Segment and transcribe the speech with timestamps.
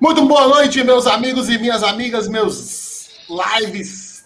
[0.00, 4.24] Muito boa noite, meus amigos e minhas amigas, meus lives,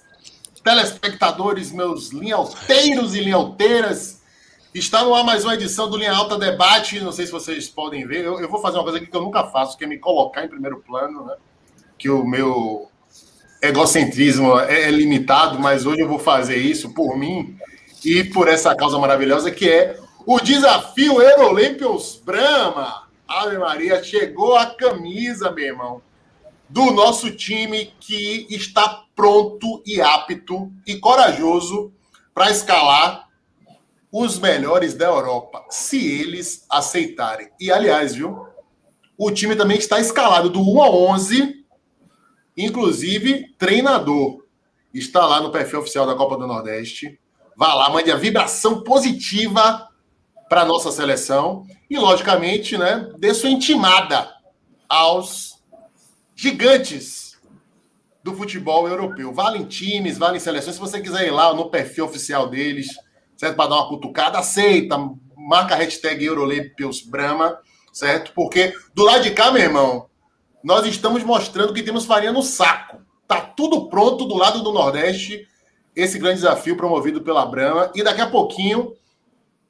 [0.63, 4.23] telespectadores, meus linhalteiros e linhalteiras.
[4.73, 7.01] Está no ar mais uma edição do Linha Alta Debate.
[7.01, 8.25] Não sei se vocês podem ver.
[8.25, 10.45] Eu, eu, vou fazer uma coisa aqui que eu nunca faço, que é me colocar
[10.45, 11.35] em primeiro plano, né?
[11.99, 12.89] Que o meu
[13.61, 17.59] egocentrismo é, é limitado, mas hoje eu vou fazer isso por mim
[18.05, 23.04] e por essa causa maravilhosa que é o desafio Eurolympios Brahma.
[23.27, 26.03] Ave Maria, chegou a camisa, meu irmão,
[26.69, 31.93] do nosso time que está pronto e apto e corajoso
[32.35, 33.29] para escalar
[34.11, 37.51] os melhores da Europa, se eles aceitarem.
[37.59, 38.47] E aliás, viu?
[39.17, 41.65] O time também está escalado do 1 a 11,
[42.57, 44.45] inclusive treinador.
[44.93, 47.19] Está lá no perfil oficial da Copa do Nordeste.
[47.57, 49.89] Vá lá, mande a vibração positiva
[50.49, 54.29] para nossa seleção e, logicamente, né, dê sua intimada
[54.89, 55.63] aos
[56.35, 57.39] gigantes
[58.23, 59.33] do futebol europeu.
[59.33, 60.75] Valem times, valem seleções.
[60.75, 62.89] Se você quiser ir lá no perfil oficial deles,
[63.37, 63.55] certo?
[63.55, 64.97] Para dar uma cutucada, aceita,
[65.37, 67.59] marca a hashtag Eurolepios Brahma,
[67.93, 68.33] certo?
[68.35, 70.07] Porque do lado de cá, meu irmão,
[70.65, 72.99] nós estamos mostrando que temos farinha no saco.
[73.29, 75.47] Tá tudo pronto do lado do Nordeste,
[75.95, 77.93] esse grande desafio promovido pela Brahma.
[77.95, 78.95] E daqui a pouquinho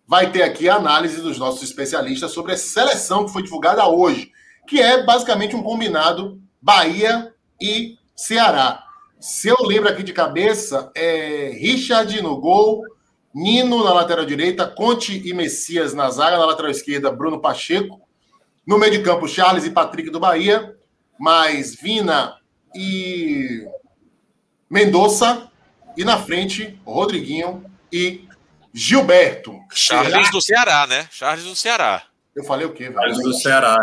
[0.06, 4.30] vai ter aqui a análise dos nossos especialistas sobre a seleção que foi divulgada hoje,
[4.66, 8.82] que é basicamente um combinado Bahia e Ceará.
[9.18, 12.82] Se eu lembro aqui de cabeça, é Richard no gol,
[13.34, 18.00] Nino na lateral direita, Conte e Messias na zaga, na lateral esquerda, Bruno Pacheco.
[18.64, 20.76] No meio de campo, Charles e Patrick do Bahia,
[21.18, 22.36] mais Vina
[22.74, 23.66] e
[24.70, 25.50] Mendonça.
[25.96, 28.23] E na frente, Rodriguinho e
[28.74, 29.56] Gilberto.
[29.72, 31.08] Charles do Ceará, né?
[31.12, 32.02] Charles do Ceará.
[32.34, 32.96] Eu falei o quê, velho?
[32.96, 33.76] Charles do Ceará,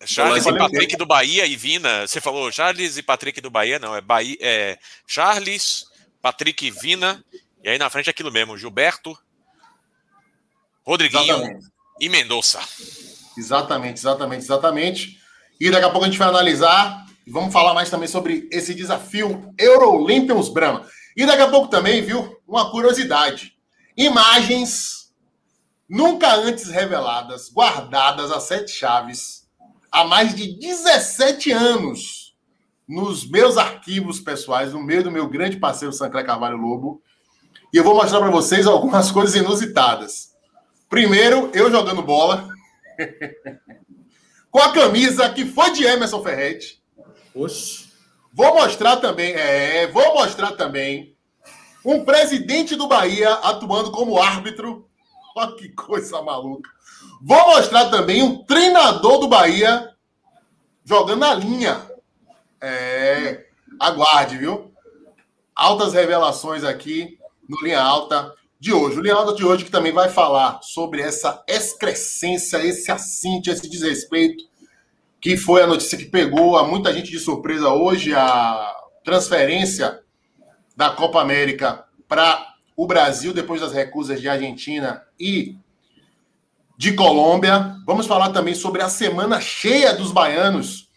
[0.00, 0.06] é.
[0.06, 2.06] Charles e Patrick do Bahia e Vina.
[2.06, 3.94] Você falou Charles e Patrick do Bahia, não.
[3.94, 5.84] É, Bahia, é Charles,
[6.22, 7.22] Patrick e Vina.
[7.62, 9.16] E aí na frente é aquilo mesmo: Gilberto,
[10.82, 11.66] Rodriguinho exatamente.
[12.00, 12.60] e Mendonça.
[13.36, 15.20] Exatamente, exatamente, exatamente.
[15.60, 18.74] E daqui a pouco a gente vai analisar e vamos falar mais também sobre esse
[18.74, 20.88] desafio Eurolympians Brahma.
[21.14, 23.54] E daqui a pouco também, viu, uma curiosidade.
[24.00, 25.12] Imagens
[25.86, 29.46] nunca antes reveladas, guardadas a sete chaves
[29.92, 32.34] há mais de 17 anos
[32.88, 37.02] nos meus arquivos pessoais, no meio do meu grande parceiro Sancler Carvalho Lobo.
[37.74, 40.30] E eu vou mostrar para vocês algumas coisas inusitadas.
[40.88, 42.48] Primeiro, eu jogando bola
[44.50, 46.82] com a camisa que foi de Emerson Ferretti.
[47.34, 47.90] Oxe.
[48.32, 51.14] Vou mostrar também, é, vou mostrar também
[51.84, 54.88] um presidente do Bahia atuando como árbitro.
[55.36, 56.68] Olha que coisa maluca.
[57.22, 59.90] Vou mostrar também um treinador do Bahia
[60.84, 61.88] jogando na linha.
[62.60, 63.46] É,
[63.78, 64.72] aguarde, viu?
[65.54, 67.18] Altas revelações aqui
[67.48, 68.98] no Linha Alta de hoje.
[68.98, 73.68] O Linha Alta de hoje que também vai falar sobre essa excrescência, esse assinte, esse
[73.68, 74.44] desrespeito,
[75.20, 80.02] que foi a notícia que pegou a muita gente de surpresa hoje, a transferência
[80.80, 85.58] da Copa América para o Brasil depois das recusas de Argentina e
[86.74, 87.76] de Colômbia.
[87.84, 90.88] Vamos falar também sobre a semana cheia dos baianos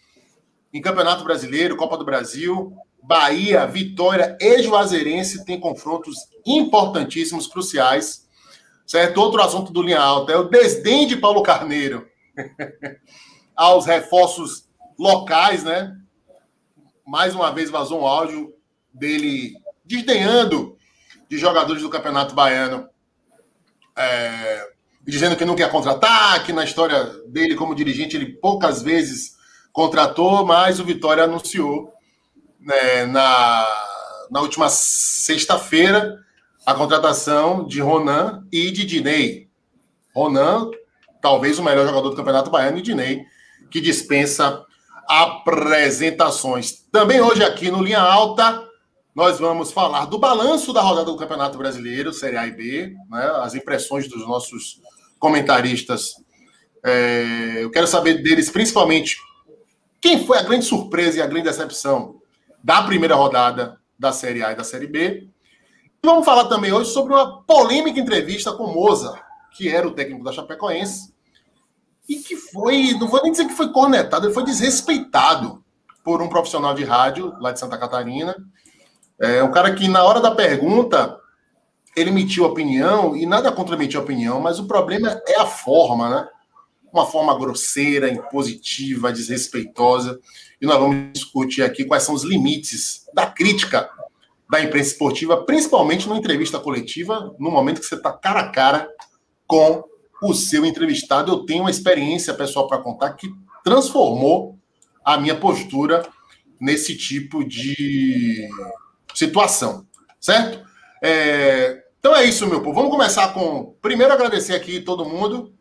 [0.72, 2.74] em Campeonato Brasileiro, Copa do Brasil.
[3.02, 6.16] Bahia, Vitória e Juazeirense têm confrontos
[6.46, 8.26] importantíssimos, cruciais.
[8.86, 9.18] Certo?
[9.18, 12.08] Outro assunto do Linha Alta é o desdém de Paulo Carneiro
[13.54, 14.66] aos reforços
[14.98, 15.94] locais, né?
[17.06, 18.54] Mais uma vez vazou um áudio
[18.90, 20.76] dele desdenhando
[21.28, 22.88] de jogadores do Campeonato Baiano,
[23.96, 24.68] é,
[25.02, 29.34] dizendo que não quer contratar, que na história dele como dirigente ele poucas vezes
[29.72, 31.92] contratou, mas o Vitória anunciou
[32.60, 33.66] né, na,
[34.30, 36.18] na última sexta-feira
[36.64, 39.48] a contratação de Ronan e de Dinei.
[40.14, 40.70] Ronan,
[41.20, 43.24] talvez o melhor jogador do Campeonato Baiano, e Dinei,
[43.70, 44.64] que dispensa
[45.06, 46.84] apresentações.
[46.90, 48.63] Também hoje aqui no Linha Alta,
[49.14, 53.32] nós vamos falar do balanço da rodada do Campeonato Brasileiro, Série A e B, né?
[53.42, 54.80] as impressões dos nossos
[55.20, 56.14] comentaristas.
[56.82, 59.16] É, eu quero saber deles, principalmente,
[60.00, 62.20] quem foi a grande surpresa e a grande decepção
[62.62, 65.28] da primeira rodada da Série A e da Série B.
[66.02, 69.18] E vamos falar também hoje sobre uma polêmica entrevista com Moza,
[69.56, 71.14] que era o técnico da Chapecoense,
[72.08, 75.64] e que foi, não vou nem dizer que foi cornetado, ele foi desrespeitado
[76.02, 78.36] por um profissional de rádio lá de Santa Catarina,
[79.20, 81.18] é um cara que, na hora da pergunta,
[81.96, 86.28] ele emitiu opinião, e nada contra emitir opinião, mas o problema é a forma, né?
[86.94, 90.20] uma forma grosseira, impositiva, desrespeitosa.
[90.60, 93.90] E nós vamos discutir aqui quais são os limites da crítica
[94.48, 98.88] da imprensa esportiva, principalmente numa entrevista coletiva, no momento que você está cara a cara
[99.46, 99.82] com
[100.22, 101.32] o seu entrevistado.
[101.32, 103.28] Eu tenho uma experiência pessoal para contar que
[103.64, 104.56] transformou
[105.04, 106.06] a minha postura
[106.60, 108.48] nesse tipo de
[109.14, 109.86] situação,
[110.20, 110.64] certo?
[111.02, 111.82] É...
[111.98, 112.74] Então é isso, meu povo.
[112.74, 113.74] Vamos começar com.
[113.80, 115.54] Primeiro, agradecer aqui todo mundo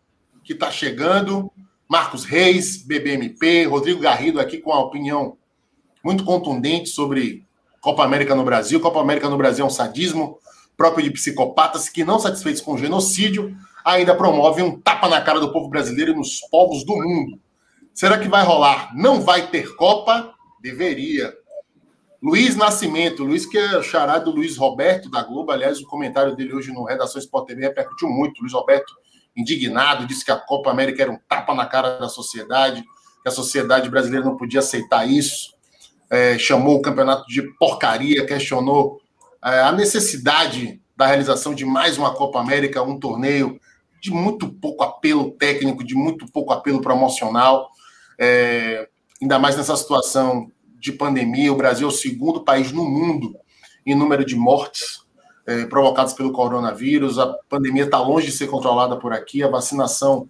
[0.44, 1.52] que está chegando.
[1.88, 5.38] Marcos Reis, BBMP, Rodrigo Garrido aqui com a opinião
[6.04, 7.46] muito contundente sobre
[7.80, 8.80] Copa América no Brasil.
[8.80, 10.38] Copa América no Brasil é um sadismo
[10.76, 13.56] próprio de psicopatas que, não satisfeitos com o genocídio,
[13.86, 17.40] ainda promovem um tapa na cara do povo brasileiro e nos povos do mundo.
[17.94, 18.92] Será que vai rolar?
[18.96, 20.34] Não vai ter Copa?
[20.62, 21.34] Deveria.
[22.24, 26.54] Luiz Nascimento, Luiz que é charado do Luiz Roberto da Globo, aliás, o comentário dele
[26.54, 28.40] hoje no Redação Sport TV repercutiu muito.
[28.40, 28.94] Luiz Roberto
[29.36, 32.82] indignado, disse que a Copa América era um tapa na cara da sociedade,
[33.22, 35.54] que a sociedade brasileira não podia aceitar isso,
[36.10, 39.02] é, chamou o campeonato de porcaria, questionou
[39.44, 43.60] é, a necessidade da realização de mais uma Copa América, um torneio
[44.00, 47.70] de muito pouco apelo técnico, de muito pouco apelo promocional,
[48.18, 48.88] é,
[49.22, 50.50] ainda mais nessa situação
[50.84, 51.52] de pandemia.
[51.52, 53.34] O Brasil é o segundo país no mundo
[53.86, 55.02] em número de mortes
[55.48, 57.18] é, provocados pelo coronavírus.
[57.18, 59.42] A pandemia está longe de ser controlada por aqui.
[59.42, 60.30] A vacinação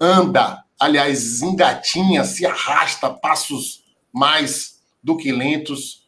[0.00, 6.02] anda, aliás, engatinha, se arrasta passos mais do que lentos.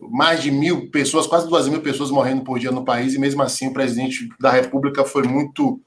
[0.00, 3.42] Mais de mil pessoas, quase duas mil pessoas morrendo por dia no país, e mesmo
[3.42, 5.80] assim o presidente da República foi muito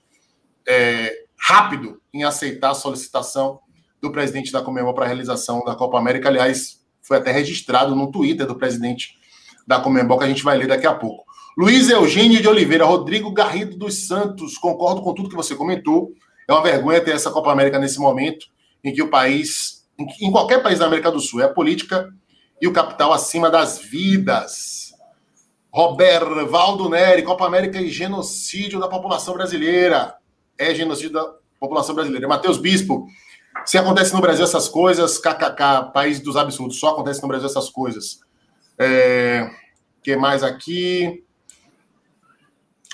[0.67, 3.59] é, rápido em aceitar a solicitação
[4.01, 6.29] do presidente da Comembol para a realização da Copa América.
[6.29, 9.17] Aliás, foi até registrado no Twitter do presidente
[9.65, 11.25] da Comembol, que a gente vai ler daqui a pouco.
[11.57, 16.11] Luiz Eugênio de Oliveira, Rodrigo Garrido dos Santos, concordo com tudo que você comentou.
[16.47, 18.45] É uma vergonha ter essa Copa América nesse momento
[18.83, 19.87] em que o país,
[20.21, 22.13] em qualquer país da América do Sul, é a política
[22.61, 24.93] e o capital acima das vidas.
[25.71, 30.15] Roberto Valdo Neri, Copa América e genocídio da população brasileira.
[30.57, 32.27] É genocídio da população brasileira.
[32.27, 33.07] Matheus Bispo,
[33.67, 37.69] se acontece no Brasil essas coisas, kkk, país dos absurdos, só acontece no Brasil essas
[37.69, 38.21] coisas.
[38.79, 39.49] É,
[40.01, 41.21] que mais aqui?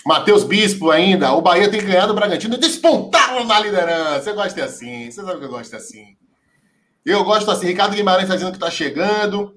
[0.04, 4.24] Matheus Bispo ainda, o Bahia tem ganhado o Bragantino, despontaram na liderança.
[4.24, 6.18] Você gosta assim, você sabe que eu gosto assim.
[7.06, 9.56] Eu gosto assim, Ricardo Guimarães está dizendo que está chegando.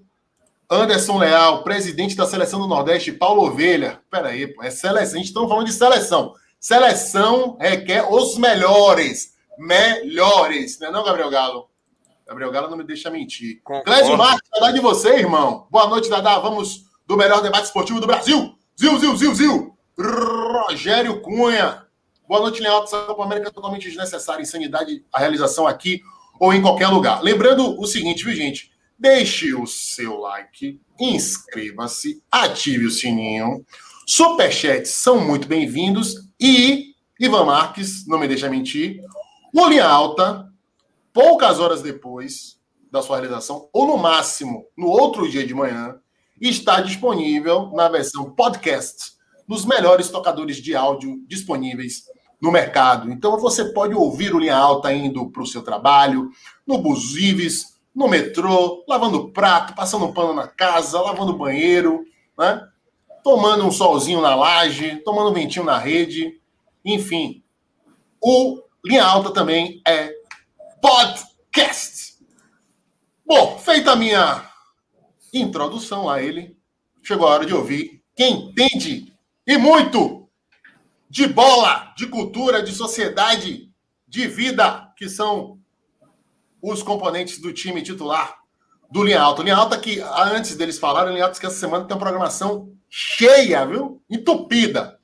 [0.70, 4.00] Anderson Leal, presidente da seleção do Nordeste, Paulo Ovelha.
[4.10, 6.34] Peraí, pô, é seleção, a gente está falando de seleção.
[6.60, 9.36] Seleção requer os melhores.
[9.58, 11.69] Melhores, não é não, Gabriel Galo?
[12.26, 13.62] Gabriel Galo não me deixa mentir.
[13.85, 15.67] Clésio Marques, saudade de você, irmão.
[15.70, 16.38] Boa noite, Dadá.
[16.38, 18.55] Vamos do melhor debate esportivo do Brasil.
[18.79, 19.79] Zil, zil, zil, zil.
[19.99, 21.87] Rogério Cunha.
[22.29, 22.82] Boa noite, Leão.
[22.82, 24.43] Essa Copa América é totalmente desnecessária.
[24.43, 26.02] Insanidade a realização aqui
[26.41, 27.23] ou em qualquer lugar.
[27.23, 28.73] Lembrando o seguinte, viu, gente?
[28.99, 33.64] Deixe o seu like, inscreva-se, ative o sininho.
[34.06, 36.14] Superchats são muito bem-vindos.
[36.41, 39.00] E Ivan Marques, não me deixa mentir,
[39.58, 40.53] o Linha Alta,
[41.14, 42.61] poucas horas depois
[42.91, 45.99] da sua realização, ou no máximo no outro dia de manhã,
[46.38, 49.17] está disponível na versão podcast
[49.49, 52.05] nos melhores tocadores de áudio disponíveis
[52.38, 53.11] no mercado.
[53.11, 56.29] Então você pode ouvir o Linha Alta indo para o seu trabalho,
[56.67, 62.04] no Busives, no metrô, lavando prato, passando pano na casa, lavando banheiro,
[62.38, 62.61] né?
[63.25, 66.38] tomando um solzinho na laje, tomando um ventinho na rede,
[66.85, 67.42] enfim.
[68.21, 70.14] O Linha Alta também é
[70.81, 72.19] podcast.
[73.26, 74.49] Bom, feita a minha
[75.35, 76.57] introdução a ele,
[77.02, 79.12] chegou a hora de ouvir quem entende
[79.45, 80.28] e muito
[81.11, 83.73] de bola, de cultura, de sociedade,
[84.07, 85.59] de vida, que são
[86.62, 88.38] os componentes do time titular
[88.88, 89.43] do Linha Alta.
[89.43, 93.66] Linha Alta que, antes deles falarem, Linha Alta que essa semana tem uma programação cheia,
[93.66, 94.00] viu?
[94.09, 94.97] Entupida.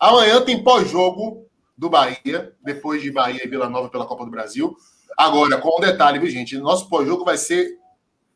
[0.00, 1.46] Amanhã tem pós-jogo
[1.78, 4.76] do Bahia, depois de Bahia e Vila Nova pela Copa do Brasil.
[5.16, 6.58] Agora, com um detalhe, viu, gente?
[6.58, 7.78] Nosso pós-jogo vai ser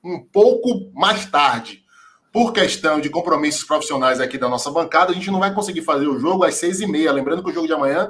[0.02, 1.82] um pouco mais tarde
[2.32, 6.06] por questão de compromissos profissionais aqui da nossa bancada, a gente não vai conseguir fazer
[6.06, 7.12] o jogo às seis e meia.
[7.12, 8.08] Lembrando que o jogo de amanhã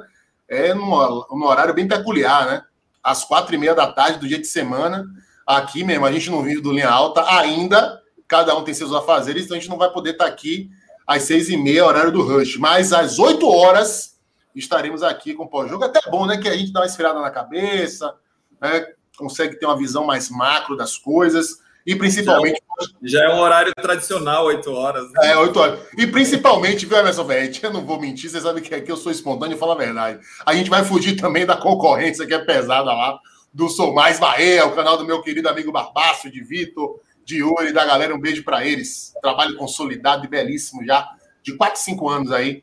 [0.49, 2.63] é num, horário bem peculiar, né?
[3.03, 5.05] Às quatro e meia da tarde do dia de semana.
[5.45, 8.01] Aqui mesmo, a gente não vive do linha alta ainda.
[8.29, 10.71] Cada um tem seus afazeres, então a gente não vai poder estar aqui
[11.05, 12.57] às seis e meia, horário do rush.
[12.59, 14.12] Mas às oito horas
[14.55, 15.85] estaremos aqui com o pós-jogo.
[15.85, 16.37] Até bom, né?
[16.39, 18.15] Que a gente dá uma esfriada na cabeça,
[18.61, 18.87] né?
[19.17, 21.61] consegue ter uma visão mais macro das coisas.
[21.85, 22.63] E principalmente.
[22.63, 25.11] Já é, um, já é um horário tradicional, 8 horas.
[25.13, 25.33] Né?
[25.33, 25.81] É, 8 horas.
[25.99, 27.63] E principalmente, viu, Emerson Verrete?
[27.65, 30.21] Eu não vou mentir, você sabe que aqui eu sou espontâneo e falo a verdade.
[30.47, 33.19] A gente vai fugir também da concorrência que é pesada lá
[33.53, 37.73] do Sou Mais Bahia, o canal do meu querido amigo Barbaço, de Vitor, de Yuri,
[37.73, 38.15] da galera.
[38.15, 39.13] Um beijo para eles.
[39.21, 41.09] Trabalho consolidado e belíssimo já,
[41.43, 42.63] de 4, 5 anos aí.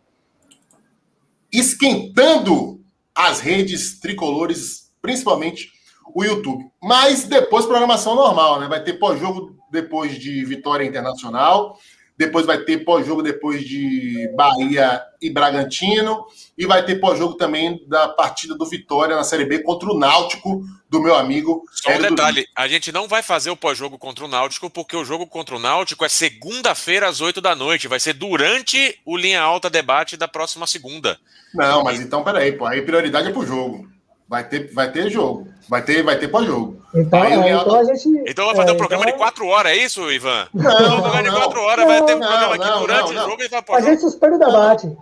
[1.52, 2.80] Esquentando
[3.14, 5.72] as redes tricolores, principalmente
[6.14, 6.66] o YouTube.
[6.82, 8.68] Mas depois programação normal, né?
[8.68, 11.78] Vai ter pós-jogo depois de Vitória Internacional
[12.20, 16.26] depois vai ter pós-jogo depois de Bahia e Bragantino,
[16.58, 20.62] e vai ter pós-jogo também da partida do Vitória na Série B contra o Náutico,
[20.90, 21.64] do meu amigo.
[21.72, 25.06] Só um detalhe: a gente não vai fazer o pós-jogo contra o Náutico, porque o
[25.06, 29.42] jogo contra o Náutico é segunda-feira às 8 da noite, vai ser durante o Linha
[29.42, 31.18] Alta Debate da próxima segunda.
[31.54, 33.88] Não, mas então peraí, pô, aí prioridade é pro jogo.
[34.30, 35.48] Vai ter, vai ter jogo.
[35.68, 36.80] Vai ter, vai ter pós-jogo.
[36.94, 38.08] Então, é, então a gente.
[38.28, 39.14] Então vai fazer é, um programa então...
[39.14, 40.48] de quatro horas, é isso, Ivan?
[40.54, 43.26] Não, um programa de quatro horas, não, vai ter um programa aqui não, durante não,
[43.26, 44.98] o jogo e vai A gente suspende o debate.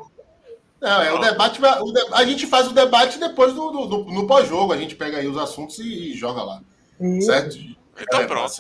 [0.80, 3.88] Não, é, o debate vai, o de, a gente faz o debate depois do, do,
[3.88, 4.72] do no pós-jogo.
[4.72, 6.62] A gente pega aí os assuntos e, e joga lá.
[7.00, 7.28] Isso.
[7.28, 7.58] Certo?
[8.00, 8.54] Então é, pronto.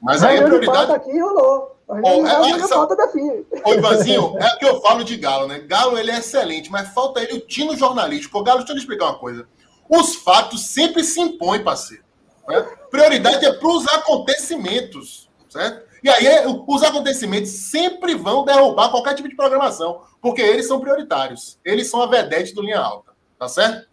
[0.00, 0.92] Mas aí a prioridade.
[0.92, 1.76] aqui rolou.
[1.88, 5.58] Oh, é, é, falta da Ô, Ivanzinho, é o que eu falo de Galo, né?
[5.60, 8.38] Galo ele é excelente, mas falta ele o tino jornalístico.
[8.38, 9.46] O Galo, deixa eu te explicar uma coisa.
[9.88, 12.04] Os fatos sempre se impõem, parceiro.
[12.48, 12.60] Né?
[12.90, 15.92] Prioridade é para os acontecimentos, certo?
[16.02, 16.26] E aí
[16.66, 21.58] os acontecimentos sempre vão derrubar qualquer tipo de programação, porque eles são prioritários.
[21.64, 23.88] Eles são a vedete do linha alta, tá certo?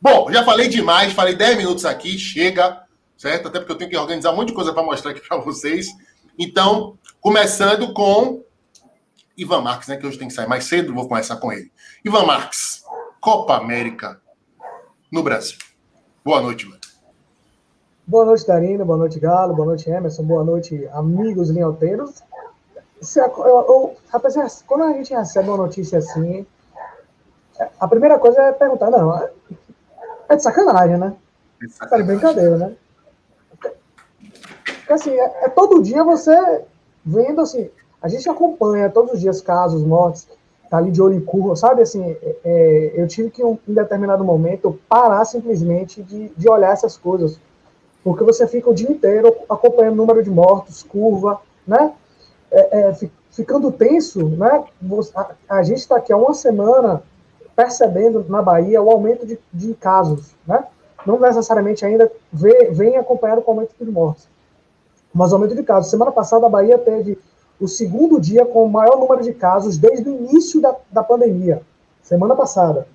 [0.00, 2.84] Bom, já falei demais, falei 10 minutos aqui, chega,
[3.16, 3.48] certo?
[3.48, 5.88] Até porque eu tenho que organizar um monte de coisa para mostrar aqui para vocês.
[6.38, 8.44] Então, começando com
[9.36, 9.96] Ivan Marques, né?
[9.96, 11.72] Que hoje tem que sair mais cedo, vou começar com ele.
[12.04, 12.84] Ivan Marques,
[13.20, 14.20] Copa América
[15.10, 15.58] no Brasil.
[16.24, 16.80] Boa noite, mano.
[18.06, 18.84] Boa noite, Darina.
[18.84, 19.54] Boa noite, Galo.
[19.54, 20.22] Boa noite, Emerson.
[20.22, 22.22] Boa noite, amigos linhoteiros.
[23.16, 26.46] É, eu, eu, rapaz, quando a gente recebe uma notícia assim,
[27.78, 29.30] a primeira coisa é perguntar, não, é,
[30.28, 31.14] é de sacanagem, né?
[31.60, 32.76] É de brincadeira, né?
[33.58, 36.64] Porque, assim, é, é, todo dia você
[37.04, 40.28] vendo, assim, a gente acompanha todos os dias casos, mortes,
[40.68, 41.82] tá ali de olho em curva, sabe?
[41.82, 46.96] Assim, é, é, eu tive que, em determinado momento, parar simplesmente de, de olhar essas
[46.96, 47.40] coisas,
[48.04, 51.92] porque você fica o dia inteiro acompanhando o número de mortos, curva, né?
[52.50, 52.94] É, é
[53.30, 54.64] ficando tenso, né?
[55.14, 57.02] A, a gente está aqui há uma semana
[57.54, 60.64] percebendo na Bahia o aumento de, de casos, né?
[61.06, 64.28] Não necessariamente ainda vem, vem acompanhado com o aumento de mortes,
[65.14, 65.90] mas o aumento de casos.
[65.90, 67.18] Semana passada a Bahia teve
[67.60, 71.62] o segundo dia com o maior número de casos desde o início da, da pandemia,
[72.02, 72.86] semana passada.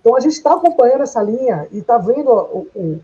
[0.00, 3.00] Então a gente está acompanhando essa linha e está vendo o, o,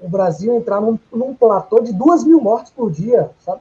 [0.00, 3.60] o, Brasil entrar num, num platô de duas mil mortes por dia, sabe?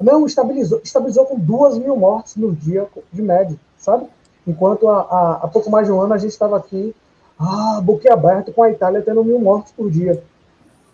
[0.00, 4.06] Não, estabilizou, estabilizou com duas mil mortes no dia de média, sabe?
[4.46, 6.94] Enquanto há, pouco mais de um ano a gente estava aqui,
[7.38, 10.22] ah, boquiaberto com a Itália tendo mil mortes por dia.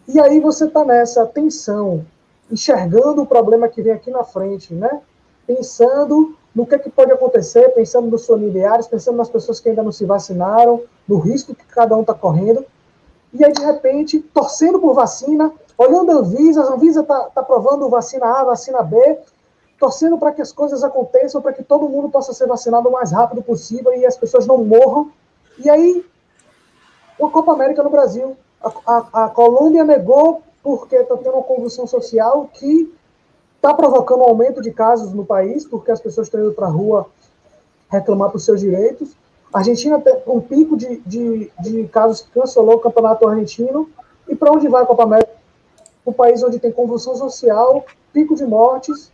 [0.09, 2.05] E aí você está nessa tensão,
[2.51, 5.01] enxergando o problema que vem aqui na frente, né?
[5.55, 9.83] Pensando no que, é que pode acontecer, pensando nos familiares, pensando nas pessoas que ainda
[9.83, 12.65] não se vacinaram, no risco que cada um está correndo.
[13.33, 17.89] E aí, de repente, torcendo por vacina, olhando a Anvisa, a Anvisa está tá provando
[17.89, 19.19] vacina A, vacina B,
[19.79, 23.11] torcendo para que as coisas aconteçam, para que todo mundo possa ser vacinado o mais
[23.11, 25.11] rápido possível e as pessoas não morram.
[25.59, 26.05] E aí,
[27.19, 28.37] uma Copa América no Brasil.
[28.63, 32.95] A, a, a Colômbia negou porque está tendo uma convulsão social que
[33.63, 36.71] está provocando um aumento de casos no país, porque as pessoas estão indo para a
[36.71, 37.07] rua
[37.89, 39.15] reclamar por seus direitos.
[39.55, 43.89] A Argentina tem um pico de, de, de casos que cancelou o campeonato argentino.
[44.29, 45.31] E para onde vai a Copa América?
[46.05, 49.13] O país onde tem convulsão social, pico de mortes,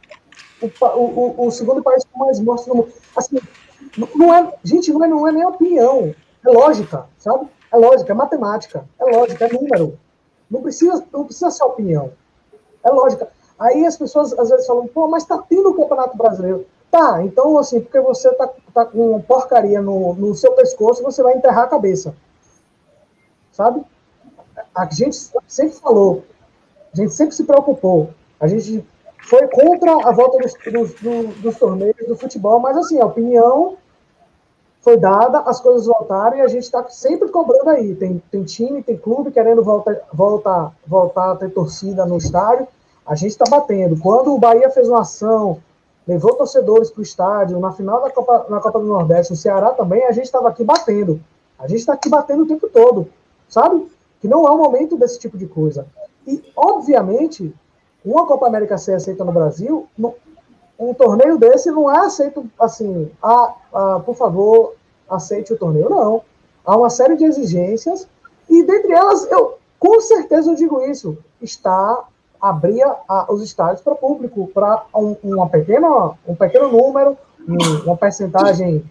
[0.63, 2.93] o, o, o segundo país com mais mortes no mundo.
[3.15, 3.39] Assim,
[4.15, 6.15] não é, gente, não é, não é nem opinião,
[6.47, 7.47] é lógica, sabe?
[7.71, 9.99] É lógica, é matemática, é lógica, é número.
[10.51, 12.13] Não precisa, não precisa ser opinião.
[12.83, 13.29] É lógica.
[13.59, 16.67] Aí as pessoas às vezes falam, pô, mas tá tendo o Campeonato Brasileiro.
[16.91, 21.35] Tá, então assim, porque você tá, tá com porcaria no, no seu pescoço, você vai
[21.35, 22.15] enterrar a cabeça.
[23.53, 23.83] Sabe?
[24.75, 26.25] A gente sempre falou,
[26.93, 28.11] a gente sempre se preocupou.
[28.41, 28.87] A gente
[29.29, 33.77] foi contra a volta dos, dos, dos, dos torneios do futebol, mas assim, a opinião
[34.81, 37.95] foi dada, as coisas voltaram e a gente está sempre cobrando aí.
[37.95, 42.67] Tem, tem time, tem clube querendo volta, volta, voltar a ter torcida no estádio.
[43.09, 43.99] A gente está batendo.
[43.99, 45.59] Quando o Bahia fez uma ação,
[46.07, 49.71] levou torcedores para o estádio, na final da Copa, na Copa do Nordeste, o Ceará
[49.71, 51.19] também, a gente estava aqui batendo.
[51.59, 53.09] A gente está aqui batendo o tempo todo,
[53.49, 53.91] sabe?
[54.21, 55.87] Que não é o momento desse tipo de coisa.
[56.27, 57.55] E, obviamente,
[58.05, 59.89] uma Copa América ser aceita no Brasil,
[60.79, 63.55] um torneio desse não é aceito assim, ah,
[64.05, 64.75] por favor,
[65.09, 65.89] aceite o torneio.
[65.89, 66.23] Não.
[66.65, 68.07] Há uma série de exigências,
[68.49, 71.17] e dentre elas, eu, Com certeza eu digo isso.
[71.41, 72.05] Está
[72.41, 77.17] abrir a, os estádios para público, para um, um pequeno número,
[77.49, 78.85] um, uma percentagem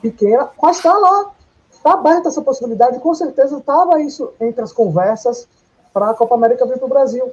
[0.00, 1.30] pequena, mas está lá.
[1.70, 5.46] Está aberta essa possibilidade, com certeza estava isso entre as conversas
[5.92, 7.32] para a Copa América vir para o Brasil.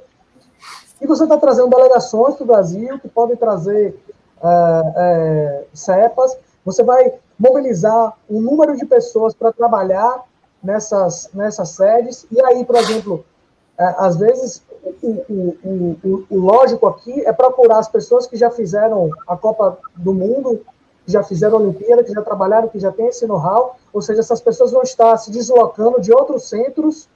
[1.00, 3.98] E você está trazendo delegações para o Brasil que podem trazer
[4.42, 10.22] é, é, cepas, você vai mobilizar um número de pessoas para trabalhar
[10.62, 13.24] nessas, nessas sedes, e aí, por exemplo,
[13.76, 14.62] é, às vezes
[15.02, 19.78] o, o, o, o, lógico aqui é procurar as pessoas que já fizeram a Copa
[19.96, 20.60] do Mundo,
[21.04, 24.20] que já fizeram a Olimpíada, que já trabalharam, que já têm esse know-how, ou seja,
[24.20, 27.08] essas pessoas vão estar se deslocando de outros centros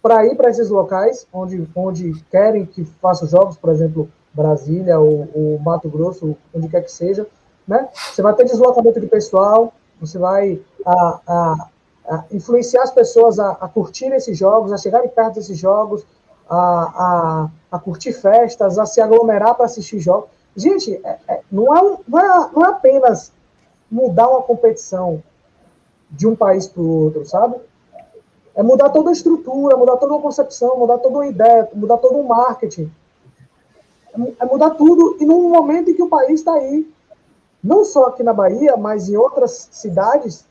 [0.00, 5.28] para ir para esses locais onde, onde querem que faça jogos, por exemplo, Brasília ou,
[5.34, 7.26] ou Mato Grosso, onde quer que seja,
[7.66, 7.88] né?
[7.94, 11.68] Você vai ter deslocamento de pessoal, você vai a, a,
[12.08, 16.04] a influenciar as pessoas a, a curtir esses jogos, a chegarem perto desses jogos,
[16.48, 20.30] a, a, a curtir festas, a se aglomerar para assistir jogos.
[20.56, 23.32] Gente, é, é, não, é, não, é, não é apenas
[23.90, 25.22] mudar uma competição
[26.10, 27.56] de um país para o outro, sabe?
[28.54, 32.18] É mudar toda a estrutura, mudar toda a concepção, mudar toda a ideia, mudar todo
[32.18, 32.92] o marketing.
[34.38, 36.86] É mudar tudo e num momento em que o país está aí,
[37.64, 40.44] não só aqui na Bahia, mas em outras cidades,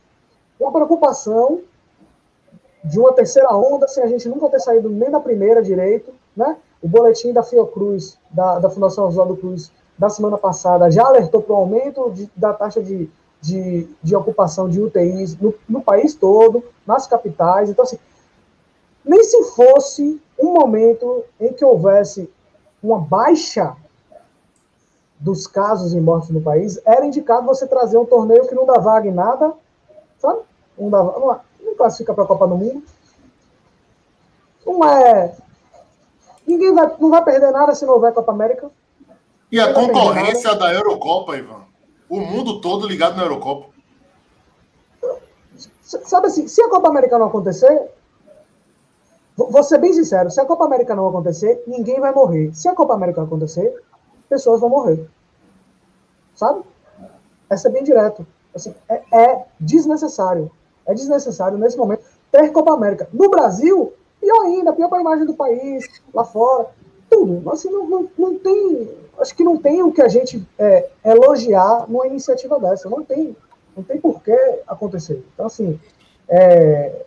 [0.57, 1.61] com a preocupação
[2.83, 6.57] de uma terceira onda, sem a gente nunca ter saído nem da primeira direito, né?
[6.81, 11.53] O boletim da Fiocruz, da, da Fundação Oswaldo Cruz, da semana passada, já alertou para
[11.53, 13.07] o aumento de, da taxa de,
[13.39, 17.69] de, de, ocupação de UTIs no, no país todo, nas capitais.
[17.69, 17.99] Então, assim,
[19.05, 22.31] nem se fosse um momento em que houvesse
[22.81, 23.75] uma baixa
[25.19, 28.79] dos casos e mortes no país, era indicado você trazer um torneio que não dá
[28.79, 29.53] vaga em nada,
[30.17, 30.39] sabe?
[30.75, 31.39] Não, dá, não,
[31.71, 32.83] não classifica para a Copa do Mundo.
[34.65, 35.35] Não é.
[36.45, 38.69] Ninguém vai, não vai perder nada se não houver Copa América.
[39.51, 41.65] E a concorrência da Eurocopa, Ivan?
[42.09, 43.69] O mundo todo ligado na Eurocopa.
[45.81, 47.89] Sabe assim, se a Copa América não acontecer,
[49.35, 52.53] Vou ser bem sincero, se a Copa América não acontecer, ninguém vai morrer.
[52.53, 53.73] Se a Copa América acontecer,
[54.29, 55.09] pessoas vão morrer.
[56.35, 56.61] Sabe?
[57.49, 58.27] Essa é bem direto.
[58.53, 60.51] Assim, é, é, desnecessário.
[60.85, 63.07] É desnecessário, nesse momento, ter Copa América.
[63.13, 66.67] No Brasil, pior ainda, pior para a imagem do país, lá fora,
[67.09, 67.49] tudo.
[67.51, 68.89] Assim, não, não, não tem.
[69.19, 72.89] Acho que não tem o que a gente é, elogiar numa iniciativa dessa.
[72.89, 73.35] Não tem.
[73.75, 75.23] Não tem por que acontecer.
[75.33, 75.79] Então, assim,
[76.27, 77.05] é,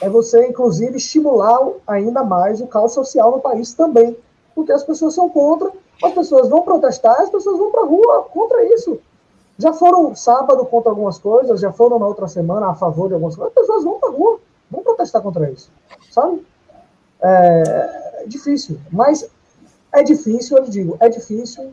[0.00, 4.16] é você, inclusive, estimular ainda mais o caos social no país também.
[4.54, 5.70] Porque as pessoas são contra,
[6.02, 9.00] as pessoas vão protestar, as pessoas vão para a rua contra isso.
[9.58, 13.36] Já foram sábado contra algumas coisas, já foram na outra semana a favor de algumas
[13.36, 15.70] coisas, as pessoas vão para a rua, vão protestar contra isso.
[16.10, 16.44] Sabe?
[17.20, 19.28] É, é difícil, mas
[19.92, 21.72] é difícil, eu digo, é difícil.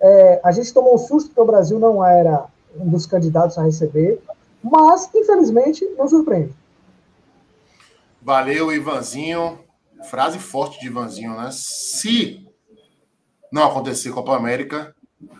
[0.00, 3.62] É, a gente tomou um susto que o Brasil não era um dos candidatos a
[3.62, 4.20] receber,
[4.62, 6.54] mas, infelizmente, não surpreende.
[8.22, 9.58] Valeu, Ivanzinho.
[10.04, 11.50] Frase forte de Ivanzinho, né?
[11.52, 12.46] Se
[13.52, 14.94] não acontecer Copa América,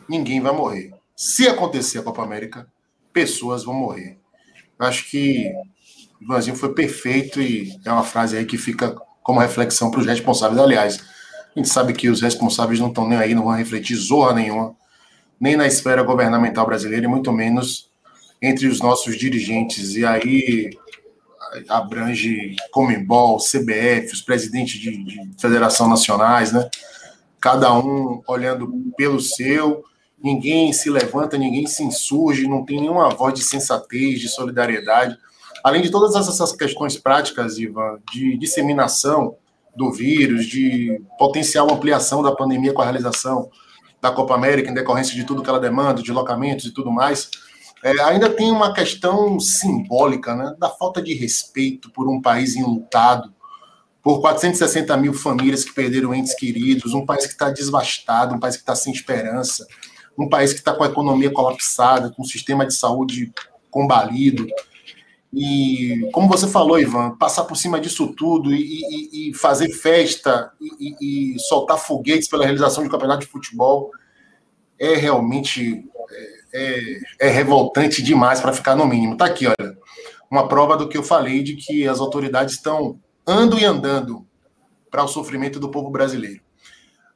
[0.09, 0.93] ninguém vai morrer.
[1.23, 2.67] Se acontecer a Copa América,
[3.13, 4.17] pessoas vão morrer.
[4.79, 5.53] Eu acho que
[6.19, 10.59] Ivanzinho foi perfeito e é uma frase aí que fica como reflexão para os responsáveis.
[10.59, 11.05] Aliás,
[11.55, 14.75] a gente sabe que os responsáveis não estão nem aí, não vão refletir zorra nenhuma,
[15.39, 17.91] nem na esfera governamental brasileira, e muito menos
[18.41, 19.97] entre os nossos dirigentes.
[19.97, 20.71] E aí
[21.69, 26.67] abrange Comembol, CBF, os presidentes de, de federação nacionais, né?
[27.39, 29.85] Cada um olhando pelo seu,
[30.23, 35.17] ninguém se levanta, ninguém se insurge, não tem nenhuma voz de sensatez, de solidariedade.
[35.65, 39.37] Além de todas essas questões práticas, Ivan, de disseminação
[39.75, 43.51] do vírus, de potencial ampliação da pandemia com a realização
[44.01, 47.31] da Copa América, em decorrência de tudo que ela demanda, de locamentos e tudo mais,
[47.83, 53.33] é, ainda tem uma questão simbólica né, da falta de respeito por um país enlutado,
[54.03, 58.57] por 460 mil famílias que perderam entes queridos, um país que está desvastado, um país
[58.57, 59.67] que está sem esperança,
[60.23, 63.33] um país que está com a economia colapsada, com o sistema de saúde
[63.71, 64.47] combalido.
[65.33, 70.53] E, como você falou, Ivan, passar por cima disso tudo e, e, e fazer festa
[70.61, 73.91] e, e, soltar foguetes pela realização de campeonato de futebol
[74.79, 75.85] é realmente
[76.53, 79.13] é, é revoltante demais para ficar no mínimo.
[79.13, 79.79] Está aqui, olha,
[80.31, 84.27] uma prova do que eu falei de que as autoridades estão ando e andando
[84.91, 86.41] para o sofrimento do povo brasileiro.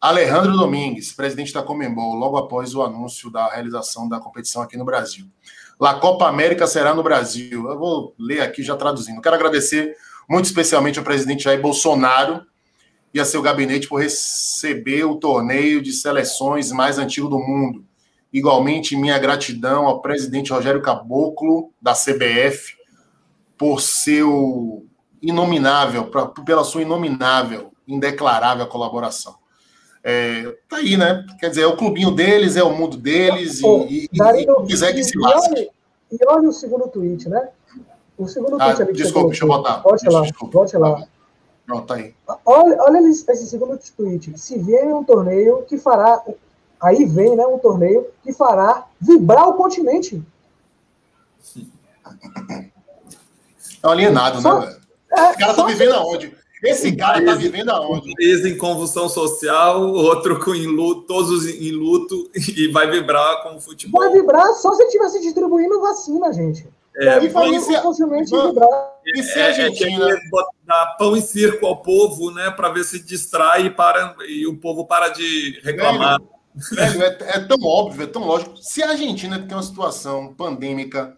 [0.04, 4.84] Alejandro Domingues, presidente da Comembol, logo após o anúncio da realização da competição aqui no
[4.84, 5.24] Brasil.
[5.80, 7.70] La Copa América será no Brasil.
[7.70, 9.22] Eu vou ler aqui já traduzindo.
[9.22, 9.96] Quero agradecer
[10.28, 12.44] muito especialmente ao presidente Jair Bolsonaro
[13.14, 17.82] e a seu gabinete por receber o torneio de seleções mais antigo do mundo.
[18.30, 22.74] Igualmente, minha gratidão ao presidente Rogério Caboclo, da CBF,
[23.56, 24.86] por seu
[25.22, 26.10] inominável,
[26.44, 29.42] pela sua inominável, indeclarável colaboração.
[30.06, 31.24] É, tá aí, né?
[31.40, 34.66] Quer dizer, é o clubinho deles, é o mundo deles, Pô, e, e, Darino, e
[34.66, 35.70] quiser que se lasque.
[36.12, 37.48] e olha o segundo tweet, né?
[38.18, 39.78] O segundo Ah, tweet ali desculpa, deixa eu botar.
[39.80, 41.02] Volte lá, volte lá.
[41.66, 42.14] Pronto, tá aí.
[42.44, 44.38] Olha, olha esse segundo tweet.
[44.38, 46.22] Se vier um torneio que fará.
[46.82, 47.46] Aí vem, né?
[47.46, 50.22] Um torneio que fará vibrar o continente.
[53.82, 54.80] É um alienado, Só- né, velho?
[55.16, 56.36] É, Esse cara tá só- vivendo aonde?
[56.64, 58.14] Esse cara tá vivendo Um aonde?
[58.14, 63.56] país em convulsão social, outro com em luto, todos em luto, e vai vibrar com
[63.56, 64.00] o futebol.
[64.00, 66.66] Vai vibrar só se ele estivesse distribuindo vacina, gente.
[66.96, 68.92] É, aí e faria se- facilmente vibrar.
[69.04, 70.10] E se É, a é Argentina.
[70.10, 70.16] é
[70.66, 72.50] dar pão e circo ao povo, né?
[72.50, 76.20] Para ver se distrai e, para, e o povo para de reclamar.
[76.70, 78.56] Velho, é, é tão óbvio, é tão lógico.
[78.58, 81.16] Se a Argentina que tem uma situação pandêmica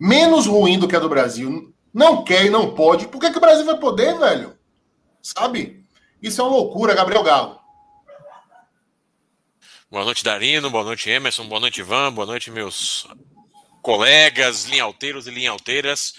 [0.00, 3.36] menos ruim do que a do Brasil, não quer e não pode, por que, que
[3.36, 4.54] o Brasil vai poder, velho?
[5.22, 5.84] Sabe?
[6.22, 7.60] Isso é uma loucura, Gabriel Galo.
[9.90, 10.70] Boa noite, Darino.
[10.70, 11.46] Boa noite, Emerson.
[11.48, 12.12] Boa noite, Ivan.
[12.12, 13.08] Boa noite, meus
[13.82, 16.14] colegas, linhalteiros e linhalteiras.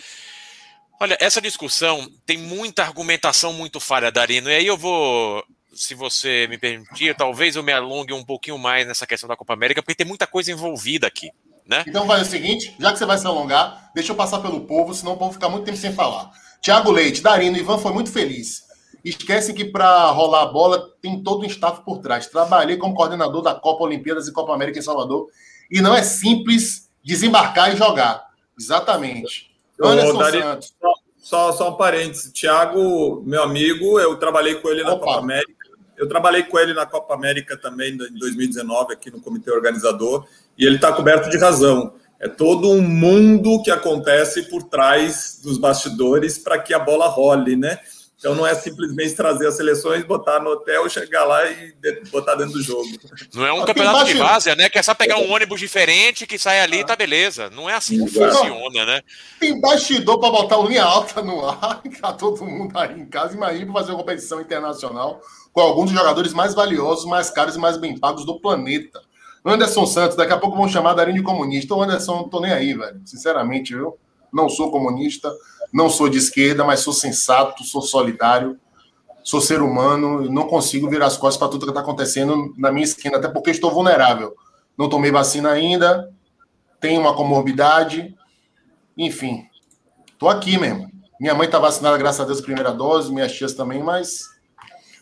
[1.00, 4.50] Olha, essa discussão tem muita argumentação muito falha, Darino.
[4.50, 8.86] E aí eu vou, se você me permitir, talvez eu me alongue um pouquinho mais
[8.86, 11.32] nessa questão da Copa América, porque tem muita coisa envolvida aqui,
[11.66, 11.84] né?
[11.88, 14.94] Então vai o seguinte, já que você vai se alongar, deixa eu passar pelo povo,
[14.94, 16.32] senão o povo fica muito tempo sem falar.
[16.62, 18.64] Tiago Leite, Darino, Ivan foi muito feliz.
[19.04, 22.28] Esquece que para rolar a bola tem todo um staff por trás.
[22.28, 25.28] Trabalhei como coordenador da Copa Olimpíadas e Copa América em Salvador
[25.70, 28.30] e não é simples desembarcar e jogar.
[28.60, 29.52] Exatamente.
[29.82, 30.74] Anderson Darino, Santos.
[31.18, 32.32] Só, só um parênteses.
[32.32, 35.06] Tiago, meu amigo, eu trabalhei com ele na Opa.
[35.06, 35.62] Copa América.
[35.98, 40.26] Eu trabalhei com ele na Copa América também em 2019, aqui no comitê organizador,
[40.58, 41.94] e ele está coberto de razão.
[42.20, 47.56] É todo um mundo que acontece por trás dos bastidores para que a bola role,
[47.56, 47.80] né?
[48.22, 52.36] Então não é simplesmente trazer as seleções, botar no hotel, chegar lá e de- botar
[52.36, 52.88] dentro do jogo.
[53.34, 54.28] Não é um campeonato de bastidor.
[54.28, 54.70] várzea, né?
[54.70, 57.50] Que é só pegar um ônibus diferente que sai ali e tá beleza.
[57.50, 59.02] Não é assim que funciona, né?
[59.40, 63.36] Tem bastidor para botar o linha alta no ar, tá todo mundo aí em casa.
[63.36, 65.20] Imagina pra fazer uma competição internacional
[65.52, 69.02] com alguns dos jogadores mais valiosos, mais caros e mais bem pagos do planeta.
[69.44, 71.74] Anderson Santos, daqui a pouco vão chamar Darinho de comunista.
[71.74, 73.02] O Anderson, não tô nem aí, velho.
[73.04, 73.98] Sinceramente, eu
[74.32, 75.32] não sou comunista,
[75.72, 78.60] não sou de esquerda, mas sou sensato, sou solidário,
[79.24, 82.84] sou ser humano não consigo virar as costas para tudo que está acontecendo na minha
[82.84, 84.36] esquina, até porque estou vulnerável.
[84.78, 86.12] Não tomei vacina ainda,
[86.80, 88.16] tenho uma comorbidade,
[88.98, 89.46] enfim,
[90.18, 90.90] tô aqui mesmo.
[91.20, 94.24] Minha mãe tá vacinada, graças a Deus, primeira dose, minhas tias também, mas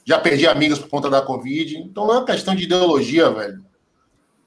[0.03, 1.77] já perdi amigas por conta da Covid.
[1.77, 3.63] Então não é uma questão de ideologia, velho.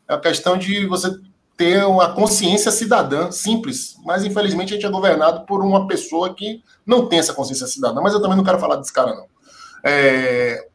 [0.07, 1.09] É uma questão de você
[1.57, 3.97] ter uma consciência cidadã, simples.
[4.05, 8.01] Mas infelizmente a gente é governado por uma pessoa que não tem essa consciência cidadã.
[8.01, 9.27] Mas eu também não quero falar desse cara, não.
[9.85, 10.69] É...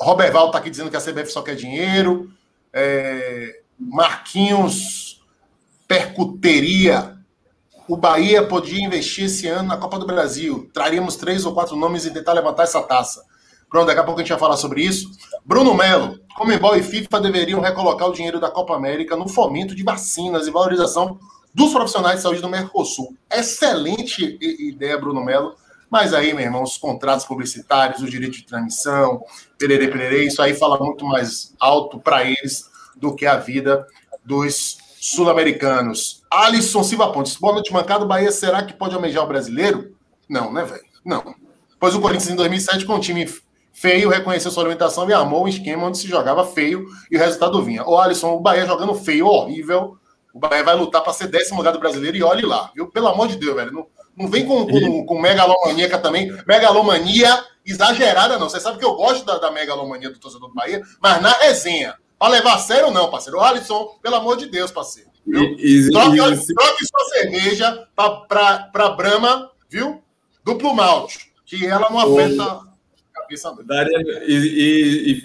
[0.00, 2.30] Robert Val tá aqui dizendo que a CBF só quer dinheiro.
[2.72, 3.60] É...
[3.78, 5.22] Marquinhos
[5.88, 7.16] percuteria.
[7.88, 10.70] O Bahia podia investir esse ano na Copa do Brasil.
[10.72, 13.24] Traríamos três ou quatro nomes e tentar levantar essa taça.
[13.70, 15.10] Pronto, daqui a pouco a gente vai falar sobre isso.
[15.44, 19.84] Bruno Melo, Comembol e FIFA deveriam recolocar o dinheiro da Copa América no fomento de
[19.84, 21.18] vacinas e valorização
[21.54, 23.16] dos profissionais de saúde do Mercosul.
[23.30, 25.54] Excelente ideia, Bruno Melo.
[25.88, 29.24] Mas aí, meu irmão, os contratos publicitários, o direito de transmissão,
[29.58, 33.86] pererê, pererê, isso aí fala muito mais alto para eles do que a vida
[34.24, 36.22] dos sul-americanos.
[36.30, 38.06] Alisson Silva Pontes, boa noite, mancado.
[38.06, 39.96] Bahia, será que pode almejar o brasileiro?
[40.28, 40.84] Não, né, velho?
[41.04, 41.34] Não.
[41.78, 43.26] Pois o Corinthians, em 2007, com um time
[43.72, 47.62] feio, reconheceu sua alimentação e armou um esquema onde se jogava feio e o resultado
[47.62, 47.84] vinha.
[47.86, 49.96] Ô, Alisson, o Bahia jogando feio, horrível.
[50.32, 52.88] O Bahia vai lutar para ser décimo lugar do brasileiro e olhe lá, viu?
[52.88, 53.72] Pelo amor de Deus, velho.
[53.72, 56.30] Não, não vem com, com, com megalomaníaca também.
[56.46, 58.48] Megalomania exagerada, não.
[58.48, 61.94] Você sabe que eu gosto da, da megalomania do torcedor do Bahia, mas na resenha.
[62.18, 63.38] Para levar a sério, não, parceiro.
[63.38, 65.08] Ô, Alisson, pelo amor de Deus, parceiro.
[65.26, 70.02] E- Troque, e- troque sua cerveja para Brahma, viu?
[70.44, 72.60] Duplo malte, que ela não afeta
[73.64, 74.32] Daria- e,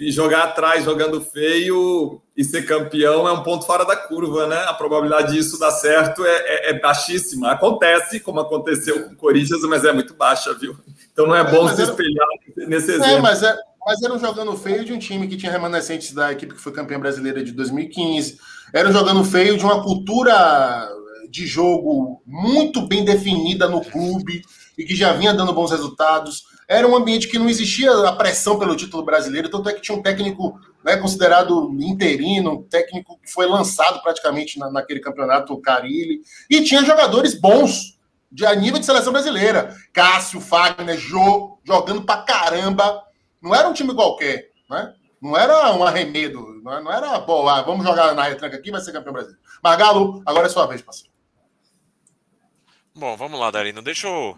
[0.02, 4.46] e- e jogar atrás jogando feio e ser campeão é um ponto fora da curva,
[4.46, 4.56] né?
[4.66, 7.50] A probabilidade disso dar certo é, é- é baixíssima.
[7.52, 10.76] Acontece, como aconteceu com o Corinthians, mas é muito baixa, viu?
[11.12, 12.26] Então não é bom mas se era- espelhar
[12.68, 13.22] nesse É, exemplo.
[13.22, 16.54] mas, é, mas era um jogando feio de um time que tinha remanescentes da equipe
[16.54, 18.38] que foi campeã brasileira de 2015.
[18.72, 20.88] Era um jogando feio de uma cultura
[21.30, 24.42] de jogo muito bem definida no clube,
[24.78, 26.44] e que já vinha dando bons resultados.
[26.68, 29.96] Era um ambiente que não existia a pressão pelo título brasileiro, tanto é que tinha
[29.96, 35.60] um técnico né, considerado interino, um técnico que foi lançado praticamente na, naquele campeonato, o
[35.60, 37.96] Carilli, e tinha jogadores bons
[38.30, 39.76] de a nível de seleção brasileira.
[39.92, 43.02] Cássio, Fagner, Jô, jogando pra caramba.
[43.40, 44.92] Não era um time qualquer, né?
[45.22, 48.92] Não era um arremedo, não era, pô, ah, vamos jogar na retranca aqui, vai ser
[48.92, 49.42] campeão brasileiro.
[49.62, 51.10] Mas, Galo, agora é sua vez, parceiro.
[52.94, 53.82] Bom, vamos lá, Darino.
[53.82, 54.36] Deixa eu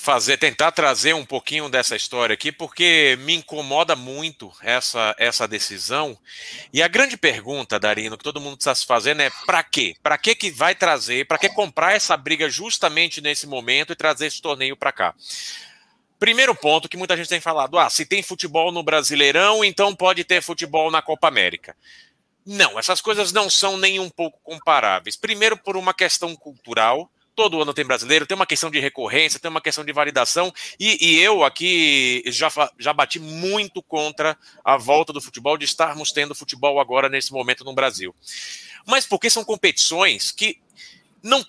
[0.00, 6.18] fazer, tentar trazer um pouquinho dessa história aqui, porque me incomoda muito essa, essa decisão.
[6.72, 9.94] E a grande pergunta, Darino, que todo mundo está se fazendo é para quê?
[10.02, 11.26] Para que que vai trazer?
[11.26, 15.14] Para que comprar essa briga justamente nesse momento e trazer esse torneio para cá?
[16.18, 20.24] Primeiro ponto que muita gente tem falado: ah, se tem futebol no Brasileirão, então pode
[20.24, 21.76] ter futebol na Copa América.
[22.46, 25.14] Não, essas coisas não são nem um pouco comparáveis.
[25.14, 27.10] Primeiro, por uma questão cultural.
[27.34, 30.98] Todo ano tem brasileiro, tem uma questão de recorrência, tem uma questão de validação, e,
[31.00, 36.34] e eu aqui já, já bati muito contra a volta do futebol, de estarmos tendo
[36.34, 38.14] futebol agora nesse momento no Brasil.
[38.86, 40.58] Mas porque são competições que
[41.22, 41.44] não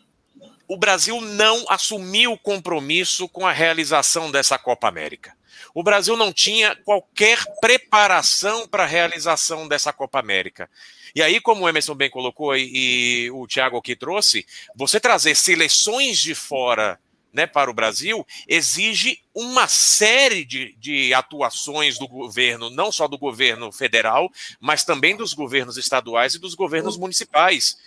[0.68, 5.36] o Brasil não assumiu compromisso com a realização dessa Copa América.
[5.74, 10.70] O Brasil não tinha qualquer preparação para a realização dessa Copa América.
[11.16, 14.46] E aí, como o Emerson bem colocou e, e o Thiago aqui trouxe,
[14.76, 17.00] você trazer seleções de fora
[17.34, 23.18] né, para o Brasil exige uma série de, de atuações do governo, não só do
[23.18, 27.78] governo federal, mas também dos governos estaduais e dos governos municipais.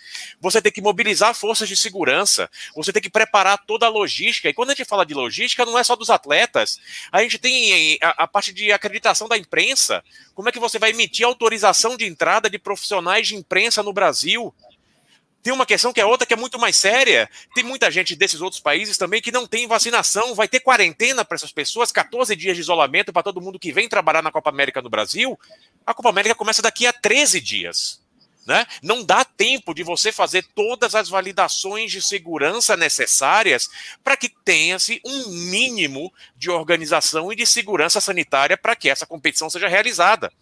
[0.41, 4.49] Você tem que mobilizar forças de segurança, você tem que preparar toda a logística.
[4.49, 6.79] E quando a gente fala de logística, não é só dos atletas,
[7.11, 10.03] a gente tem a, a parte de acreditação da imprensa.
[10.33, 14.53] Como é que você vai emitir autorização de entrada de profissionais de imprensa no Brasil?
[15.45, 17.29] Tem uma questão que é outra que é muito mais séria.
[17.53, 20.33] Tem muita gente desses outros países também que não tem vacinação.
[20.33, 23.87] Vai ter quarentena para essas pessoas, 14 dias de isolamento para todo mundo que vem
[23.87, 25.39] trabalhar na Copa América no Brasil.
[25.85, 28.01] A Copa América começa daqui a 13 dias.
[28.43, 28.65] Né?
[28.81, 33.69] Não dá tempo de você fazer todas as validações de segurança necessárias
[34.03, 39.47] para que tenha-se um mínimo de organização e de segurança sanitária para que essa competição
[39.47, 40.33] seja realizada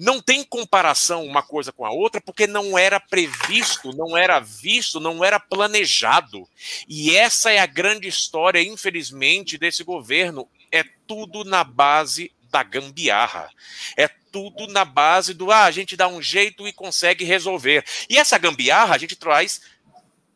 [0.00, 4.98] não tem comparação uma coisa com a outra, porque não era previsto, não era visto,
[4.98, 6.48] não era planejado.
[6.88, 10.48] E essa é a grande história, infelizmente, desse governo.
[10.72, 13.50] É tudo na base da gambiarra.
[13.94, 17.84] É tudo na base do ah, a gente dá um jeito e consegue resolver.
[18.08, 19.60] E essa gambiarra a gente traz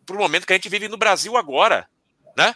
[0.04, 1.88] para o momento que a gente vive no Brasil agora,
[2.36, 2.54] né?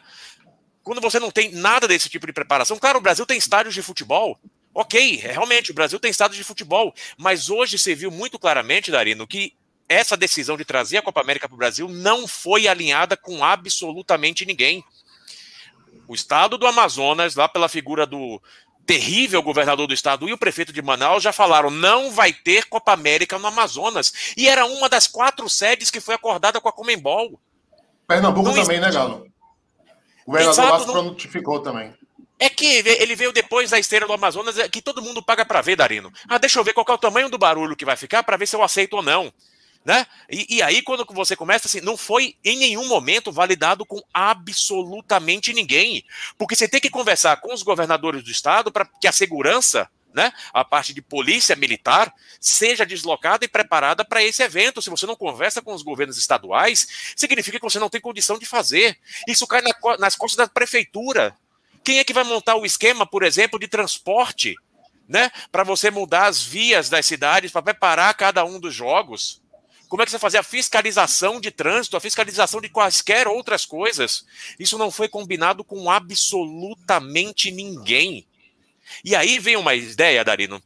[0.82, 3.80] Quando você não tem nada desse tipo de preparação, claro, o Brasil tem estádios de
[3.80, 4.38] futebol,
[4.78, 9.26] Ok, realmente, o Brasil tem estado de futebol, mas hoje você viu muito claramente, Darino,
[9.26, 9.52] que
[9.88, 14.46] essa decisão de trazer a Copa América para o Brasil não foi alinhada com absolutamente
[14.46, 14.84] ninguém.
[16.06, 18.40] O estado do Amazonas, lá pela figura do
[18.86, 22.92] terrível governador do estado e o prefeito de Manaus, já falaram: não vai ter Copa
[22.92, 24.32] América no Amazonas.
[24.36, 27.40] E era uma das quatro sedes que foi acordada com a Comembol.
[28.06, 29.26] Pernambuco não também, né, Galo?
[30.24, 31.02] O governador Exato, não...
[31.02, 31.92] notificou também.
[32.38, 35.60] É que ele veio depois da esteira do Amazonas, é que todo mundo paga para
[35.60, 36.12] ver, Darino.
[36.28, 38.46] Ah, deixa eu ver qual é o tamanho do barulho que vai ficar para ver
[38.46, 39.32] se eu aceito ou não.
[39.84, 40.06] Né?
[40.30, 45.52] E, e, aí, quando você começa assim, não foi em nenhum momento validado com absolutamente
[45.52, 46.04] ninguém.
[46.36, 50.32] Porque você tem que conversar com os governadores do estado para que a segurança, né,
[50.52, 54.82] a parte de polícia militar, seja deslocada e preparada para esse evento.
[54.82, 58.46] Se você não conversa com os governos estaduais, significa que você não tem condição de
[58.46, 58.96] fazer.
[59.26, 61.34] Isso cai na, nas costas da prefeitura.
[61.88, 64.54] Quem é que vai montar o esquema, por exemplo, de transporte,
[65.08, 65.30] né?
[65.50, 69.40] Para você mudar as vias das cidades, para preparar cada um dos jogos?
[69.88, 73.64] Como é que você vai fazer a fiscalização de trânsito, a fiscalização de quaisquer outras
[73.64, 74.26] coisas?
[74.58, 78.26] Isso não foi combinado com absolutamente ninguém.
[79.02, 80.62] E aí vem uma ideia, Darino,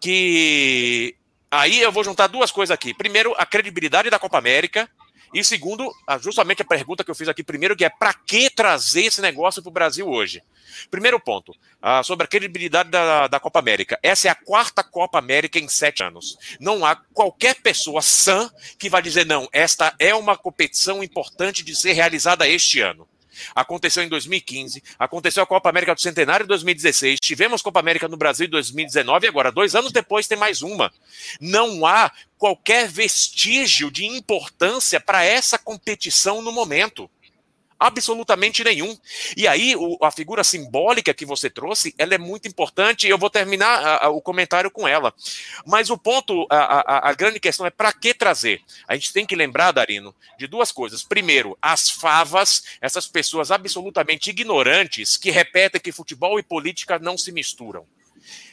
[0.00, 1.16] que
[1.50, 2.94] aí eu vou juntar duas coisas aqui.
[2.94, 4.88] Primeiro, a credibilidade da Copa América,
[5.32, 9.04] e segundo, justamente a pergunta que eu fiz aqui primeiro, que é para que trazer
[9.04, 10.42] esse negócio para o Brasil hoje?
[10.90, 13.98] Primeiro ponto, uh, sobre a credibilidade da, da Copa América.
[14.02, 16.36] Essa é a quarta Copa América em sete anos.
[16.58, 21.74] Não há qualquer pessoa sã que vai dizer, não, esta é uma competição importante de
[21.74, 23.08] ser realizada este ano.
[23.54, 28.16] Aconteceu em 2015, aconteceu a Copa América do Centenário em 2016, tivemos Copa América no
[28.16, 30.92] Brasil em 2019 e agora, dois anos depois, tem mais uma.
[31.40, 37.10] Não há qualquer vestígio de importância para essa competição no momento
[37.80, 38.94] Absolutamente nenhum.
[39.34, 43.16] E aí, o, a figura simbólica que você trouxe, ela é muito importante, e eu
[43.16, 45.14] vou terminar a, a, o comentário com ela.
[45.66, 48.60] Mas o ponto, a, a grande questão é para que trazer?
[48.86, 51.02] A gente tem que lembrar, Darino, de duas coisas.
[51.02, 57.32] Primeiro, as favas, essas pessoas absolutamente ignorantes que repetem que futebol e política não se
[57.32, 57.86] misturam.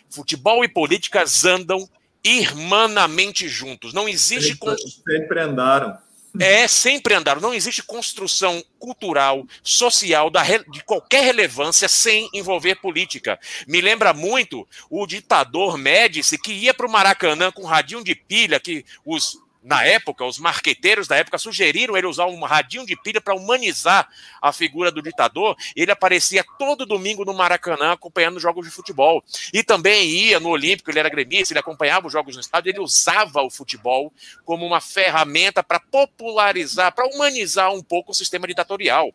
[0.10, 1.90] Futebol e políticas andam
[2.24, 3.94] irmanamente juntos.
[3.94, 4.54] Não existe.
[4.54, 5.98] Sempre, sempre andaram.
[6.40, 7.42] É, sempre andaram.
[7.42, 13.40] Não existe construção cultural, social, da, de qualquer relevância sem envolver política.
[13.68, 18.14] Me lembra muito o ditador Médici que ia para o Maracanã com um radinho de
[18.14, 22.96] pilha que os na época, os marqueteiros da época sugeriram ele usar um radinho de
[22.96, 24.08] pilha para humanizar
[24.42, 25.56] a figura do ditador.
[25.76, 29.24] Ele aparecia todo domingo no Maracanã acompanhando jogos de futebol.
[29.54, 32.80] E também ia no Olímpico, ele era gremista, ele acompanhava os jogos no estádio, ele
[32.80, 34.14] usava o futebol
[34.46, 39.14] como uma ferramenta para popularizar, para humanizar um pouco o sistema ditatorial.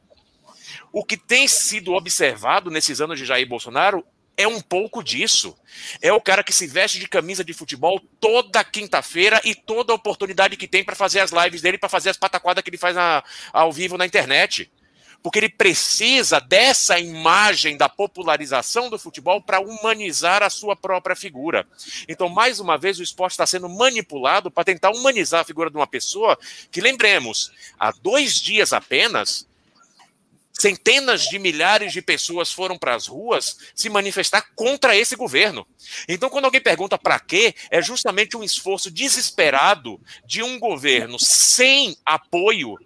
[0.92, 4.04] O que tem sido observado nesses anos de Jair Bolsonaro
[4.42, 5.56] é um pouco disso.
[6.00, 10.56] É o cara que se veste de camisa de futebol toda quinta-feira e toda oportunidade
[10.56, 13.22] que tem para fazer as lives dele, para fazer as pataquadas que ele faz na,
[13.52, 14.70] ao vivo na internet.
[15.22, 21.64] Porque ele precisa dessa imagem da popularização do futebol para humanizar a sua própria figura.
[22.08, 25.76] Então, mais uma vez, o esporte está sendo manipulado para tentar humanizar a figura de
[25.76, 26.36] uma pessoa
[26.72, 29.46] que, lembremos, há dois dias apenas,
[30.52, 35.66] centenas de milhares de pessoas foram para as ruas se manifestar contra esse governo.
[36.08, 41.96] Então, quando alguém pergunta para quê, é justamente um esforço desesperado de um governo sem
[42.04, 42.76] apoio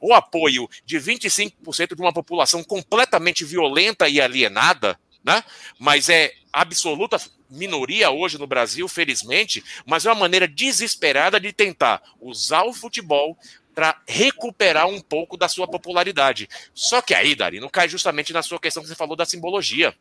[0.00, 5.44] ou apoio de 25% de uma população completamente violenta e alienada, né?
[5.78, 12.02] mas é absoluta minoria hoje no Brasil, felizmente, mas é uma maneira desesperada de tentar
[12.20, 13.38] usar o futebol
[13.74, 16.48] para recuperar um pouco da sua popularidade.
[16.74, 19.94] Só que aí, Dari, não cai justamente na sua questão que você falou da simbologia.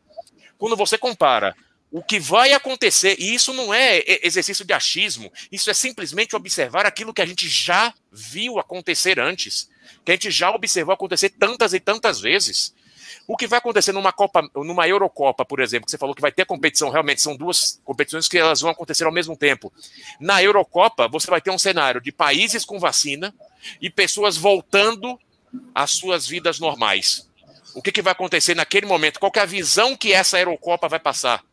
[0.58, 1.56] Quando você compara
[1.92, 6.86] o que vai acontecer, e isso não é exercício de achismo, isso é simplesmente observar
[6.86, 9.70] aquilo que a gente já viu acontecer antes,
[10.06, 12.74] que a gente já observou acontecer tantas e tantas vezes.
[13.28, 16.32] O que vai acontecer numa Copa, numa Eurocopa, por exemplo, que você falou que vai
[16.32, 19.72] ter competição, realmente são duas competições que elas vão acontecer ao mesmo tempo.
[20.20, 23.34] Na Eurocopa, você vai ter um cenário de países com vacina
[23.80, 25.20] e pessoas voltando
[25.74, 27.30] às suas vidas normais.
[27.74, 29.20] O que, que vai acontecer naquele momento?
[29.20, 31.44] Qual é a visão que essa Eurocopa vai passar?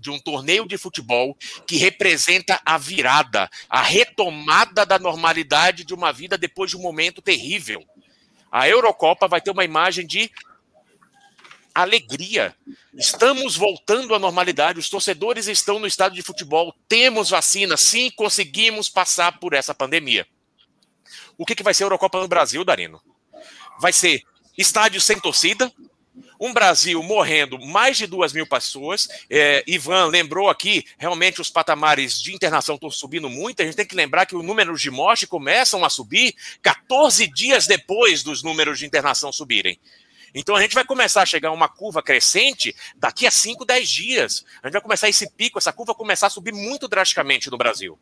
[0.00, 6.12] de um torneio de futebol que representa a virada, a retomada da normalidade de uma
[6.12, 7.82] vida depois de um momento terrível.
[8.50, 10.30] A Eurocopa vai ter uma imagem de
[11.74, 12.54] alegria.
[12.94, 18.88] Estamos voltando à normalidade, os torcedores estão no estado de futebol, temos vacina, sim, conseguimos
[18.88, 20.26] passar por essa pandemia.
[21.36, 23.02] O que, que vai ser a Eurocopa no Brasil, Darino?
[23.80, 24.22] Vai ser
[24.56, 25.72] estádio sem torcida,
[26.38, 29.08] um Brasil morrendo mais de duas mil pessoas.
[29.28, 33.60] É, Ivan lembrou aqui, realmente os patamares de internação estão subindo muito.
[33.60, 37.66] A gente tem que lembrar que os números de morte começam a subir 14 dias
[37.66, 39.78] depois dos números de internação subirem.
[40.34, 43.88] Então a gente vai começar a chegar a uma curva crescente daqui a 5, 10
[43.88, 44.44] dias.
[44.62, 47.98] A gente vai começar esse pico, essa curva começar a subir muito drasticamente no Brasil.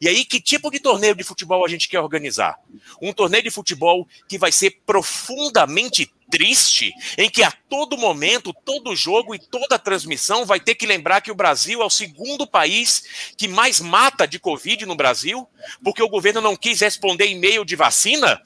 [0.00, 2.58] E aí, que tipo de torneio de futebol a gente quer organizar?
[3.00, 8.94] Um torneio de futebol que vai ser profundamente triste, em que a todo momento, todo
[8.94, 13.32] jogo e toda transmissão vai ter que lembrar que o Brasil é o segundo país
[13.36, 15.48] que mais mata de Covid no Brasil,
[15.82, 18.40] porque o governo não quis responder e-mail de vacina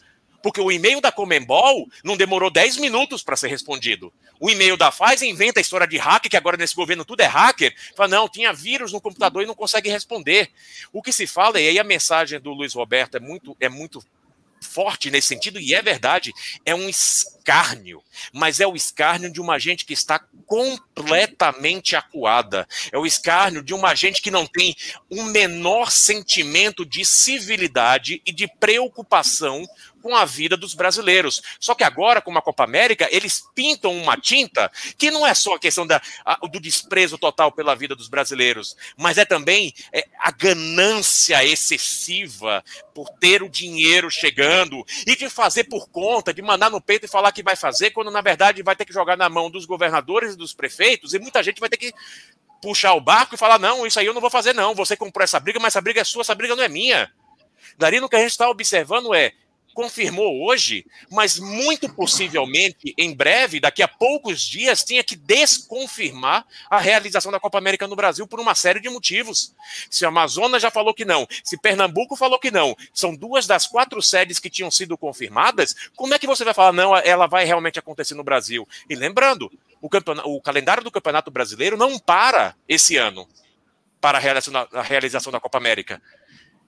[0.44, 4.12] porque o e-mail da Comembol não demorou 10 minutos para ser respondido.
[4.38, 7.26] O e-mail da Pfizer inventa a história de hacker, que agora nesse governo tudo é
[7.26, 7.74] hacker.
[7.96, 10.50] Fala, não, tinha vírus no computador e não consegue responder.
[10.92, 14.04] O que se fala, e aí a mensagem do Luiz Roberto é muito, é muito
[14.60, 16.32] forte nesse sentido, e é verdade,
[16.64, 18.02] é um escárnio,
[18.32, 23.74] mas é o escárnio de uma gente que está completamente acuada, é o escárnio de
[23.74, 24.74] uma gente que não tem
[25.10, 29.64] um menor sentimento de civilidade e de preocupação
[30.04, 31.42] com a vida dos brasileiros.
[31.58, 35.54] Só que agora, com a Copa América, eles pintam uma tinta que não é só
[35.54, 40.06] a questão da, a, do desprezo total pela vida dos brasileiros, mas é também é,
[40.20, 42.62] a ganância excessiva
[42.94, 47.08] por ter o dinheiro chegando e de fazer por conta, de mandar no peito e
[47.08, 50.34] falar que vai fazer, quando na verdade vai ter que jogar na mão dos governadores
[50.34, 51.94] e dos prefeitos, e muita gente vai ter que
[52.60, 54.74] puxar o barco e falar: não, isso aí eu não vou fazer, não.
[54.74, 57.10] Você comprou essa briga, mas essa briga é sua, essa briga não é minha.
[57.78, 59.32] Daí no que a gente está observando é
[59.74, 66.78] confirmou hoje, mas muito possivelmente, em breve, daqui a poucos dias, tinha que desconfirmar a
[66.78, 69.52] realização da Copa América no Brasil por uma série de motivos.
[69.90, 73.66] Se a Amazonas já falou que não, se Pernambuco falou que não, são duas das
[73.66, 77.44] quatro sedes que tinham sido confirmadas, como é que você vai falar, não, ela vai
[77.44, 78.66] realmente acontecer no Brasil?
[78.88, 79.50] E lembrando,
[79.82, 79.88] o,
[80.24, 83.28] o calendário do Campeonato Brasileiro não para esse ano
[84.04, 86.00] para a realização a realização da Copa América.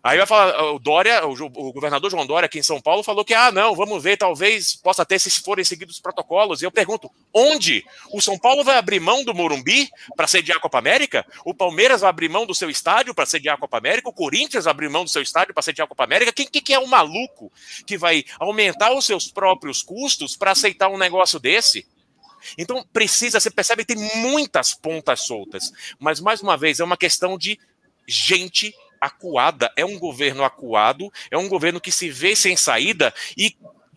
[0.02, 3.34] Aí vai falar, o Dória, o, governador João Dória aqui em São Paulo falou que,
[3.34, 6.62] ah, não, vamos ver, talvez possa ter se forem seguidos os protocolos.
[6.62, 7.84] E eu pergunto, onde?
[8.12, 11.26] O São Paulo vai abrir mão do Morumbi para sediar a Copa América?
[11.44, 14.08] O Palmeiras vai abrir mão do seu estádio para sediar a Copa América?
[14.08, 16.32] O Corinthians vai abrir mão do seu estádio para sediar a Copa América?
[16.32, 17.52] Quem que, é o maluco
[17.84, 21.84] que vai aumentar os seus próprios custos para aceitar um negócio desse?
[22.56, 25.72] Então precisa, você percebe que tem muitas pontas soltas.
[25.98, 27.58] Mas, mais uma vez, é uma questão de
[28.06, 33.56] gente acuada, é um governo acuado, é um governo que se vê sem saída e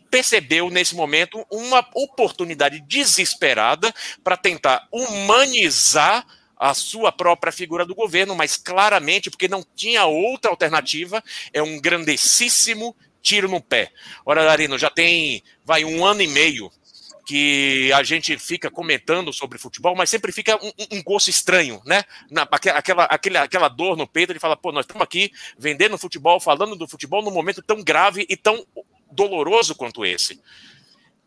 [0.09, 3.93] percebeu nesse momento uma oportunidade desesperada
[4.23, 6.25] para tentar humanizar
[6.57, 11.23] a sua própria figura do governo, mas claramente, porque não tinha outra alternativa,
[11.53, 13.91] é um grandessíssimo tiro no pé.
[14.25, 16.69] Ora, Darino, já tem, vai, um ano e meio
[17.29, 22.03] que a gente fica comentando sobre futebol, mas sempre fica um, um gosto estranho, né?
[22.27, 26.39] Na, aquela, aquela, aquela dor no peito de falar, pô, nós estamos aqui vendendo futebol,
[26.39, 28.65] falando do futebol num momento tão grave e tão
[29.11, 30.41] doloroso quanto esse.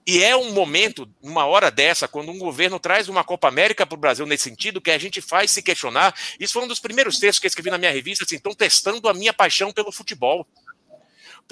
[0.04, 3.94] E é um momento, uma hora dessa, quando um governo traz uma Copa América para
[3.94, 6.12] o Brasil nesse sentido, que a gente faz se questionar.
[6.40, 9.08] Isso foi um dos primeiros textos que eu escrevi na minha revista, assim, estão testando
[9.08, 10.44] a minha paixão pelo futebol.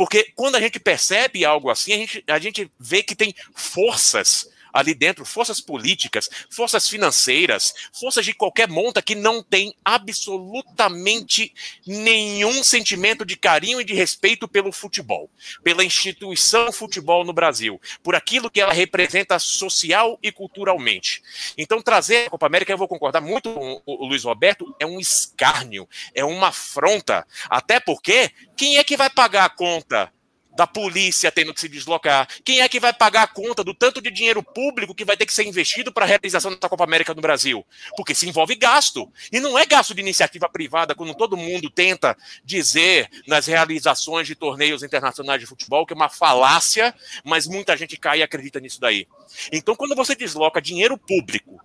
[0.01, 4.49] Porque quando a gente percebe algo assim, a gente, a gente vê que tem forças
[4.73, 11.53] ali dentro, forças políticas, forças financeiras, forças de qualquer monta que não tem absolutamente
[11.87, 15.31] nenhum sentimento de carinho e de respeito pelo futebol,
[15.63, 21.23] pela instituição futebol no Brasil, por aquilo que ela representa social e culturalmente.
[21.57, 25.01] Então, trazer a Copa América, eu vou concordar muito com o Luiz Roberto, é um
[25.01, 30.13] escárnio, é uma afronta, até porque quem é que vai pagar a conta
[30.57, 32.29] da polícia tendo que se deslocar?
[32.45, 35.27] Quem é que vai pagar a conta do tanto de dinheiro público que vai ter
[35.27, 37.65] que ser investido para a realização da Copa América no Brasil?
[37.97, 39.11] Porque se envolve gasto.
[39.33, 44.35] E não é gasto de iniciativa privada, quando todo mundo tenta dizer nas realizações de
[44.35, 46.95] torneios internacionais de futebol, que é uma falácia,
[47.25, 49.07] mas muita gente cai e acredita nisso daí.
[49.53, 51.61] Então, quando você desloca dinheiro público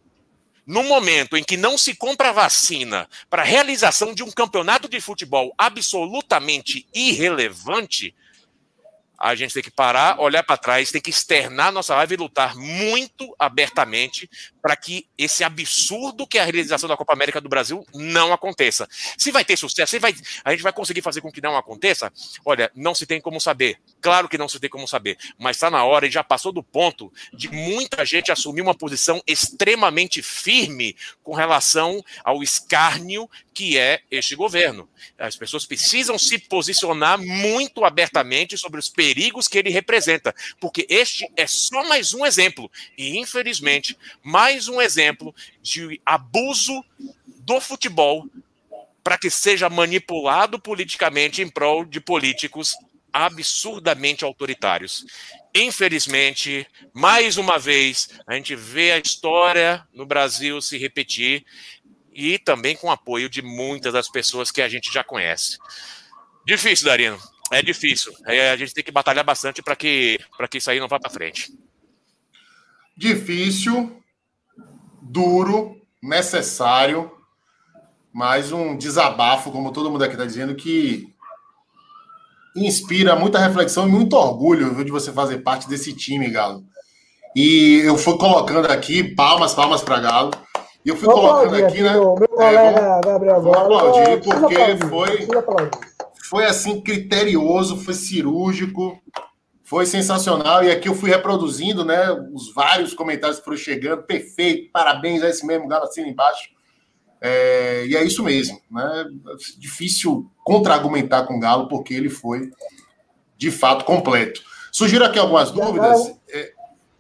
[0.65, 4.99] no momento em que não se compra vacina para a realização de um campeonato de
[4.99, 8.15] futebol absolutamente irrelevante,
[9.17, 12.55] a gente tem que parar, olhar para trás, tem que externar nossa raiva e lutar
[12.55, 14.29] muito abertamente
[14.61, 18.87] para que esse absurdo que é a realização da Copa América do Brasil não aconteça.
[19.17, 22.11] Se vai ter sucesso, se vai, a gente vai conseguir fazer com que não aconteça,
[22.43, 23.79] olha, não se tem como saber.
[24.01, 26.63] Claro que não se tem como saber, mas está na hora e já passou do
[26.63, 34.01] ponto de muita gente assumir uma posição extremamente firme com relação ao escárnio que é
[34.11, 34.87] este governo.
[35.17, 41.25] As pessoas precisam se posicionar muito abertamente sobre os perigos que ele representa, porque este
[41.37, 46.83] é só mais um exemplo, e infelizmente, mais um exemplo de abuso
[47.25, 48.27] do futebol
[49.01, 52.75] para que seja manipulado politicamente em prol de políticos
[53.13, 55.05] absurdamente autoritários.
[55.53, 61.45] Infelizmente, mais uma vez, a gente vê a história no Brasil se repetir
[62.15, 65.57] e também com apoio de muitas das pessoas que a gente já conhece.
[66.47, 67.19] Difícil, Darino.
[67.51, 68.13] É difícil.
[68.25, 71.11] É, a gente tem que batalhar bastante para que, que isso aí não vá para
[71.11, 71.53] frente.
[72.97, 74.01] Difícil,
[75.01, 77.11] duro, necessário,
[78.13, 81.13] mas um desabafo, como todo mundo aqui está dizendo, que
[82.55, 86.63] inspira muita reflexão e muito orgulho viu, de você fazer parte desse time, Galo.
[87.35, 90.31] E eu fui colocando aqui palmas, palmas para Galo.
[90.85, 91.93] E eu fui Vou colocando aqui, né?
[91.93, 95.27] Meu, meu colega é, Gabriel Vou aplaudir, porque aplaudir, foi,
[96.29, 99.01] foi assim criterioso, foi cirúrgico,
[99.63, 100.63] foi sensacional.
[100.63, 102.11] E aqui eu fui reproduzindo, né?
[102.31, 104.03] Os vários comentários que foram chegando.
[104.03, 106.49] Perfeito, parabéns a esse mesmo Galo assim embaixo.
[107.19, 109.05] É, e é isso mesmo, né?
[109.57, 112.51] Difícil contra-argumentar com o Galo, porque ele foi
[113.35, 114.39] de fato completo.
[114.71, 116.13] Surgiram aqui algumas dúvidas.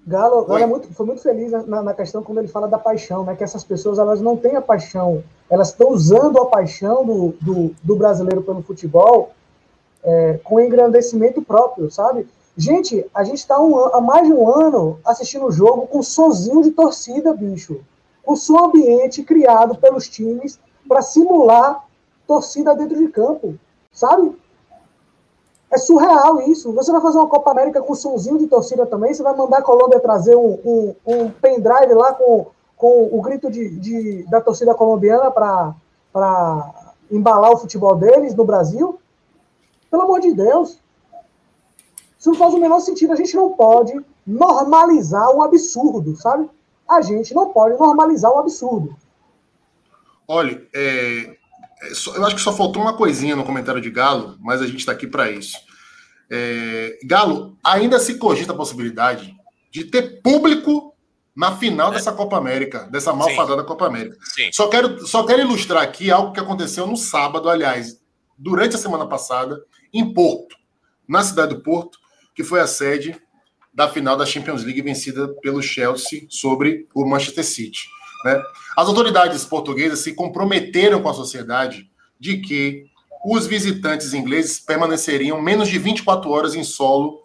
[0.07, 3.23] Galo, Galo é muito, foi muito feliz na, na, questão quando ele fala da paixão,
[3.23, 3.35] né?
[3.35, 7.75] Que essas pessoas elas não têm a paixão, elas estão usando a paixão do, do,
[7.81, 9.31] do brasileiro pelo futebol
[10.03, 12.27] é, com engrandecimento próprio, sabe?
[12.55, 16.61] Gente, a gente está um, há mais de um ano assistindo o jogo com sozinho
[16.61, 17.81] de torcida, bicho.
[18.23, 21.83] Com som ambiente criado pelos times para simular
[22.27, 23.55] torcida dentro de campo,
[23.91, 24.35] sabe?
[25.75, 26.71] É surreal isso.
[26.71, 29.61] Você vai fazer uma Copa América com somzinho de torcida também, você vai mandar a
[29.61, 32.47] Colômbia trazer um, um, um pendrive lá com,
[32.77, 35.75] com o grito de, de da torcida colombiana para
[37.11, 38.97] embalar o futebol deles no Brasil?
[39.91, 40.79] Pelo amor de Deus.
[42.17, 43.11] Isso não faz o menor sentido.
[43.11, 43.93] A gente não pode
[44.25, 46.49] normalizar o absurdo, sabe?
[46.87, 48.95] A gente não pode normalizar o absurdo.
[50.25, 51.35] Olha, é,
[51.81, 54.79] é eu acho que só faltou uma coisinha no comentário de Galo, mas a gente
[54.79, 55.64] está aqui para isso.
[56.29, 59.35] É, Galo, ainda se cogita a possibilidade
[59.71, 60.95] de ter público
[61.35, 63.67] na final dessa Copa América, dessa malfadada Sim.
[63.67, 64.17] Copa América.
[64.21, 64.49] Sim.
[64.53, 68.01] Só quero, só quero ilustrar aqui algo que aconteceu no sábado, aliás,
[68.37, 69.61] durante a semana passada,
[69.93, 70.55] em Porto,
[71.07, 71.99] na cidade do Porto,
[72.33, 73.19] que foi a sede
[73.73, 77.81] da final da Champions League vencida pelo Chelsea sobre o Manchester City.
[78.23, 78.41] Né?
[78.77, 82.85] As autoridades portuguesas se comprometeram com a sociedade de que
[83.27, 87.23] os visitantes ingleses permaneceriam menos de 24 horas em solo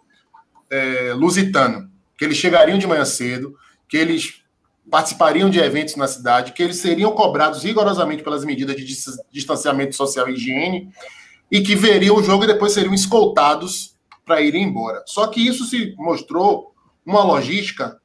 [0.67, 3.55] é, lusitano, que eles chegariam de manhã cedo,
[3.87, 4.41] que eles
[4.89, 8.83] participariam de eventos na cidade, que eles seriam cobrados rigorosamente pelas medidas de
[9.31, 10.89] distanciamento social e higiene,
[11.51, 13.95] e que veriam o jogo e depois seriam escoltados
[14.25, 15.03] para irem embora.
[15.05, 16.73] Só que isso se mostrou
[17.05, 17.99] uma logística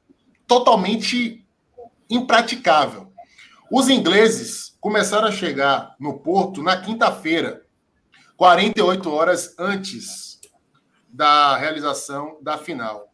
[0.45, 1.43] totalmente
[2.07, 3.07] impraticável.
[3.71, 7.65] Os ingleses começaram a chegar no porto na quinta-feira,
[8.37, 10.39] 48 horas antes
[11.09, 13.07] da realização da final.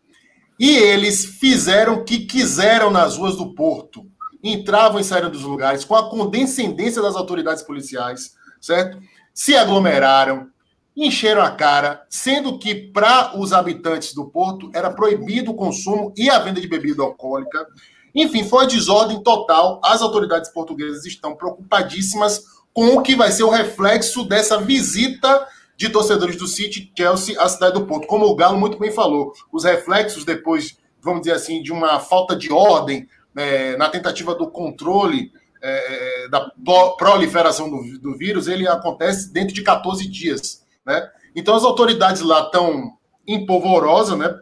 [0.59, 4.05] E eles fizeram o que quiseram nas ruas do porto.
[4.43, 9.01] Entravam e saíram dos lugares com a condescendência das autoridades policiais, certo?
[9.33, 10.49] Se aglomeraram,
[10.95, 16.29] encheram a cara, sendo que para os habitantes do porto era proibido o consumo e
[16.29, 17.65] a venda de bebida alcoólica.
[18.13, 19.81] Enfim, foi desordem total.
[19.83, 25.47] As autoridades portuguesas estão preocupadíssimas com o que vai ser o reflexo dessa visita
[25.77, 28.07] de torcedores do City Chelsea à cidade do Porto.
[28.07, 32.35] Como o Galo muito bem falou, os reflexos depois, vamos dizer assim, de uma falta
[32.35, 36.51] de ordem é, na tentativa do controle é, da
[36.97, 40.63] proliferação do, do vírus, ele acontece dentro de 14 dias.
[40.85, 41.09] Né?
[41.35, 42.97] Então as autoridades lá estão
[43.27, 44.39] empolvorosas, né?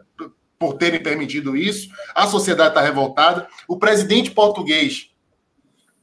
[0.58, 3.48] Por terem permitido isso, a sociedade está revoltada.
[3.66, 5.11] O presidente português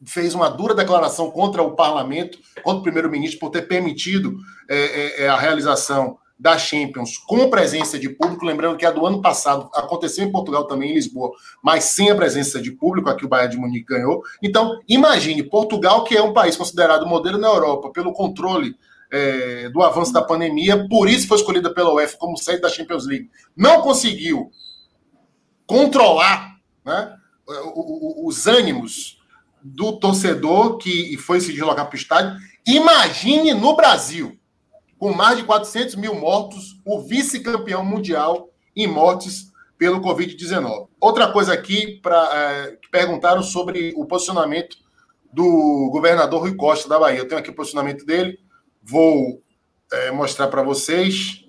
[0.05, 4.37] fez uma dura declaração contra o parlamento, contra o primeiro-ministro, por ter permitido
[4.69, 8.45] é, é, é, a realização da Champions com presença de público.
[8.45, 11.31] Lembrando que a do ano passado aconteceu em Portugal também, em Lisboa,
[11.61, 14.23] mas sem a presença de público, aqui o Bayern de Munique ganhou.
[14.41, 18.73] Então, imagine, Portugal, que é um país considerado modelo na Europa pelo controle
[19.11, 23.05] é, do avanço da pandemia, por isso foi escolhida pela UEFA como sede da Champions
[23.05, 23.29] League.
[23.55, 24.49] Não conseguiu
[25.65, 27.15] controlar né,
[28.23, 29.18] os ânimos
[29.61, 32.37] do torcedor que foi se deslocar para o estádio.
[32.65, 34.37] Imagine no Brasil,
[34.97, 40.87] com mais de 400 mil mortos, o vice-campeão mundial em mortes pelo Covid-19.
[40.99, 44.77] Outra coisa aqui, pra, é, que perguntaram sobre o posicionamento
[45.31, 47.19] do governador Rui Costa da Bahia.
[47.19, 48.37] Eu tenho aqui o posicionamento dele.
[48.83, 49.41] Vou
[49.91, 51.45] é, mostrar para vocês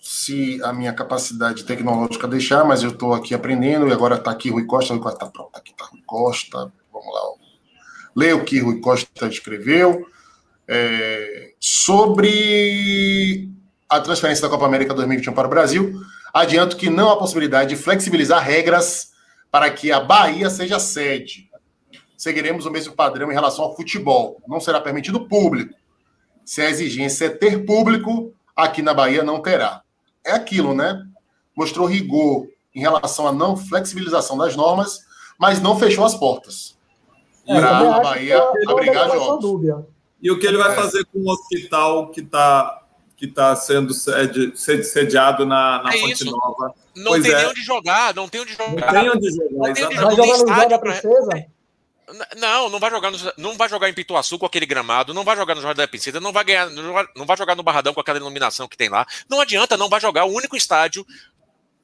[0.00, 4.50] se a minha capacidade tecnológica deixar, mas eu estou aqui aprendendo e agora está aqui
[4.50, 4.94] Rui Costa.
[4.94, 6.72] Rui Costa está pronto, aqui está Rui Costa.
[7.00, 7.40] Vamos lá.
[8.14, 10.06] Leia o que Rui Costa escreveu.
[10.68, 13.48] É, sobre
[13.88, 16.00] a transferência da Copa América 2021 para o Brasil,
[16.32, 19.10] adianto que não há possibilidade de flexibilizar regras
[19.50, 21.50] para que a Bahia seja sede.
[22.16, 24.40] Seguiremos o mesmo padrão em relação ao futebol.
[24.46, 25.74] Não será permitido público.
[26.44, 29.82] Se a exigência é ter público, aqui na Bahia não terá.
[30.24, 31.04] É aquilo, né?
[31.56, 35.00] Mostrou rigor em relação à não flexibilização das normas,
[35.38, 36.78] mas não fechou as portas
[37.54, 39.84] para a Bahia abrigar jogos.
[40.22, 40.74] E o que ele vai é.
[40.74, 42.76] fazer com o hospital que está
[43.16, 46.30] que tá sendo sede, sediado na, na é Fonte isso.
[46.30, 46.74] Nova?
[46.96, 47.36] Não pois tem é.
[47.36, 48.92] nem onde jogar, não tem onde jogar.
[48.94, 49.68] Não tem onde jogar.
[49.68, 51.46] Não tem, vai jogar no da princesa?
[52.38, 55.36] Não, não vai jogar no, não vai jogar em Pituaçu com aquele gramado, não vai
[55.36, 57.92] jogar no Jorge da Piscina, não vai ganhar, não vai, não vai jogar no Barradão
[57.92, 59.06] com aquela iluminação que tem lá.
[59.28, 60.24] Não adianta, não vai jogar.
[60.24, 61.06] O único estádio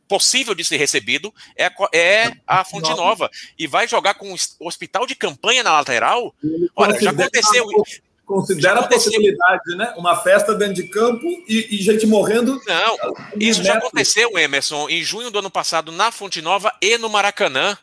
[0.08, 3.30] possível de ser recebido é, é a Fonte Nova.
[3.58, 6.34] E vai jogar com o hospital de campanha na lateral.
[6.74, 7.66] Olha, já aconteceu.
[8.24, 9.94] Considera a possibilidade, né?
[9.96, 12.60] Uma festa dentro de campo e, e gente morrendo.
[12.66, 12.96] Não,
[13.38, 17.78] isso já aconteceu, Emerson, em junho do ano passado, na Fonte Nova e no Maracanã.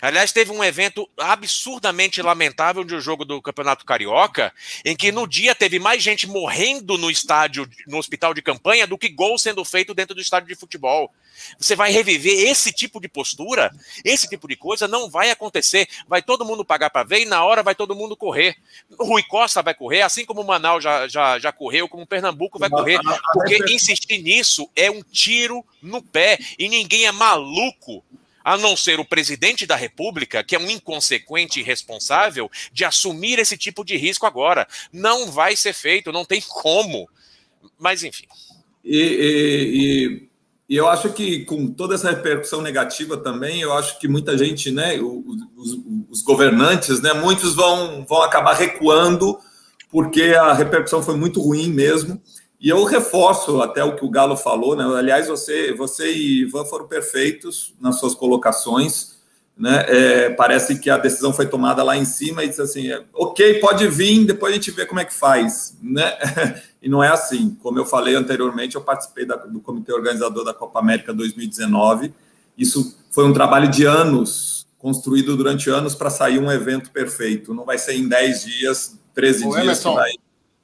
[0.00, 4.52] Aliás, teve um evento absurdamente lamentável de um jogo do Campeonato Carioca,
[4.84, 8.98] em que no dia teve mais gente morrendo no estádio, no hospital de campanha, do
[8.98, 11.12] que gol sendo feito dentro do estádio de futebol.
[11.58, 13.72] Você vai reviver esse tipo de postura?
[14.04, 15.88] Esse tipo de coisa não vai acontecer.
[16.06, 18.56] Vai todo mundo pagar para ver e na hora vai todo mundo correr.
[18.98, 22.06] O Rui Costa vai correr, assim como o Manaus já, já, já correu, como o
[22.06, 23.00] Pernambuco vai correr.
[23.32, 28.04] Porque insistir nisso é um tiro no pé e ninguém é maluco
[28.44, 33.38] a não ser o presidente da República, que é um inconsequente e irresponsável, de assumir
[33.38, 34.66] esse tipo de risco agora.
[34.92, 37.08] Não vai ser feito, não tem como.
[37.78, 38.26] Mas, enfim.
[38.84, 40.28] E,
[40.68, 44.36] e, e, eu acho que com toda essa repercussão negativa também, eu acho que muita
[44.36, 45.78] gente, né, os,
[46.08, 49.38] os governantes, né, muitos vão, vão acabar recuando,
[49.90, 52.20] porque a repercussão foi muito ruim mesmo.
[52.60, 54.84] E eu reforço até o que o Galo falou, né?
[54.98, 59.18] Aliás, você, você e Ivan foram perfeitos nas suas colocações,
[59.56, 59.84] né?
[59.88, 63.60] É, parece que a decisão foi tomada lá em cima e disse assim: é, ok,
[63.60, 66.12] pode vir, depois a gente vê como é que faz, né?
[66.82, 67.58] E não é assim.
[67.62, 72.10] Como eu falei anteriormente, eu participei da, do comitê organizador da Copa América 2019.
[72.56, 77.52] Isso foi um trabalho de anos, construído durante anos para sair um evento perfeito.
[77.52, 80.12] Não vai ser em 10 dias, 13 Ô, dias Emerson, que vai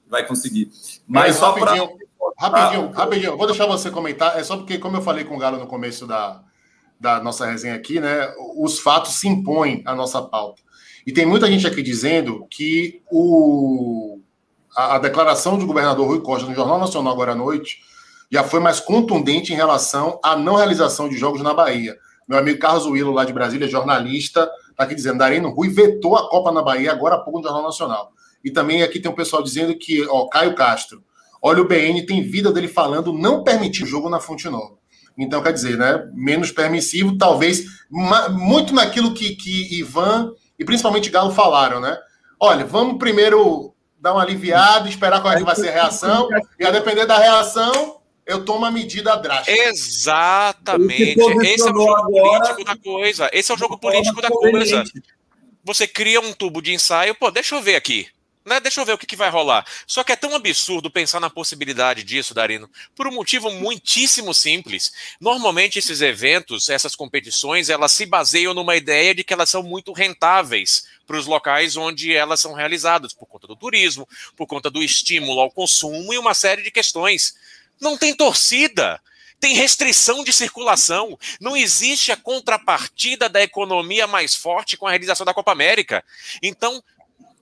[0.09, 0.71] vai conseguir.
[1.07, 1.53] Mas é, só.
[1.53, 1.99] Rapidinho,
[2.39, 4.39] rapidinho, rapidinho, vou deixar você comentar.
[4.39, 6.43] É só porque, como eu falei com o Galo no começo da,
[6.99, 8.33] da nossa resenha aqui, né?
[8.57, 10.63] Os fatos se impõem à nossa pauta.
[11.07, 14.19] E tem muita gente aqui dizendo que o,
[14.77, 17.79] a, a declaração do governador Rui Costa no Jornal Nacional agora à noite
[18.31, 21.97] já foi mais contundente em relação à não realização de jogos na Bahia.
[22.27, 26.29] Meu amigo Carlos Willo, lá de Brasília, jornalista, está aqui dizendo: Darino Rui vetou a
[26.29, 28.13] Copa na Bahia agora há pouco no Jornal Nacional.
[28.45, 31.03] E também aqui tem um pessoal dizendo que, ó, Caio Castro,
[31.43, 34.77] olha o BN, tem vida dele falando não permitir o jogo na Fonte Nova.
[35.19, 36.09] Então, quer dizer, né?
[36.15, 37.65] Menos permissivo, talvez,
[38.33, 41.97] muito naquilo que, que Ivan e principalmente Galo falaram, né?
[42.39, 46.29] Olha, vamos primeiro dar uma aliviada, esperar qual é que vai ser a reação,
[46.59, 49.57] e a depender da reação, eu tomo a medida drástica.
[49.69, 51.19] Exatamente.
[51.45, 53.31] Esse é o jogo político da coisa.
[53.33, 54.85] Esse é o jogo político da coisa.
[55.65, 58.07] Você cria um tubo de ensaio, pô, deixa eu ver aqui.
[58.47, 58.61] Né?
[58.61, 59.67] Deixa eu ver o que, que, vai rolar.
[59.89, 64.93] Só que é tão absurdo pensar na possibilidade disso, Darino, por um motivo muitíssimo simples.
[65.21, 69.93] Normalmente esses eventos, essas competições, elas se baseiam numa ideia de que elas são muito
[69.93, 74.81] rentáveis para os locais onde elas são realizadas, por conta do turismo, por conta do
[74.81, 77.35] estímulo ao consumo e uma série de questões.
[77.81, 79.01] Não tem torcida
[79.39, 85.27] tem restrição de circulação, não existe a contrapartida da economia mais forte com a realização
[85.27, 86.03] da Copa América.
[86.43, 86.83] Então,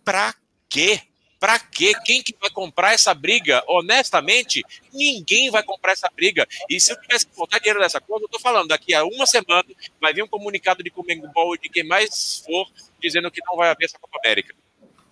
[0.05, 0.35] para
[0.75, 1.01] quê?
[1.39, 1.93] Para quê?
[2.05, 3.63] Quem que vai comprar essa briga?
[3.69, 6.49] Honestamente, ninguém vai comprar essa briga.
[6.69, 9.27] E se eu tivesse que botar dinheiro nessa coisa, eu tô falando, daqui a uma
[9.27, 9.65] semana
[10.01, 12.67] vai vir um comunicado de Comembol e de quem mais for
[13.01, 14.55] dizendo que não vai haver essa Copa América.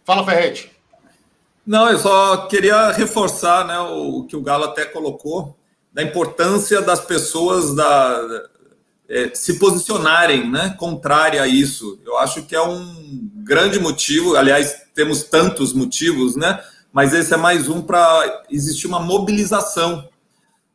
[0.05, 0.71] Fala, Ferrete.
[1.65, 5.57] Não, eu só queria reforçar né, o que o Galo até colocou,
[5.93, 8.49] da importância das pessoas da,
[9.09, 12.01] é, se posicionarem né, contrária a isso.
[12.05, 16.63] Eu acho que é um grande motivo, aliás, temos tantos motivos, né?
[16.93, 20.09] Mas esse é mais um para existir uma mobilização,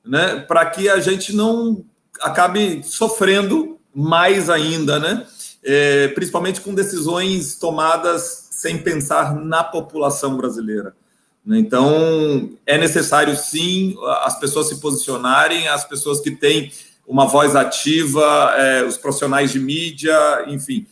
[0.04, 0.40] né?
[0.48, 1.86] Para que a gente não
[2.22, 5.26] acabe sofrendo mais ainda, né?
[5.64, 10.96] É, principalmente com decisões tomadas sem pensar na população brasileira.
[11.46, 11.60] Né?
[11.60, 16.72] Então, é necessário sim as pessoas se posicionarem, as pessoas que têm
[17.08, 20.86] uma voz ativa, é, os profissionais de mídia, enfim,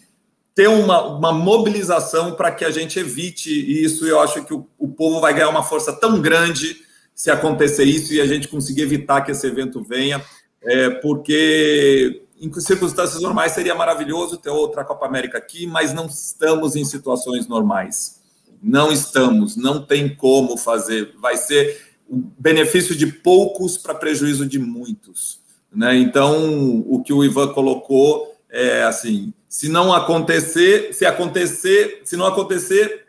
[0.55, 3.49] ter uma, uma mobilização para que a gente evite
[3.83, 4.07] isso.
[4.07, 6.77] Eu acho que o, o povo vai ganhar uma força tão grande
[7.13, 10.23] se acontecer isso e a gente conseguir evitar que esse evento venha,
[10.61, 16.75] é, porque em circunstâncias normais seria maravilhoso ter outra Copa América aqui, mas não estamos
[16.75, 18.21] em situações normais.
[18.61, 21.13] Não estamos, não tem como fazer.
[21.19, 25.44] Vai ser o benefício de poucos para prejuízo de muitos.
[25.75, 25.97] Né?
[25.97, 32.25] Então, o que o Ivan colocou é assim: se não acontecer, se acontecer, se não
[32.25, 33.07] acontecer,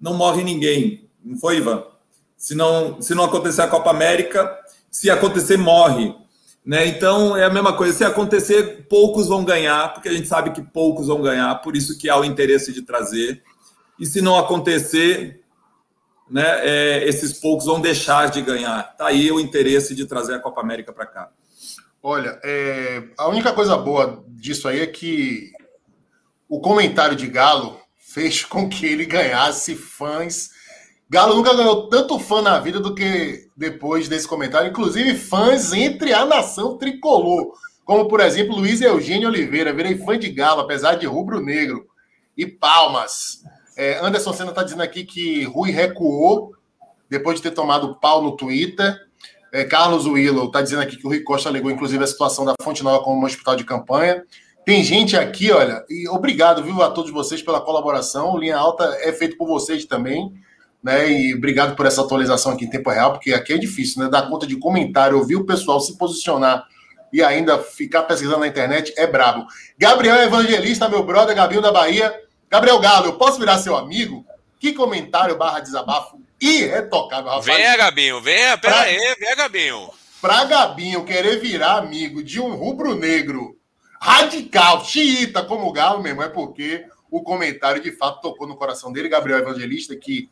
[0.00, 1.08] não morre ninguém.
[1.22, 1.84] Não foi, Ivan?
[2.36, 4.56] Se não, se não acontecer a Copa América,
[4.90, 6.14] se acontecer, morre.
[6.64, 6.86] Né?
[6.86, 7.96] Então é a mesma coisa.
[7.96, 11.98] Se acontecer, poucos vão ganhar, porque a gente sabe que poucos vão ganhar, por isso
[11.98, 13.42] que há o interesse de trazer.
[13.98, 15.42] E se não acontecer,
[16.30, 18.96] né, é, esses poucos vão deixar de ganhar.
[18.96, 21.30] Tá aí o interesse de trazer a Copa América para cá.
[22.02, 25.52] Olha, é, a única coisa boa disso aí é que
[26.48, 30.50] o comentário de Galo fez com que ele ganhasse fãs.
[31.08, 36.14] Galo nunca ganhou tanto fã na vida do que depois desse comentário, inclusive fãs entre
[36.14, 37.52] a nação tricolor.
[37.84, 39.72] Como, por exemplo, Luiz Eugênio Oliveira.
[39.72, 41.86] Virei fã de Galo, apesar de rubro-negro.
[42.36, 43.42] E palmas.
[43.76, 46.54] É, Anderson Senna está dizendo aqui que Rui recuou
[47.08, 48.96] depois de ter tomado pau no Twitter.
[49.52, 52.54] É, Carlos Willow está dizendo aqui que o Rui Costa alegou, inclusive, a situação da
[52.62, 54.22] Fonte Nova como um hospital de campanha.
[54.64, 58.32] Tem gente aqui, olha, e obrigado, viu, a todos vocês pela colaboração.
[58.32, 60.32] O Linha Alta é feito por vocês também,
[60.82, 61.10] né?
[61.10, 64.08] E obrigado por essa atualização aqui em tempo real, porque aqui é difícil, né?
[64.08, 66.64] Dar conta de comentário, ouvir o pessoal se posicionar
[67.12, 69.46] e ainda ficar pesquisando na internet é brabo.
[69.76, 72.14] Gabriel Evangelista, meu brother, Gabriel da Bahia.
[72.48, 74.24] Gabriel Galo, eu posso virar seu amigo?
[74.58, 77.46] Que comentário barra desabafo irretocável, rapaz.
[77.46, 79.90] Venha, Gabinho, venha, pera pra, aí, venha, Gabinho.
[80.20, 83.56] Pra Gabinho querer virar amigo de um rubro-negro
[84.00, 88.92] radical, xiita como o Galo, mesmo, é porque o comentário de fato tocou no coração
[88.92, 90.30] dele, Gabriel Evangelista, que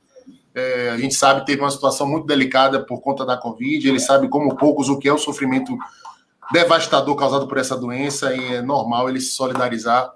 [0.54, 4.28] é, a gente sabe teve uma situação muito delicada por conta da Covid, ele sabe
[4.28, 5.76] como poucos o que é o sofrimento
[6.52, 10.10] devastador causado por essa doença e é normal ele se solidarizar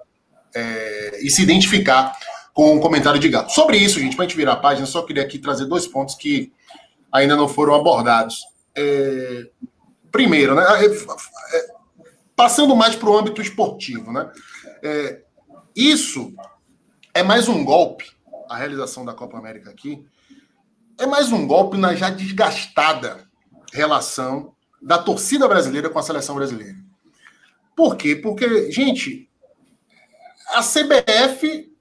[0.55, 2.13] é, e se identificar
[2.53, 3.49] com o comentário de Galo.
[3.49, 6.15] Sobre isso, gente, para a gente virar a página, só queria aqui trazer dois pontos
[6.15, 6.53] que
[7.11, 8.43] ainda não foram abordados.
[8.75, 9.49] É,
[10.11, 11.65] primeiro, né, é, é,
[12.35, 14.31] passando mais para o âmbito esportivo, né,
[14.83, 15.21] é,
[15.75, 16.33] isso
[17.13, 18.11] é mais um golpe,
[18.49, 20.05] a realização da Copa América aqui,
[20.99, 23.27] é mais um golpe na já desgastada
[23.71, 26.77] relação da torcida brasileira com a seleção brasileira.
[27.75, 28.15] Por quê?
[28.15, 29.27] Porque, gente,
[30.49, 31.72] a CBF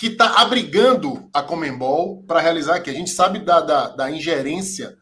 [0.00, 2.88] que está abrigando a Comembol para realizar aqui.
[2.88, 4.96] A gente sabe da, da, da, ingerência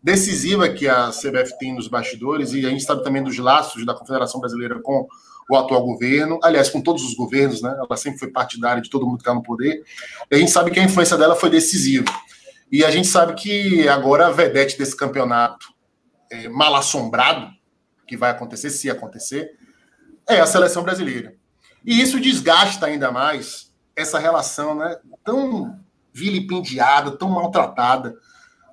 [0.00, 3.92] decisiva que a CBF tem nos bastidores e a gente sabe também dos laços da
[3.92, 5.08] Confederação Brasileira com
[5.50, 7.76] o atual governo, aliás, com todos os governos, né?
[7.76, 9.82] Ela sempre foi partidária de todo mundo que está no poder.
[10.30, 12.06] E a gente sabe que a influência dela foi decisiva.
[12.70, 15.66] E a gente sabe que agora a vedete desse campeonato
[16.30, 17.50] é, mal assombrado,
[18.06, 19.50] que vai acontecer, se acontecer,
[20.28, 21.34] é a seleção brasileira.
[21.84, 25.78] E isso desgasta ainda mais essa relação né, tão
[26.12, 28.16] vilipendiada, tão maltratada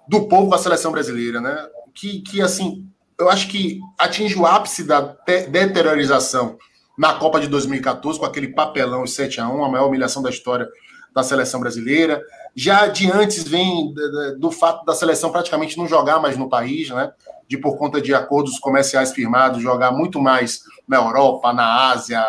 [0.07, 1.67] do povo com a seleção brasileira, né?
[1.93, 2.87] Que, que assim,
[3.19, 5.15] eu acho que atinge o ápice da
[5.49, 6.57] deteriorização
[6.97, 10.67] na Copa de 2014, com aquele papelão 7 a 1 a maior humilhação da história
[11.13, 12.21] da seleção brasileira.
[12.55, 13.93] Já de antes vem
[14.37, 17.11] do fato da seleção praticamente não jogar mais no país, né?
[17.47, 22.23] De por conta de acordos comerciais firmados, jogar muito mais na Europa, na Ásia,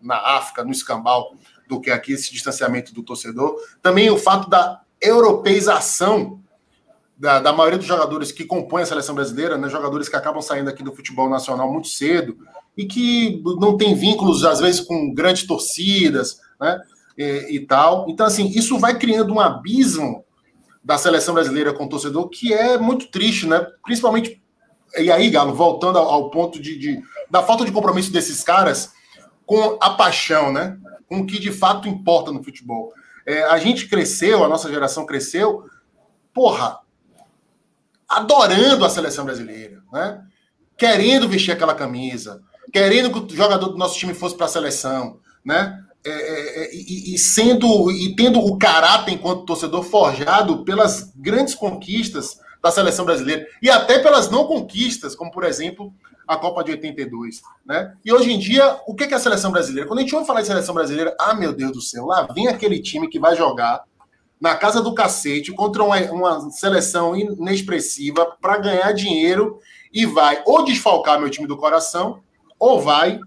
[0.00, 1.34] na África, no escambau
[1.74, 3.56] do que aqui esse distanciamento do torcedor.
[3.82, 6.40] Também o fato da europeização
[7.16, 10.68] da, da, maioria dos jogadores que compõem a seleção brasileira, né, jogadores que acabam saindo
[10.68, 12.36] aqui do futebol nacional muito cedo
[12.76, 16.80] e que não tem vínculos, às vezes, com grandes torcidas, né,
[17.16, 18.06] e, e tal.
[18.08, 20.24] Então, assim, isso vai criando um abismo
[20.82, 23.66] da seleção brasileira com o torcedor que é muito triste, né?
[23.82, 24.42] Principalmente,
[24.98, 28.92] e aí, Galo, voltando ao, ao ponto de, de, da falta de compromisso desses caras
[29.46, 30.76] com a paixão, né?
[31.14, 32.92] Com o que de fato importa no futebol.
[33.24, 35.64] É, a gente cresceu, a nossa geração cresceu,
[36.32, 36.80] porra,
[38.08, 40.22] adorando a seleção brasileira, né?
[40.76, 42.42] Querendo vestir aquela camisa,
[42.72, 45.80] querendo que o jogador do nosso time fosse para a seleção, né?
[46.04, 51.54] É, é, é, e, e, sendo e tendo o caráter enquanto torcedor forjado pelas grandes
[51.54, 55.94] conquistas da seleção brasileira e até pelas não conquistas, como por exemplo
[56.26, 57.94] a Copa de 82, né?
[58.04, 59.86] E hoje em dia, o que é a seleção brasileira?
[59.86, 62.48] Quando a gente ouve falar de seleção brasileira, ah, meu Deus do céu, lá vem
[62.48, 63.84] aquele time que vai jogar
[64.40, 69.58] na casa do cacete contra uma, uma seleção inexpressiva para ganhar dinheiro
[69.92, 72.20] e vai ou desfalcar meu time do coração
[72.58, 73.20] ou vai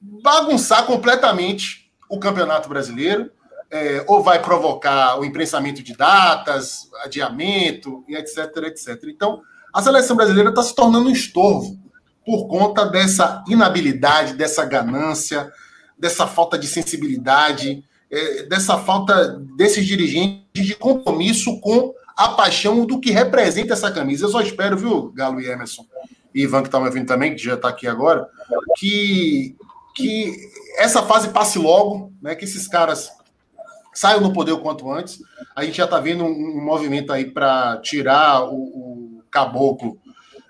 [0.00, 3.30] bagunçar completamente o Campeonato Brasileiro,
[3.70, 9.04] é, ou vai provocar o imprensamento de datas, adiamento e etc, etc.
[9.04, 9.40] Então,
[9.72, 11.78] a seleção brasileira está se tornando um estorvo
[12.30, 15.52] por conta dessa inabilidade, dessa ganância,
[15.98, 23.00] dessa falta de sensibilidade, é, dessa falta desses dirigentes de compromisso com a paixão do
[23.00, 24.26] que representa essa camisa.
[24.26, 25.84] Eu só espero, viu, Galo e Emerson,
[26.32, 28.28] e Ivan que está me ouvindo também, que já está aqui agora,
[28.76, 29.56] que,
[29.96, 30.32] que
[30.78, 33.10] essa fase passe logo, né, que esses caras
[33.92, 35.20] saiam no poder o quanto antes.
[35.56, 39.98] A gente já está vendo um, um, movimento aí para tirar o, o caboclo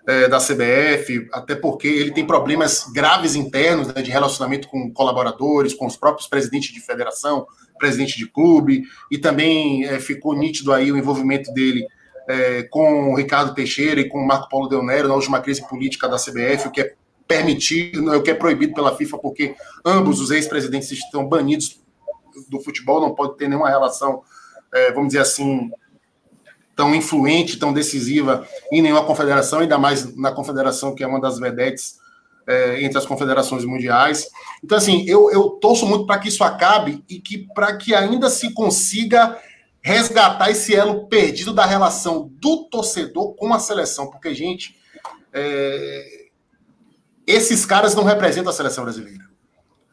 [0.07, 5.75] é, da CBF, até porque ele tem problemas graves internos né, de relacionamento com colaboradores,
[5.75, 7.47] com os próprios presidentes de federação,
[7.79, 11.87] presidente de clube, e também é, ficou nítido aí o envolvimento dele
[12.29, 15.67] é, com o Ricardo Teixeira e com o Marco Paulo Del Nero na última crise
[15.69, 16.95] política da CBF, o que é
[17.27, 21.81] permitido, o que é proibido pela FIFA, porque ambos os ex-presidentes estão banidos
[22.49, 24.23] do futebol, não pode ter nenhuma relação,
[24.73, 25.71] é, vamos dizer assim,
[26.81, 31.39] tão influente, tão decisiva em nenhuma confederação, ainda mais na confederação que é uma das
[31.39, 31.99] vedetes
[32.47, 34.31] é, entre as confederações mundiais.
[34.65, 38.31] Então, assim, eu, eu torço muito para que isso acabe e que para que ainda
[38.31, 39.39] se consiga
[39.83, 44.75] resgatar esse elo perdido da relação do torcedor com a seleção, porque, gente,
[45.35, 46.29] é,
[47.27, 49.25] esses caras não representam a seleção brasileira.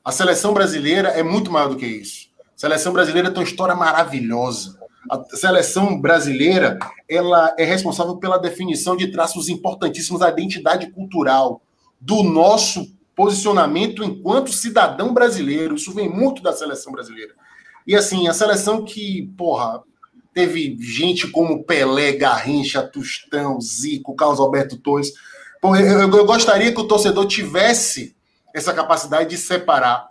[0.06, 2.30] A seleção brasileira é muito maior do que isso.
[2.56, 4.80] A seleção brasileira tem uma história maravilhosa.
[5.10, 6.78] A seleção brasileira
[7.08, 11.62] ela é responsável pela definição de traços importantíssimos da identidade cultural,
[12.00, 15.76] do nosso posicionamento enquanto cidadão brasileiro.
[15.76, 17.34] Isso vem muito da seleção brasileira.
[17.86, 19.82] E assim, a seleção que, porra,
[20.34, 25.14] teve gente como Pelé, Garrincha, Tustão, Zico, Carlos Alberto Torres.
[25.64, 28.16] Eu, eu gostaria que o torcedor tivesse
[28.54, 30.10] essa capacidade de separar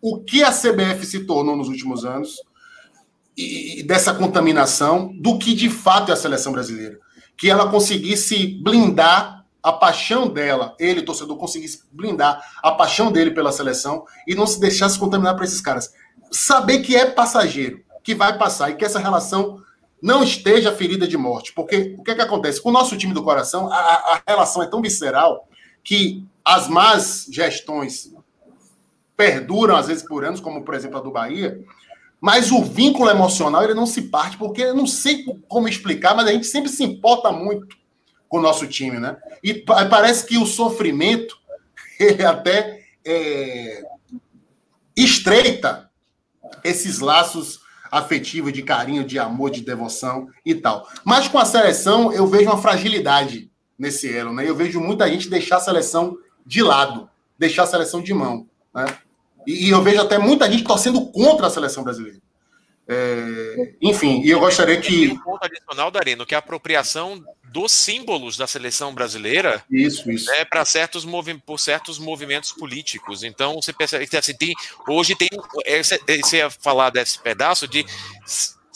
[0.00, 2.36] o que a CBF se tornou nos últimos anos
[3.38, 6.98] e dessa contaminação do que de fato é a seleção brasileira.
[7.36, 13.52] Que ela conseguisse blindar a paixão dela, ele, torcedor, conseguisse blindar a paixão dele pela
[13.52, 15.92] seleção e não se deixasse contaminar por esses caras.
[16.32, 19.62] Saber que é passageiro, que vai passar e que essa relação
[20.02, 21.52] não esteja ferida de morte.
[21.52, 22.60] Porque o que, é que acontece?
[22.60, 25.48] Com o nosso time do coração, a, a relação é tão visceral
[25.84, 28.12] que as más gestões
[29.16, 31.60] perduram, às vezes, por anos, como por exemplo a do Bahia,
[32.20, 36.26] mas o vínculo emocional ele não se parte, porque eu não sei como explicar, mas
[36.26, 37.76] a gente sempre se importa muito
[38.28, 39.16] com o nosso time, né?
[39.42, 41.36] E parece que o sofrimento
[41.98, 43.82] ele até é,
[44.96, 45.90] estreita
[46.64, 47.60] esses laços
[47.90, 50.88] afetivos de carinho, de amor, de devoção e tal.
[51.04, 54.48] Mas com a seleção eu vejo uma fragilidade nesse elo, né?
[54.48, 57.08] Eu vejo muita gente deixar a seleção de lado,
[57.38, 58.46] deixar a seleção de mão.
[58.74, 58.84] Né?
[59.48, 62.18] E, e eu vejo até muita gente torcendo contra a seleção brasileira.
[62.86, 65.08] É, enfim, e eu gostaria que.
[65.08, 70.30] Um ponto adicional, Darino, que é a apropriação dos símbolos da seleção brasileira isso, isso.
[70.30, 71.06] Né, para certos
[71.46, 73.22] por certos movimentos políticos.
[73.22, 74.54] Então, você percebe assim, tem,
[74.86, 75.28] hoje tem.
[76.22, 77.86] Você ia falar desse pedaço de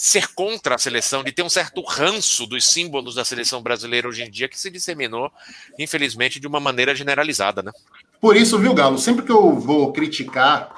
[0.03, 4.23] ser contra a seleção, de ter um certo ranço dos símbolos da seleção brasileira hoje
[4.23, 5.31] em dia, que se disseminou,
[5.79, 7.71] infelizmente, de uma maneira generalizada, né?
[8.23, 10.73] Por isso, viu, Galo, sempre que eu vou criticar,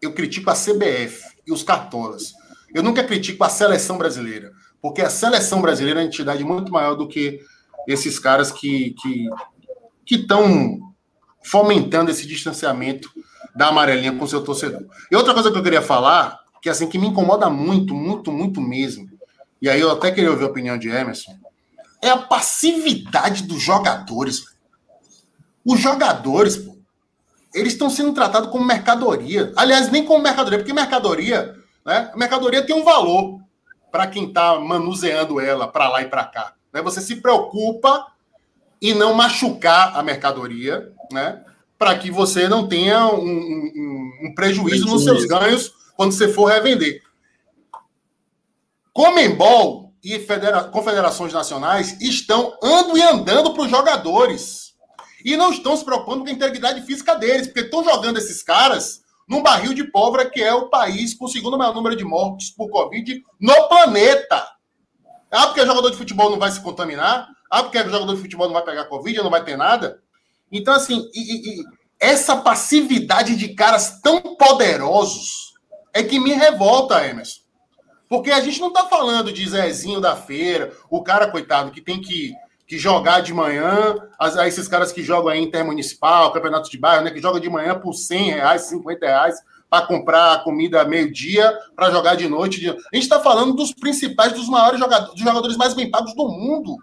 [0.00, 2.32] eu critico a CBF e os cartolas.
[2.72, 6.94] Eu nunca critico a seleção brasileira, porque a seleção brasileira é uma entidade muito maior
[6.94, 7.40] do que
[7.88, 8.94] esses caras que
[10.06, 10.78] que estão
[11.42, 13.10] fomentando esse distanciamento
[13.56, 14.86] da amarelinha com seu torcedor.
[15.10, 18.60] E outra coisa que eu queria falar que assim que me incomoda muito, muito, muito
[18.60, 19.08] mesmo.
[19.60, 21.32] E aí eu até queria ouvir a opinião de Emerson.
[22.00, 24.44] É a passividade dos jogadores.
[25.64, 26.76] Os jogadores, pô,
[27.54, 29.52] eles estão sendo tratados como mercadoria.
[29.56, 31.54] Aliás, nem como mercadoria, porque mercadoria,
[31.84, 32.10] né?
[32.16, 33.40] mercadoria tem um valor
[33.90, 36.54] para quem está manuseando ela para lá e para cá.
[36.72, 36.80] Né?
[36.82, 38.06] Você se preocupa
[38.80, 41.44] em não machucar a mercadoria, né?
[41.76, 46.46] Para que você não tenha um, um, um prejuízo nos seus ganhos quando você for
[46.46, 47.02] revender.
[48.92, 54.69] Comembol e federa confederações nacionais estão ando e andando para os jogadores.
[55.24, 59.02] E não estão se preocupando com a integridade física deles, porque estão jogando esses caras
[59.28, 62.50] num barril de pólvora que é o país com o segundo maior número de mortes
[62.50, 64.46] por Covid no planeta.
[65.30, 67.28] Ah, porque jogador de futebol não vai se contaminar?
[67.48, 70.02] Ah, porque jogador de futebol não vai pegar Covid, não vai ter nada?
[70.50, 71.64] Então, assim, e, e,
[72.00, 75.54] essa passividade de caras tão poderosos
[75.92, 77.40] é que me revolta, Emerson.
[78.08, 82.00] Porque a gente não está falando de Zezinho da feira, o cara, coitado, que tem
[82.00, 82.32] que,
[82.70, 87.10] que jogar de manhã, as, esses caras que jogam aí intermunicipal, campeonato de bairro, né,
[87.10, 89.34] que joga de manhã por 100 reais, 50 reais,
[89.68, 92.60] para comprar comida meio-dia, para jogar de noite.
[92.60, 92.70] De...
[92.70, 96.28] A gente está falando dos principais, dos maiores jogadores, dos jogadores mais bem pagos do
[96.28, 96.76] mundo.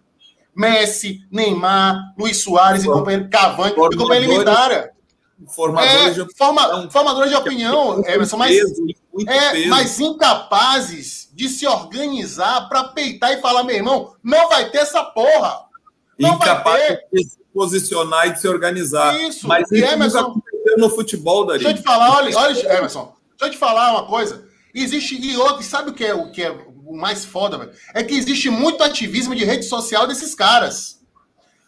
[0.53, 4.91] Messi, Neymar, Luiz Soares e companheiro Cavani e companhia limitária
[5.47, 8.03] formadores, é, de, forma, formadores de opinião,
[8.37, 8.57] mas,
[9.27, 14.79] é, mas incapazes de se organizar para peitar e falar, meu irmão, não vai ter
[14.79, 15.66] essa porra.
[16.19, 19.19] Não Incapaz de se posicionar e de se organizar.
[19.21, 20.41] Isso, mas e Emerson,
[20.77, 21.63] no futebol, Dari.
[21.63, 24.47] Deixa eu te falar, olha, olha, Emerson, deixa eu te falar uma coisa.
[24.73, 27.71] Existe, e outro, sabe o que é o que é o mais foda, velho?
[27.93, 31.01] É que existe muito ativismo de rede social desses caras.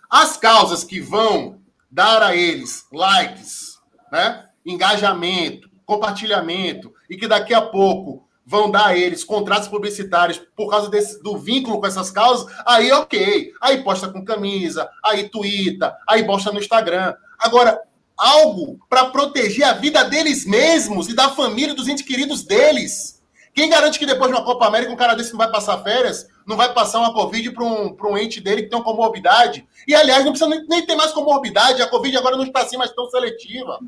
[0.10, 3.80] As causas que vão dar a eles likes,
[4.12, 4.46] né?
[4.66, 10.90] engajamento, compartilhamento, e que daqui a pouco vão dar a eles contratos publicitários por causa
[10.90, 13.54] desse, do vínculo com essas causas, aí ok.
[13.62, 17.14] Aí posta com camisa, aí twitta, aí posta no Instagram.
[17.38, 17.80] Agora,
[18.18, 23.22] algo para proteger a vida deles mesmos e da família dos entes queridos deles.
[23.54, 26.28] Quem garante que depois de uma Copa América um cara desse não vai passar férias
[26.50, 29.68] não vai passar uma Covid para um, um ente dele que tem uma comorbidade.
[29.88, 31.80] E, aliás, não precisa nem, nem ter mais comorbidade.
[31.80, 33.80] A Covid agora não está assim mais tão seletiva.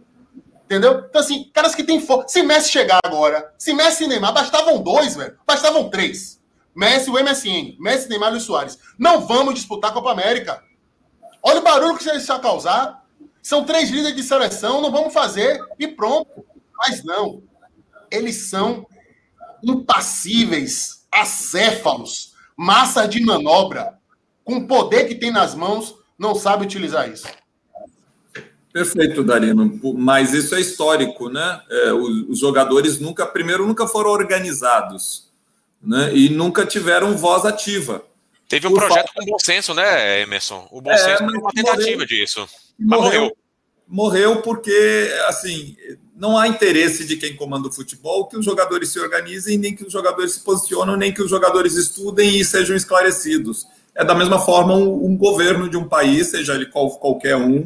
[0.72, 1.04] Entendeu?
[1.10, 2.30] Então, assim, caras que têm força.
[2.30, 5.38] Se Messi chegar agora, se Messi e Neymar, bastavam dois, velho.
[5.46, 6.42] Bastavam três.
[6.74, 7.76] Messi o MSN.
[7.78, 8.80] Messi, Neymar e Luiz Soares.
[8.98, 10.64] Não vamos disputar a Copa América.
[11.44, 13.04] Olha o barulho que isso vai causar.
[13.44, 16.46] São três líderes de seleção, não vamos fazer e pronto.
[16.78, 17.44] Mas não.
[18.10, 18.88] Eles são
[19.62, 24.00] impassíveis, acéfalos, massa de manobra.
[24.46, 27.28] Com o poder que tem nas mãos, não sabe utilizar isso.
[28.72, 29.80] Perfeito, Darino.
[29.98, 31.62] Mas isso é histórico, né?
[31.70, 35.30] É, os, os, jogadores nunca, primeiro, nunca foram organizados,
[35.82, 36.16] né?
[36.16, 38.04] E nunca tiveram voz ativa.
[38.48, 39.12] Teve um projeto falta...
[39.16, 40.68] com bom senso, né, Emerson?
[40.72, 42.48] O bom é, senso foi uma tentativa morreu, disso.
[42.80, 43.22] Mas morreu.
[43.22, 43.38] morreu.
[43.88, 45.76] Morreu porque, assim,
[46.16, 49.84] não há interesse de quem comanda o futebol que os jogadores se organizem, nem que
[49.84, 53.68] os jogadores se posicionem, nem que os jogadores estudem e sejam esclarecidos.
[53.94, 57.66] É da mesma forma um, um governo de um país, seja ele qual, qualquer um,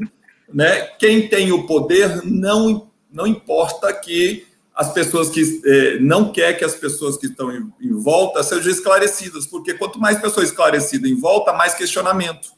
[0.54, 0.82] né?
[1.00, 6.66] Quem tem o poder não, não importa que as pessoas que eh, não quer que
[6.66, 11.16] as pessoas que estão em, em, volta sejam esclarecidas, porque quanto mais pessoas esclarecidas em
[11.16, 12.50] volta, mais questionamento.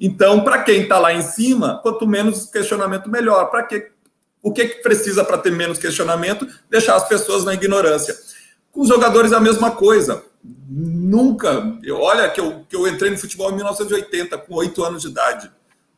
[0.00, 3.50] Então, para quem está lá em cima, quanto menos questionamento, melhor.
[3.50, 3.90] Para que
[4.42, 6.46] o que, que precisa para ter menos questionamento?
[6.70, 8.16] Deixar as pessoas na ignorância.
[8.72, 10.24] Com os jogadores a mesma coisa.
[10.42, 11.78] Nunca.
[11.82, 15.08] Eu, olha que eu, que eu entrei no futebol em 1980, com oito anos de
[15.08, 15.50] idade.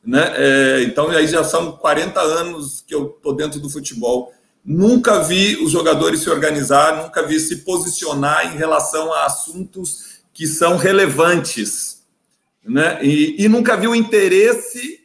[0.05, 0.33] Né?
[0.37, 4.33] É, então, aí já são 40 anos que eu estou dentro do futebol.
[4.65, 10.47] Nunca vi os jogadores se organizar, nunca vi se posicionar em relação a assuntos que
[10.47, 12.03] são relevantes.
[12.65, 12.99] Né?
[13.03, 15.01] E, e nunca vi o interesse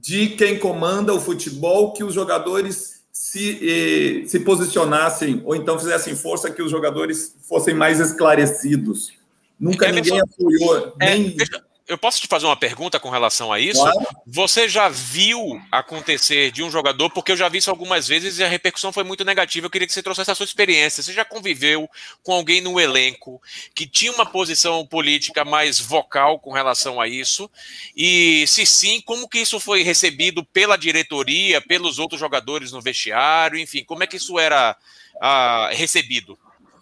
[0.00, 6.16] de quem comanda o futebol que os jogadores se, eh, se posicionassem ou então fizessem
[6.16, 9.12] força que os jogadores fossem mais esclarecidos.
[9.58, 10.94] Nunca é, ninguém apoiou.
[11.00, 11.30] É, nem...
[11.30, 13.82] deixa, eu posso te fazer uma pergunta com relação a isso?
[13.82, 14.06] Claro.
[14.26, 18.44] Você já viu acontecer de um jogador, porque eu já vi isso algumas vezes e
[18.44, 19.66] a repercussão foi muito negativa.
[19.66, 21.02] Eu queria que você trouxesse a sua experiência.
[21.02, 21.88] Você já conviveu
[22.22, 23.40] com alguém no elenco
[23.74, 27.50] que tinha uma posição política mais vocal com relação a isso?
[27.94, 33.58] E se sim, como que isso foi recebido pela diretoria, pelos outros jogadores no vestiário?
[33.58, 34.74] Enfim, como é que isso era
[35.20, 36.38] ah, recebido?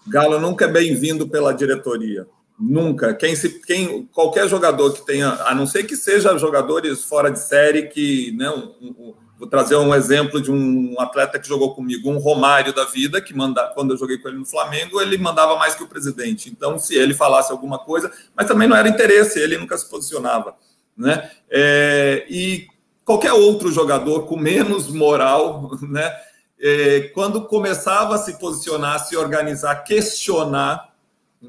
[0.07, 2.27] Galo nunca é bem-vindo pela diretoria.
[2.59, 3.15] Nunca.
[3.15, 7.41] Quem se, quem, qualquer jogador que tenha, a não ser que seja jogadores fora de
[7.41, 12.09] série, que, né, um, um, vou trazer um exemplo de um atleta que jogou comigo,
[12.09, 15.57] um Romário da vida, que manda, quando eu joguei com ele no Flamengo, ele mandava
[15.57, 16.49] mais que o presidente.
[16.49, 20.55] Então, se ele falasse alguma coisa, mas também não era interesse, ele nunca se posicionava,
[20.97, 21.29] né?
[21.51, 22.69] É, e
[23.05, 26.15] qualquer outro jogador com menos moral, né?
[26.61, 30.92] É, quando começava a se posicionar, se organizar, questionar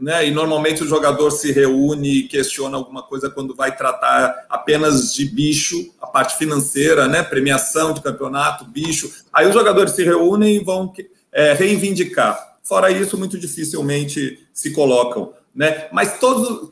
[0.02, 0.28] né?
[0.28, 5.26] E normalmente o jogador se reúne e questiona alguma coisa quando vai tratar apenas de
[5.26, 7.22] bicho, a parte financeira, né?
[7.22, 9.12] Premiação de campeonato, bicho.
[9.32, 10.92] Aí os jogadores se reúnem e vão
[11.32, 12.58] é, reivindicar.
[12.64, 15.88] Fora isso, muito dificilmente se colocam, né?
[15.92, 16.72] Mas todos,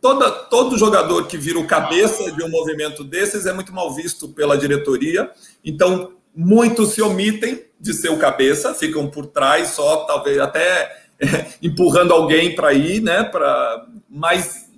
[0.00, 4.28] toda, todo jogador que vira o cabeça de um movimento desses é muito mal visto
[4.28, 5.30] pela diretoria.
[5.64, 11.07] Então, muitos se omitem de ser o cabeça, ficam por trás só, talvez até
[11.62, 13.24] empurrando alguém para ir, né?
[13.24, 14.68] Pra, mas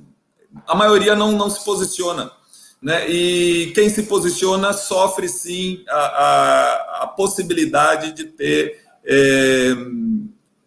[0.66, 2.30] a maioria não, não se posiciona.
[2.82, 3.08] Né?
[3.10, 9.74] E quem se posiciona sofre sim a, a, a possibilidade de ter, é,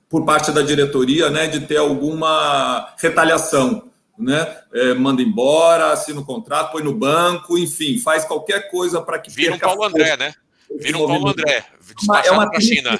[0.08, 3.90] por parte da diretoria, né, de ter alguma retaliação.
[4.18, 4.58] Né?
[4.72, 9.32] É, manda embora, assina o contrato, põe no banco, enfim, faz qualquer coisa para que.
[9.32, 10.34] Vira um Paulo André, né?
[10.80, 11.66] Vira um Paulo André.
[12.24, 13.00] É uma, China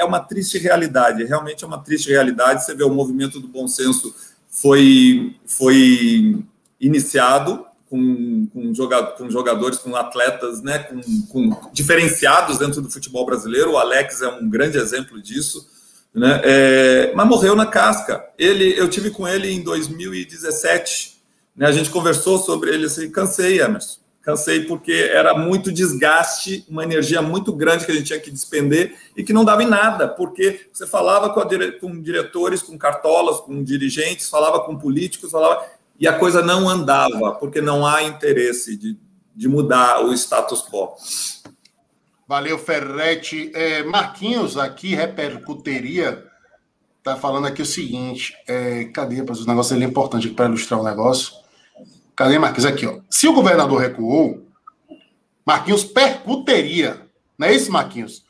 [0.00, 2.64] é uma triste realidade, realmente é uma triste realidade.
[2.64, 4.14] Você vê o movimento do bom senso
[4.48, 6.42] foi, foi
[6.80, 13.26] iniciado com, com, jogador, com jogadores, com atletas né, com, com, diferenciados dentro do futebol
[13.26, 13.72] brasileiro.
[13.72, 15.68] O Alex é um grande exemplo disso.
[16.14, 16.40] Né?
[16.42, 18.24] É, mas morreu na casca.
[18.38, 21.20] Ele, eu tive com ele em 2017.
[21.54, 21.66] Né?
[21.66, 27.22] A gente conversou sobre ele assim, cansei, Emerson cansei porque era muito desgaste, uma energia
[27.22, 30.68] muito grande que a gente tinha que despender e que não dava em nada, porque
[30.72, 31.72] você falava com, dire...
[31.72, 35.64] com diretores, com cartolas, com dirigentes, falava com políticos, falava
[35.98, 38.96] e a coisa não andava, porque não há interesse de,
[39.36, 40.94] de mudar o status quo.
[42.26, 43.50] Valeu, Ferretti.
[43.54, 46.24] É, Marquinhos, aqui, repercuteria,
[47.02, 50.84] tá falando aqui o seguinte, é, cadê, os negócios ali é importante para ilustrar o
[50.84, 51.39] negócio.
[52.20, 52.66] Cadê Marquinhos?
[52.66, 52.98] Aqui, ó.
[53.08, 54.46] Se o governador recuou,
[55.42, 57.00] Marquinhos percuteria.
[57.38, 58.26] Não é isso, Marquinhos?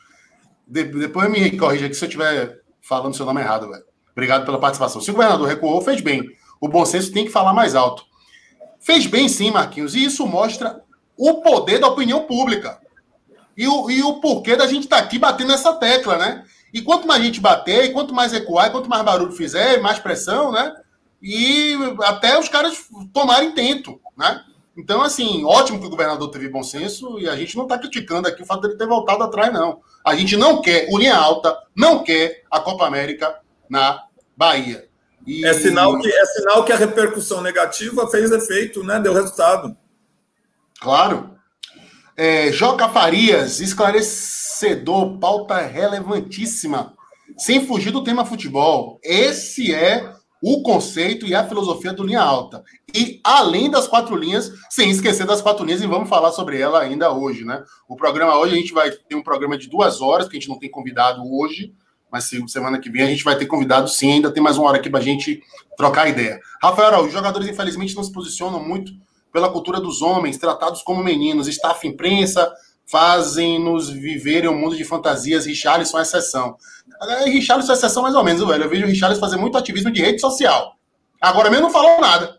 [0.64, 3.82] De, depois me corrija aqui se eu estiver falando seu nome errado, velho.
[4.12, 5.00] Obrigado pela participação.
[5.00, 6.22] Se o governador recuou, fez bem.
[6.60, 8.04] o bom senso tem que falar mais alto.
[8.78, 10.80] Fez bem sim, Marquinhos, e isso mostra
[11.16, 12.78] o poder da opinião pública.
[13.56, 16.44] E o, e o porquê da gente estar tá aqui batendo essa tecla, né?
[16.72, 19.80] E quanto mais a gente bater, e quanto mais ecoar, e quanto mais barulho fizer,
[19.80, 20.79] mais pressão, né?
[21.22, 24.44] E até os caras tomarem tento, né?
[24.76, 28.28] Então, assim, ótimo que o governador teve bom senso e a gente não está criticando
[28.28, 29.80] aqui o fato dele ter voltado atrás, não.
[30.04, 34.04] A gente não quer, o Linha Alta não quer a Copa América na
[34.36, 34.88] Bahia.
[35.26, 35.44] E...
[35.44, 38.98] É, sinal que, é sinal que a repercussão negativa fez efeito, né?
[38.98, 39.76] Deu resultado.
[40.80, 41.36] Claro.
[42.16, 46.94] É, Joca Farias, esclarecedor, pauta relevantíssima.
[47.36, 48.98] Sem fugir do tema futebol.
[49.02, 52.64] Esse é o conceito e a filosofia do linha alta.
[52.94, 56.80] E além das quatro linhas, sem esquecer das quatro linhas, e vamos falar sobre ela
[56.80, 57.62] ainda hoje, né?
[57.88, 60.48] O programa hoje a gente vai ter um programa de duas horas, que a gente
[60.48, 61.74] não tem convidado hoje,
[62.10, 64.78] mas semana que vem a gente vai ter convidado sim, ainda tem mais uma hora
[64.78, 65.42] aqui para a gente
[65.76, 66.40] trocar ideia.
[66.62, 68.92] Rafael Araújo, os jogadores infelizmente não se posicionam muito
[69.32, 72.52] pela cultura dos homens, tratados como meninos, staff imprensa,
[72.90, 76.56] fazem-nos viver em um mundo de fantasias, Richarlison é exceção.
[77.24, 78.64] Richarlison é exceção mais ou menos, velho.
[78.64, 80.74] Eu vejo o Richarlison fazer muito ativismo de rede social.
[81.20, 82.38] Agora mesmo não falou nada.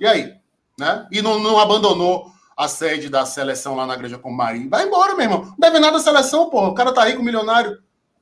[0.00, 0.34] E aí?
[0.78, 1.06] Né?
[1.12, 2.26] E não, não abandonou
[2.56, 4.68] a sede da seleção lá na Igreja com Marinho.
[4.68, 5.44] Vai embora, meu irmão.
[5.44, 6.66] Não deve nada à seleção, pô.
[6.66, 7.78] O cara tá rico, milionário.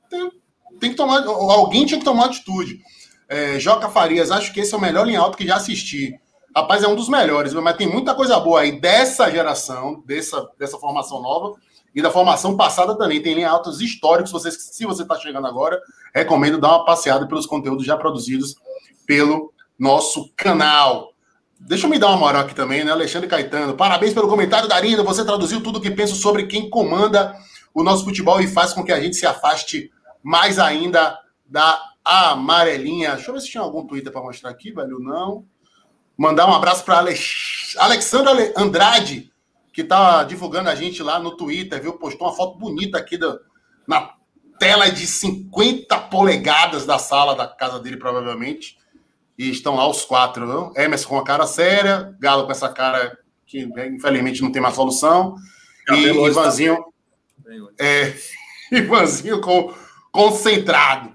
[0.09, 0.31] Tem,
[0.79, 1.25] tem que tomar.
[1.25, 2.79] Alguém tinha que tomar atitude.
[3.27, 6.19] É, Joca Farias, acho que esse é o melhor linha alto que já assisti.
[6.55, 10.77] Rapaz, é um dos melhores, mas tem muita coisa boa aí dessa geração, dessa, dessa
[10.77, 11.55] formação nova
[11.95, 13.21] e da formação passada também.
[13.21, 14.31] Tem linha altos históricos.
[14.31, 15.81] Você, se você está chegando agora,
[16.13, 18.55] recomendo dar uma passeada pelos conteúdos já produzidos
[19.05, 21.13] pelo nosso canal.
[21.59, 22.91] Deixa eu me dar uma moral aqui também, né?
[22.91, 23.73] Alexandre Caetano.
[23.73, 25.03] Parabéns pelo comentário, Darino.
[25.03, 27.35] Você traduziu tudo o que penso sobre quem comanda
[27.73, 29.91] o nosso futebol e faz com que a gente se afaste
[30.21, 33.15] mais ainda da amarelinha.
[33.15, 34.99] Deixa eu ver se tinha algum Twitter para mostrar aqui, velho.
[34.99, 35.45] Não.
[36.17, 37.75] Mandar um abraço para Alex...
[37.77, 39.31] Alexandre Andrade,
[39.71, 41.93] que está divulgando a gente lá no Twitter, viu?
[41.93, 43.39] Postou uma foto bonita aqui da,
[43.87, 44.13] na
[44.59, 48.77] tela de 50 polegadas da sala da casa dele, provavelmente.
[49.37, 50.73] E estão lá os quatro, viu?
[50.81, 54.75] Emerson com a cara séria, Galo com essa cara que né, infelizmente não tem mais
[54.75, 55.35] solução.
[55.89, 56.77] E Ivanzinho.
[57.43, 57.51] Tá...
[57.79, 58.13] É,
[58.71, 59.73] Ivanzinho com,
[60.11, 61.12] concentrado.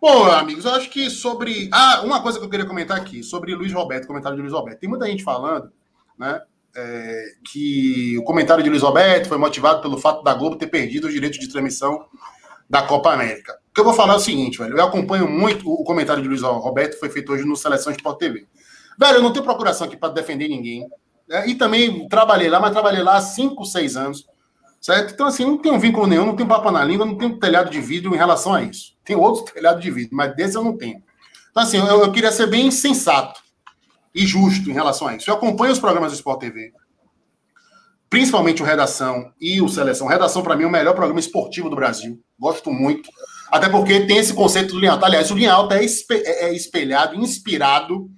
[0.00, 1.68] Bom, amigos, eu acho que sobre.
[1.72, 4.78] Ah, uma coisa que eu queria comentar aqui, sobre Luiz Roberto, comentário de Luiz Roberto.
[4.78, 5.72] Tem muita gente falando,
[6.16, 6.40] né?
[6.76, 11.08] É, que o comentário de Luiz Roberto foi motivado pelo fato da Globo ter perdido
[11.08, 12.06] os direitos de transmissão
[12.70, 13.58] da Copa América.
[13.70, 14.76] O que eu vou falar é o seguinte, velho.
[14.76, 18.46] Eu acompanho muito o comentário de Luiz Roberto, foi feito hoje no Seleção Sport TV.
[18.96, 20.86] Velho, eu não tenho procuração aqui para defender ninguém.
[21.28, 21.48] Né?
[21.48, 24.26] E também trabalhei lá, mas trabalhei lá há 5, 6 anos.
[24.80, 25.12] Certo?
[25.12, 27.80] Então, assim, não um vínculo nenhum, não tem papo na língua, não um telhado de
[27.80, 28.96] vidro em relação a isso.
[29.08, 31.02] Tem outros telhados de vidro, mas desse eu não tenho.
[31.50, 33.40] Então, assim, eu, eu, queria ser bem sensato
[34.14, 35.30] e justo em relação a isso.
[35.30, 36.74] Eu acompanho os programas do Sport TV,
[38.10, 40.06] principalmente o Redação e o Seleção.
[40.06, 42.20] Redação, para mim, é o melhor programa esportivo do Brasil.
[42.38, 43.08] Gosto muito.
[43.50, 45.06] Até porque tem esse conceito do linha alta.
[45.06, 48.10] Aliás, o linha alta é, é, é espelhado, inspirado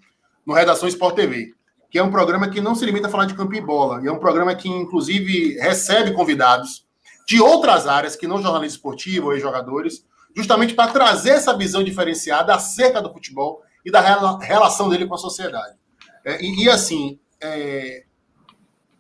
[0.45, 1.55] no Redação Sport TV
[1.89, 4.07] que é um programa que não se limita a falar de campo e bola, e
[4.07, 6.87] é um programa que, inclusive, recebe convidados
[7.27, 10.05] de outras áreas, que não jornalismo esportivo ou jogadores,
[10.37, 15.19] justamente para trazer essa visão diferenciada acerca do futebol e da relação dele com a
[15.19, 15.77] sociedade.
[16.25, 18.05] É, e, e, assim, é,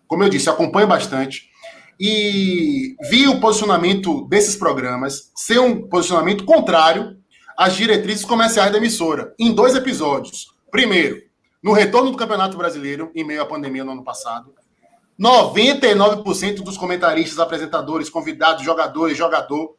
[0.06, 1.50] como eu disse, acompanho bastante
[1.98, 7.18] e vi o posicionamento desses programas ser um posicionamento contrário
[7.56, 10.46] às diretrizes comerciais da emissora, em dois episódios.
[10.70, 11.20] Primeiro,
[11.62, 14.54] no retorno do Campeonato Brasileiro, em meio à pandemia no ano passado,
[15.20, 19.76] 99% dos comentaristas, apresentadores, convidados, jogadores, jogador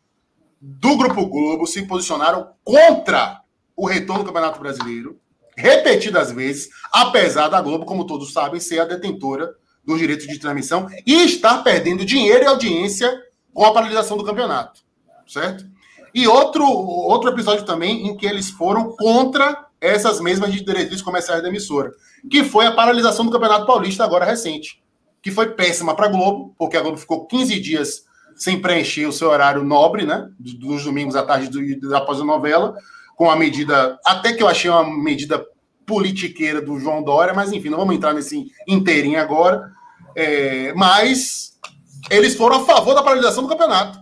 [0.62, 3.41] do Grupo Globo se posicionaram contra
[3.76, 5.20] o retorno do Campeonato Brasileiro,
[5.57, 10.88] repetidas vezes, apesar da Globo, como todos sabem, ser a detentora dos direitos de transmissão
[11.05, 13.12] e estar perdendo dinheiro e audiência
[13.51, 14.82] com a paralisação do campeonato,
[15.28, 15.66] certo?
[16.14, 21.49] E outro, outro episódio também em que eles foram contra essas mesmas diretrizes comerciais da
[21.49, 21.91] emissora,
[22.30, 24.84] que foi a paralisação do Campeonato Paulista agora recente,
[25.24, 28.03] que foi péssima para a Globo, porque a Globo ficou 15 dias
[28.41, 32.75] sem preencher o seu horário nobre, né, dos domingos à tarde do, após a novela,
[33.15, 35.45] com a medida, até que eu achei uma medida
[35.85, 39.72] politiqueira do João Dória, mas enfim, não vamos entrar nesse inteirinho agora,
[40.15, 41.59] é, mas
[42.09, 43.99] eles foram a favor da paralisação do campeonato,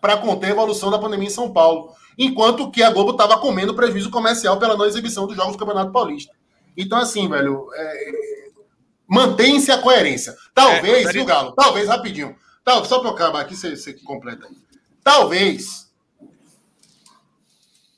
[0.00, 3.72] para conter a evolução da pandemia em São Paulo enquanto que a Globo estava comendo
[3.72, 6.34] prejuízo comercial pela não exibição dos jogos do Campeonato Paulista.
[6.76, 8.10] Então, assim, velho, é...
[9.06, 10.34] mantém-se a coerência.
[10.52, 11.52] Talvez, é, viu, Galo?
[11.52, 12.34] Talvez, rapidinho.
[12.66, 14.56] Tal, só para eu acabar aqui, você, completa aí.
[15.04, 15.88] Talvez.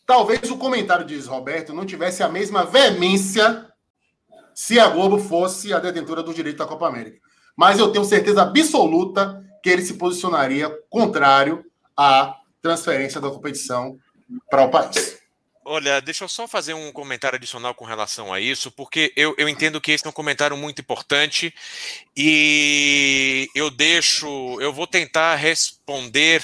[0.06, 3.66] Talvez o comentário de Roberto não tivesse a mesma veemência
[4.54, 7.18] se a Globo fosse a detentora do direito da Copa América.
[7.56, 11.64] Mas eu tenho certeza absoluta que ele se posicionaria contrário
[11.96, 13.98] à transferência da competição
[14.50, 15.17] para o país.
[15.70, 19.46] Olha, deixa eu só fazer um comentário adicional com relação a isso, porque eu, eu
[19.46, 21.54] entendo que esse é um comentário muito importante
[22.16, 26.42] e eu deixo, eu vou tentar responder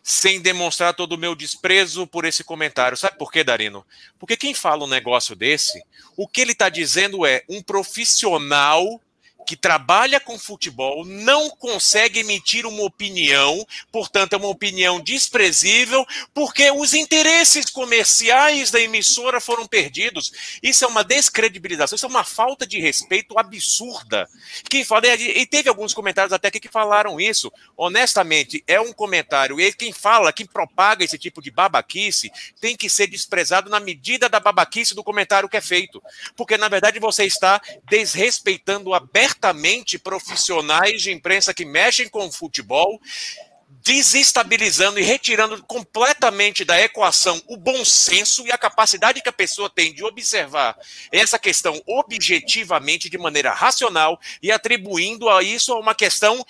[0.00, 2.96] sem demonstrar todo o meu desprezo por esse comentário.
[2.96, 3.84] Sabe por quê, Darino?
[4.16, 5.82] Porque quem fala um negócio desse,
[6.16, 9.00] o que ele está dizendo é um profissional
[9.46, 16.70] que trabalha com futebol não consegue emitir uma opinião, portanto, é uma opinião desprezível, porque
[16.70, 20.32] os interesses comerciais da emissora foram perdidos.
[20.62, 24.28] Isso é uma descredibilização, isso é uma falta de respeito absurda.
[24.68, 27.52] Quem fala, e teve alguns comentários até aqui que falaram isso.
[27.76, 32.88] Honestamente, é um comentário, e quem fala, quem propaga esse tipo de babaquice, tem que
[32.88, 36.02] ser desprezado na medida da babaquice do comentário que é feito.
[36.36, 42.32] Porque, na verdade, você está desrespeitando abertamente abertamente profissionais de imprensa que mexem com o
[42.32, 43.00] futebol,
[43.84, 49.70] desestabilizando e retirando completamente da equação o bom senso e a capacidade que a pessoa
[49.70, 50.76] tem de observar
[51.10, 56.44] essa questão objetivamente, de maneira racional, e atribuindo a isso uma questão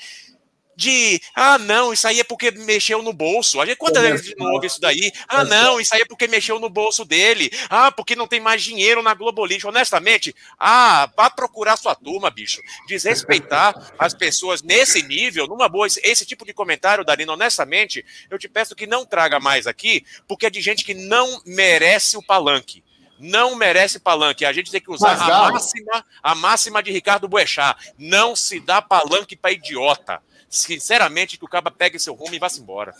[0.76, 3.60] de ah, não, isso aí é porque mexeu no bolso.
[3.60, 5.12] A gente, quantas vezes não ouve isso daí?
[5.28, 7.50] Ah, não, isso aí é porque mexeu no bolso dele.
[7.68, 9.68] Ah, porque não tem mais dinheiro na Globolixo.
[9.68, 12.60] Honestamente, ah, vá procurar sua turma, bicho.
[12.88, 15.86] Desrespeitar as pessoas nesse nível, numa boa.
[15.86, 20.04] Esse, esse tipo de comentário, Darina, honestamente, eu te peço que não traga mais aqui,
[20.26, 22.82] porque é de gente que não merece o palanque
[23.22, 24.44] não merece palanque.
[24.44, 27.94] A gente tem que usar a máxima, a máxima de Ricardo Boechat.
[27.96, 30.20] Não se dá palanque para idiota
[30.52, 32.94] sinceramente, que o Caba pegue seu rumo e vá-se embora.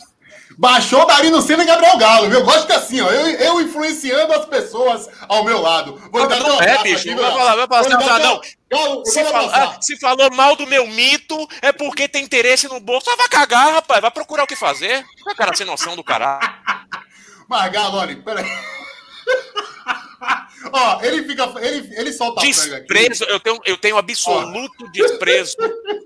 [0.57, 2.39] Baixou Darino Senna e Gabriel Galo, viu?
[2.39, 6.01] Eu gosto que assim, ó, eu, eu influenciando as pessoas ao meu lado.
[6.11, 7.07] Vou não, não é, bicho.
[7.07, 8.41] Aqui, vai falar, vai falar, assim, não.
[8.71, 13.07] Galo, se, fala, se, falou mal do meu mito, é porque tem interesse no bolso.
[13.11, 14.01] Ah, vai cagar, rapaz.
[14.01, 15.05] Vai procurar o que fazer.
[15.27, 16.41] É cara sem noção do caralho.
[17.47, 18.45] Mas, Galo, olha, peraí.
[20.71, 21.53] Ó, ele fica.
[21.59, 24.91] Ele, ele solta desprezo, eu tenho, eu tenho absoluto Ó.
[24.91, 25.57] desprezo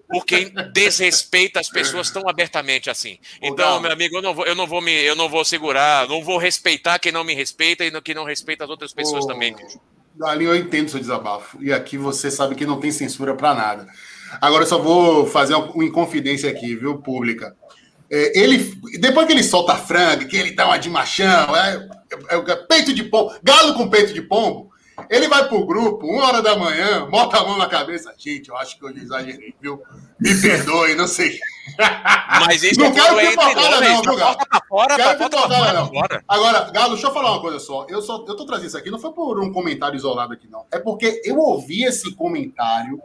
[0.09, 3.19] por quem desrespeita as pessoas tão abertamente assim.
[3.41, 6.23] Então, meu amigo, eu não vou, eu não vou me, eu não vou segurar, não
[6.23, 9.55] vou respeitar quem não me respeita e quem não respeita as outras pessoas Ô, também.
[10.15, 11.61] Galinho, eu entendo seu desabafo.
[11.61, 13.87] E aqui você sabe que não tem censura para nada.
[14.41, 17.55] Agora eu só vou fazer uma inconfidência aqui, viu, pública.
[18.09, 21.87] É, ele, depois que ele solta a franga, que ele dá uma de machão, é,
[22.67, 24.71] peito de pombo, galo com peito de pombo,
[25.09, 28.13] ele vai pro grupo, uma hora da manhã, bota a mão na cabeça.
[28.17, 29.81] Gente, eu acho que eu exagerei, viu?
[30.19, 31.39] Me perdoe, não sei.
[32.45, 34.35] Mas isso não quero pipocada, não, viu, Galo?
[34.35, 35.91] Tá fora, quero pipocada, não.
[36.27, 37.85] Agora, Galo, deixa eu falar uma coisa só.
[37.87, 38.25] Eu, só.
[38.27, 40.65] eu tô trazendo isso aqui, não foi por um comentário isolado aqui, não.
[40.71, 42.99] É porque eu ouvi esse comentário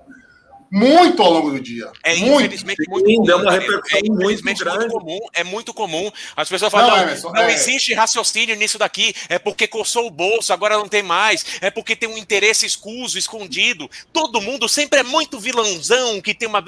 [0.74, 1.92] muito ao longo do dia.
[2.02, 2.46] É muito.
[2.46, 3.42] infelizmente muito Sim, comum.
[3.42, 5.18] uma repercussão é, muito, muito comum.
[5.34, 6.12] É muito comum.
[6.34, 7.52] As pessoas falam, não, não, Emerson, não é...
[7.52, 9.14] existe raciocínio nisso daqui.
[9.28, 11.44] É porque coçou o bolso, agora não tem mais.
[11.60, 13.90] É porque tem um interesse escuso, escondido.
[14.14, 16.64] Todo mundo sempre é muito vilãozão, que tem uma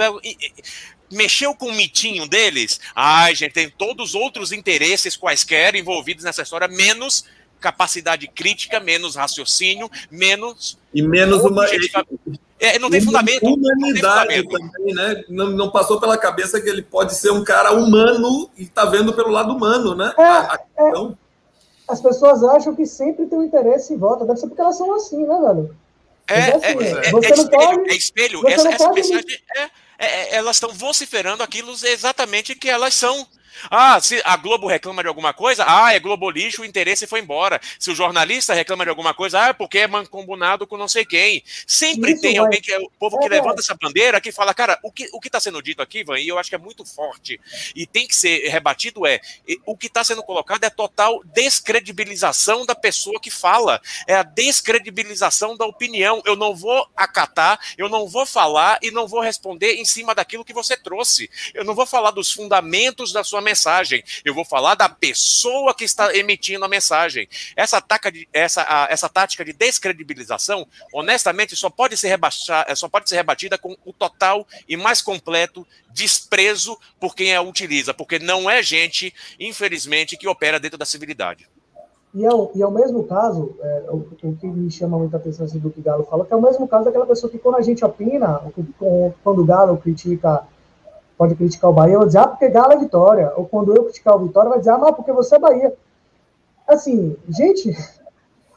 [1.11, 2.79] mexeu com o mitinho deles.
[2.95, 7.25] Ai, gente, tem todos os outros interesses quaisquer envolvidos nessa história, menos
[7.65, 10.79] capacidade crítica, menos raciocínio, menos.
[10.93, 11.65] E menos uma.
[12.61, 13.47] É, não tem fundamento.
[13.47, 14.73] Humanidade tem fundamento.
[14.73, 15.25] também, né?
[15.29, 19.15] Não, não, passou pela cabeça que ele pode ser um cara humano e está vendo
[19.15, 20.13] pelo lado humano, né?
[20.19, 21.17] É, então...
[21.89, 24.27] é, as pessoas acham que sempre tem um interesse em volta.
[24.27, 25.77] Deve ser porque elas são assim, né, velho?
[26.27, 28.49] É, é, assim, é, você é, não espelho, pode, é espelho.
[28.49, 29.01] Essa, essa pode...
[29.01, 29.39] mensagem
[29.99, 33.27] é, elas estão vociferando aquilo exatamente que elas são.
[33.71, 37.21] Ah, se a Globo reclama de alguma coisa, ah, é Globo lixo, o interesse foi
[37.21, 37.61] embora.
[37.79, 41.05] Se o jornalista reclama de alguma coisa, ah, é porque é mancomunado com não sei
[41.05, 41.43] quem.
[41.67, 44.55] Sempre Isso, tem alguém que é o povo que é, levanta essa bandeira que fala,
[44.55, 46.85] cara, o que o está sendo dito aqui, Ivan, e eu acho que é muito
[46.85, 47.41] forte
[47.75, 49.21] e tem que ser rebatido é
[49.67, 55.57] o que está sendo colocado é total descredibilização da pessoa que fala, é a descredibilização
[55.57, 56.23] da opinião.
[56.25, 60.45] Eu não vou acatar, eu não vou falar e não vou responder em cima daquilo
[60.45, 61.31] que você trouxe.
[61.53, 64.03] Eu não vou falar dos fundamentos da sua mensagem.
[64.25, 67.29] Eu vou falar da pessoa que está emitindo a mensagem.
[67.55, 73.09] Essa, taca de, essa, essa tática de descredibilização, honestamente, só pode, ser rebaixar, só pode
[73.09, 78.51] ser rebatida com o total e mais completo desprezo por quem a utiliza, porque não
[78.51, 81.49] é gente, infelizmente, que opera dentro da civilidade.
[82.15, 85.17] E é, o, e é o mesmo caso, é, o, o, que me chama muita
[85.17, 87.57] atenção assim, do que Galo fala, que é o mesmo caso daquela pessoa que quando
[87.57, 88.41] a gente opina,
[89.25, 90.47] quando o Galo critica
[91.17, 93.33] pode criticar o Bahia, vai dizer, ah, porque Galo é Vitória.
[93.37, 95.75] Ou quando eu criticar o Vitória, vai dizer, ah, mas porque você é Bahia.
[96.67, 97.77] Assim, gente,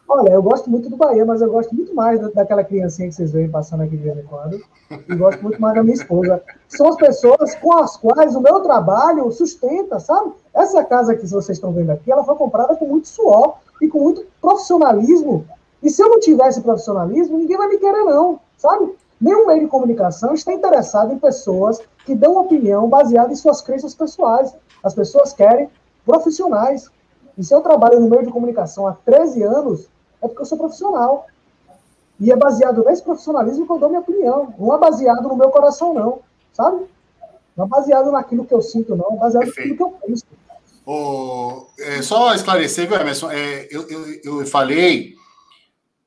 [0.09, 3.31] Olha, eu gosto muito do Bahia, mas eu gosto muito mais daquela criancinha que vocês
[3.33, 4.57] veem passando aqui de vez em quando.
[4.89, 6.41] E gosto muito mais da minha esposa.
[6.69, 10.31] São as pessoas com as quais o meu trabalho sustenta, sabe?
[10.53, 13.99] Essa casa que vocês estão vendo aqui, ela foi comprada com muito suor e com
[13.99, 15.45] muito profissionalismo.
[15.83, 18.95] E se eu não tivesse profissionalismo, ninguém vai me querer, não, sabe?
[19.19, 23.93] Nenhum meio de comunicação está interessado em pessoas que dão opinião baseada em suas crenças
[23.93, 24.55] pessoais.
[24.81, 25.69] As pessoas querem
[26.05, 26.89] profissionais.
[27.37, 29.89] E se eu trabalho no meio de comunicação há 13 anos,
[30.23, 31.27] é porque eu sou profissional.
[32.17, 34.53] E é baseado nesse profissionalismo que eu dou minha opinião.
[34.57, 36.19] Não é baseado no meu coração, não.
[36.53, 36.85] Sabe?
[37.57, 39.11] Não é baseado naquilo que eu sinto, não.
[39.11, 39.71] É baseado Perfeito.
[39.71, 40.23] naquilo que eu penso.
[40.85, 43.29] Oh, é, só esclarecer, viu, Emerson?
[43.29, 45.13] É, eu, eu, eu falei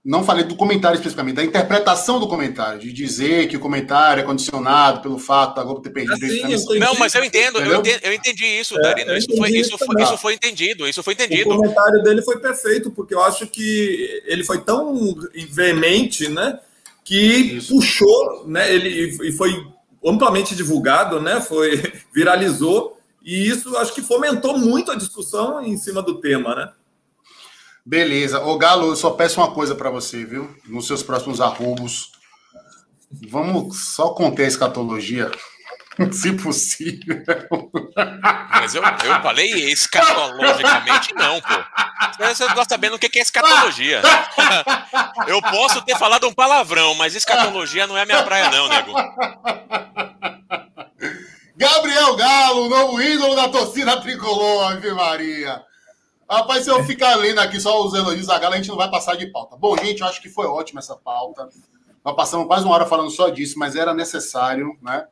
[0.05, 4.25] não falei do comentário especificamente, da interpretação do comentário, de dizer que o comentário é
[4.25, 6.15] condicionado pelo fato da Globo ter perdido
[6.47, 9.15] ah, sim, Não, mas eu entendo, eu entendi, eu entendi, isso, é, Darino.
[9.15, 11.51] Isso foi, isso, foi, isso foi entendido, isso foi entendido.
[11.51, 15.15] O comentário dele foi perfeito, porque eu acho que ele foi tão
[15.51, 16.59] veemente, né?
[17.05, 17.75] Que isso.
[17.75, 18.73] puxou, né?
[18.73, 19.67] Ele e foi
[20.03, 21.43] amplamente divulgado, né?
[21.43, 21.79] Foi
[22.15, 26.73] viralizou, e isso acho que fomentou muito a discussão em cima do tema, né?
[27.85, 28.41] Beleza.
[28.41, 30.55] Ô, Galo, eu só peço uma coisa para você, viu?
[30.67, 32.13] Nos seus próximos arrobos.
[33.29, 35.31] Vamos só conter a escatologia,
[36.13, 37.25] se possível.
[38.51, 41.55] Mas eu, eu falei escatologicamente, não, pô.
[42.19, 44.03] Você não está sabendo o que é escatologia.
[45.27, 48.95] Eu posso ter falado um palavrão, mas escatologia não é a minha praia, não, nego.
[51.57, 55.63] Gabriel Galo, novo ídolo da torcida tricolor, Ave Maria.
[56.31, 58.89] Rapaz, se eu ficar lendo aqui só os elogios da galera, a gente não vai
[58.89, 59.57] passar de pauta.
[59.57, 61.49] Bom, gente, eu acho que foi ótima essa pauta.
[62.05, 65.07] Nós passamos quase uma hora falando só disso, mas era necessário, né?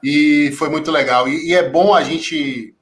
[0.00, 1.26] E foi muito legal.
[1.28, 2.72] E, e é bom a gente.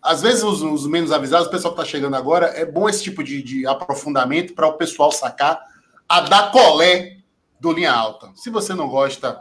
[0.00, 3.02] Às vezes, os, os, menos avisados, o pessoal que está chegando agora, é bom esse
[3.02, 5.60] tipo de, de aprofundamento para o pessoal sacar
[6.08, 7.18] a da colé
[7.60, 8.30] do linha alta.
[8.34, 9.38] Se você não gosta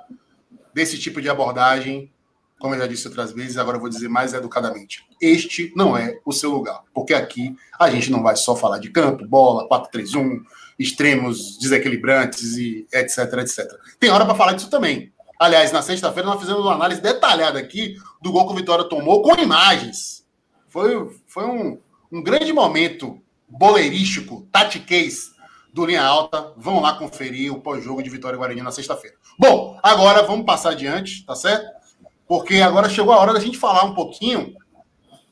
[0.74, 2.12] desse tipo de abordagem,
[2.62, 5.04] como eu já disse outras vezes, agora eu vou dizer mais educadamente.
[5.20, 8.92] Este não é o seu lugar, porque aqui a gente não vai só falar de
[8.92, 10.42] campo, bola, 4-3-1,
[10.78, 13.68] extremos desequilibrantes e etc, etc.
[14.00, 15.12] Tem hora para falar disso também.
[15.40, 19.24] Aliás, na sexta-feira nós fizemos uma análise detalhada aqui do gol que o Vitória tomou
[19.24, 20.24] com imagens.
[20.70, 21.80] Foi, foi um,
[22.12, 23.20] um grande momento
[23.50, 25.32] boleirístico, tatiquês
[25.74, 26.54] do Linha Alta.
[26.56, 29.16] Vão lá conferir o pós-jogo de Vitória Guarani na sexta-feira.
[29.40, 31.81] Bom, agora vamos passar adiante, tá certo?
[32.32, 34.56] Porque agora chegou a hora da gente falar um pouquinho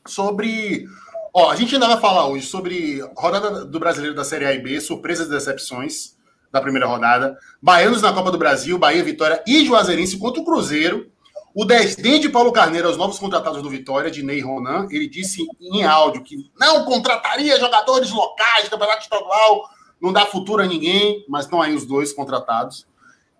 [0.06, 0.84] sobre.
[1.32, 4.58] Ó, a gente ainda vai falar hoje sobre rodada do brasileiro da Série A e
[4.58, 6.14] B, surpresas e decepções
[6.52, 11.10] da primeira rodada, Baianos na Copa do Brasil, Bahia, Vitória e Juazeirense contra o Cruzeiro.
[11.54, 15.46] O desdém de Paulo Carneiro aos novos contratados do Vitória, de Ney Ronan, ele disse
[15.58, 21.46] em áudio que não contrataria jogadores locais, campeonato estadual, não dá futuro a ninguém, mas
[21.46, 22.86] estão aí os dois contratados.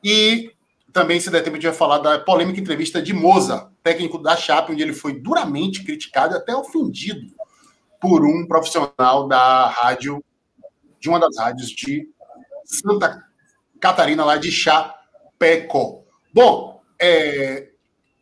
[0.02, 0.50] E
[0.92, 4.36] também, se der tempo, a gente vai falar da polêmica entrevista de Moza, técnico da
[4.36, 7.34] Chape, onde ele foi duramente criticado e até ofendido
[8.00, 10.24] por um profissional da rádio,
[10.98, 12.08] de uma das rádios de
[12.64, 13.22] Santa
[13.80, 16.04] Catarina, lá de Chapeco.
[16.32, 17.70] Bom, é,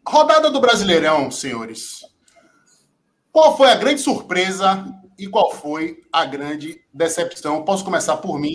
[0.06, 2.04] rodada do Brasileirão, senhores.
[3.30, 4.84] Qual foi a grande surpresa
[5.18, 7.64] e qual foi a grande decepção?
[7.64, 8.54] Posso começar por mim,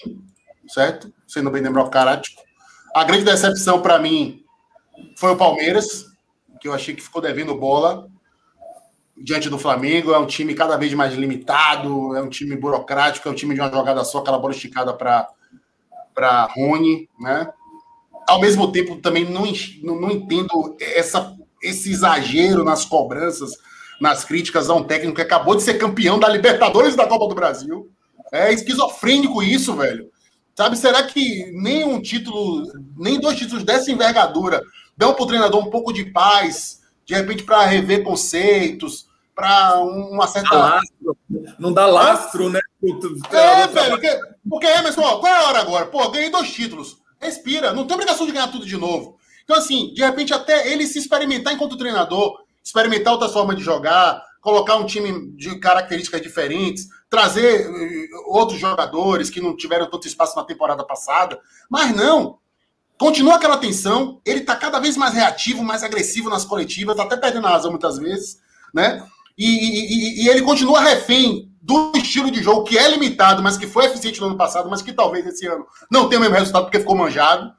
[0.68, 1.14] certo?
[1.27, 2.41] Sendo bem democrático.
[2.94, 4.44] A grande decepção para mim
[5.18, 6.06] foi o Palmeiras,
[6.61, 8.07] que eu achei que ficou devendo bola
[9.18, 10.14] diante do Flamengo.
[10.14, 13.61] É um time cada vez mais limitado, é um time burocrático, é um time de
[13.61, 17.52] uma jogada só, aquela bola esticada para Rony, né?
[18.28, 19.44] Ao mesmo tempo, também não,
[19.82, 23.57] não, entendo essa, esse exagero nas cobranças,
[23.99, 27.36] nas críticas a um técnico que acabou de ser campeão da Libertadores da Copa do
[27.36, 27.91] Brasil.
[28.32, 30.12] É esquizofrênico isso, velho.
[30.55, 34.61] Sabe, será que nem um título, nem dois títulos dessa envergadura
[34.95, 40.27] dão para o treinador um pouco de paz, de repente para rever conceitos, para uma
[40.27, 40.55] certa.
[40.55, 41.17] Lastro.
[41.57, 42.59] Não dá lastro, né?
[43.31, 45.85] É, velho, porque, porque Emerson, ó, qual é a hora agora?
[45.88, 46.97] Pô, ganhei dois títulos.
[47.19, 49.17] Respira, não tem obrigação de ganhar tudo de novo.
[49.43, 54.23] Então, assim, de repente, até ele se experimentar enquanto treinador, experimentar outras formas de jogar,
[54.44, 60.36] colocar um time de características diferentes, trazer eh, outros jogadores que não tiveram tanto espaço
[60.36, 61.40] na temporada passada.
[61.70, 62.38] Mas não.
[62.98, 67.18] Continua aquela tensão, ele está cada vez mais reativo, mais agressivo nas coletivas, está até
[67.18, 68.40] perdendo a razão muitas vezes,
[68.74, 69.03] né?
[69.38, 73.65] E, e, e, ele continua refém do estilo de jogo que é limitado, mas que
[73.65, 76.65] foi eficiente no ano passado, mas que talvez esse ano não tenha o mesmo resultado
[76.65, 77.52] porque ficou manjado.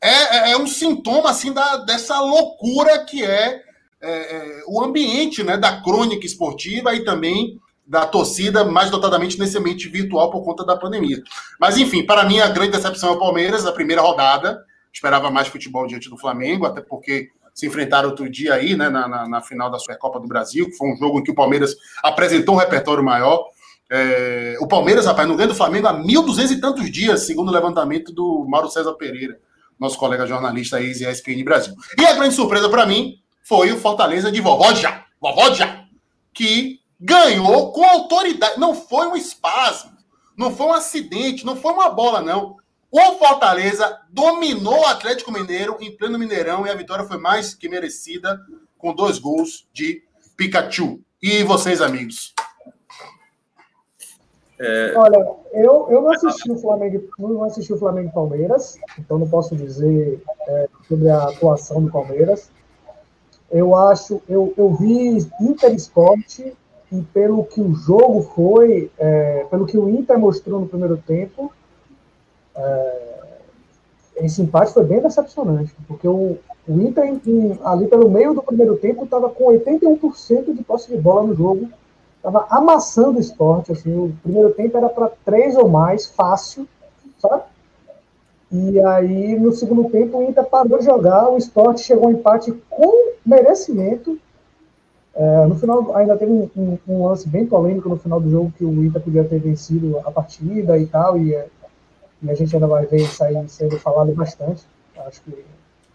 [0.00, 3.62] É, é, é um sintoma assim da, dessa loucura que é,
[4.02, 9.58] é, é o ambiente né, da crônica esportiva e também da torcida, mais notadamente nesse
[9.58, 11.22] ambiente virtual por conta da pandemia.
[11.60, 14.64] Mas, enfim, para mim, a grande decepção é o Palmeiras, a primeira rodada.
[14.92, 19.06] Esperava mais futebol diante do Flamengo, até porque se enfrentaram outro dia aí, né, na,
[19.08, 21.76] na, na final da Supercopa do Brasil, que foi um jogo em que o Palmeiras
[22.02, 23.44] apresentou um repertório maior.
[23.90, 27.52] É, o Palmeiras, rapaz, não ganha do Flamengo há 1.200 e tantos dias, segundo o
[27.52, 29.38] levantamento do Mauro César Pereira,
[29.78, 31.74] nosso colega jornalista ex ESPN Brasil.
[31.98, 35.84] E a grande surpresa para mim foi o Fortaleza de Vovó já, Vovó já,
[36.32, 38.58] que ganhou com autoridade.
[38.58, 39.92] Não foi um espasmo,
[40.36, 42.56] não foi um acidente, não foi uma bola, não.
[42.90, 47.68] O Fortaleza dominou o Atlético Mineiro em pleno Mineirão e a vitória foi mais que
[47.68, 48.38] merecida
[48.76, 50.02] com dois gols de
[50.36, 51.00] Pikachu.
[51.22, 52.34] E vocês, amigos?
[54.60, 54.94] É...
[54.96, 55.18] Olha,
[55.52, 59.56] eu, eu não assisti o Flamengo, não assisti o Flamengo e Palmeiras, então não posso
[59.56, 62.50] dizer é, sobre a atuação do Palmeiras.
[63.52, 66.56] Eu acho, eu, eu vi Inter Esporte
[66.90, 71.52] e pelo que o jogo foi, é, pelo que o Inter mostrou no primeiro tempo,
[72.54, 73.12] é,
[74.16, 78.76] esse empate foi bem decepcionante, porque o, o Inter em, ali pelo meio do primeiro
[78.76, 81.68] tempo estava com 81% de posse de bola no jogo
[82.22, 86.68] Tava amassando o esporte, assim, o primeiro tempo era para três ou mais, fácil,
[87.18, 87.42] sabe?
[88.52, 92.52] E aí, no segundo tempo, o Inter parou de jogar, o esporte chegou ao empate
[92.68, 94.18] com merecimento.
[95.14, 98.52] É, no final, ainda teve um, um, um, lance bem polêmico no final do jogo,
[98.56, 101.30] que o Inter podia ter vencido a partida e tal, e,
[102.22, 104.66] e a gente ainda vai ver isso aí sendo falado bastante.
[104.98, 105.44] Acho que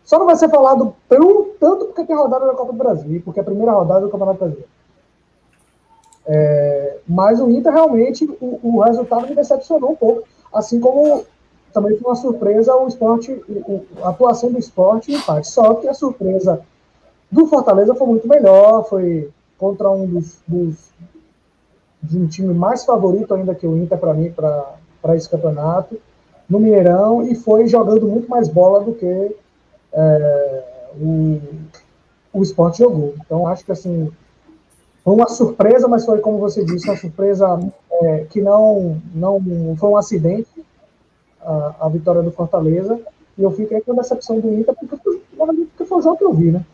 [0.03, 3.39] só não vai ser falado tão, tanto porque tem rodada da Copa do Brasil, porque
[3.39, 4.69] é a primeira rodada do Campeonato Brasileiro.
[6.25, 10.23] É, mas o Inter realmente, o, o, resultado me decepcionou um pouco,
[10.53, 11.25] assim como
[11.78, 13.40] também foi uma surpresa o esporte,
[14.02, 15.48] a atuação do esporte em empate.
[15.48, 16.60] Só que a surpresa
[17.32, 19.30] do Fortaleza foi muito melhor, foi
[19.60, 20.90] contra um dos, dos
[22.02, 25.99] de um time mais favorito ainda que o Inter para mim para esse campeonato
[26.49, 29.36] no Mineirão e foi jogando muito mais bola do que
[29.94, 30.64] é,
[30.99, 31.40] o,
[32.34, 33.14] o esporte jogou.
[33.24, 34.12] Então acho que assim
[35.04, 37.60] foi uma surpresa, mas foi, como você disse, uma surpresa
[37.91, 40.49] é, que não, não foi um acidente,
[41.41, 42.99] a, a, vitória do Fortaleza.
[43.38, 46.34] E eu fiquei com a decepção do Inter, porque, porque foi o jogo que eu
[46.34, 46.65] vi, né?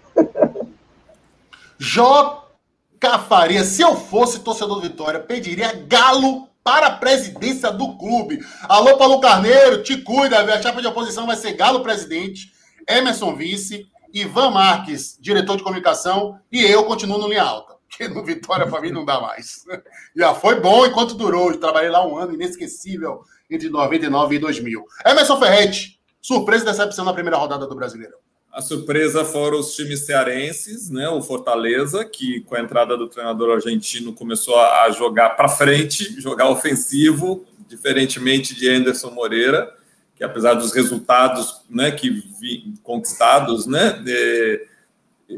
[1.77, 8.40] Joca Faria, se eu fosse torcedor do Vitória, pediria Galo para a presidência do clube.
[8.69, 12.53] Alô, Paulo Carneiro, te cuida, a chapa de oposição vai ser Galo presidente,
[12.88, 18.23] Emerson vice, Ivan Marques, diretor de comunicação, e eu continuo no linha alta porque no
[18.23, 19.65] Vitória para mim não dá mais.
[20.15, 21.52] Já foi bom enquanto durou.
[21.52, 24.86] Eu trabalhei lá um ano inesquecível entre 99 e 2000.
[25.06, 28.18] Emerson Ferretti, surpresa e decepção na primeira rodada do Brasileirão.
[28.52, 31.10] A surpresa foram os times cearenses, né?
[31.10, 36.49] O Fortaleza, que com a entrada do treinador argentino começou a jogar para frente, jogar
[36.49, 39.76] ofensivo, diferentemente de Anderson Moreira,
[40.15, 42.10] que apesar dos resultados, né, que
[42.40, 44.68] vi, conquistados, né, de,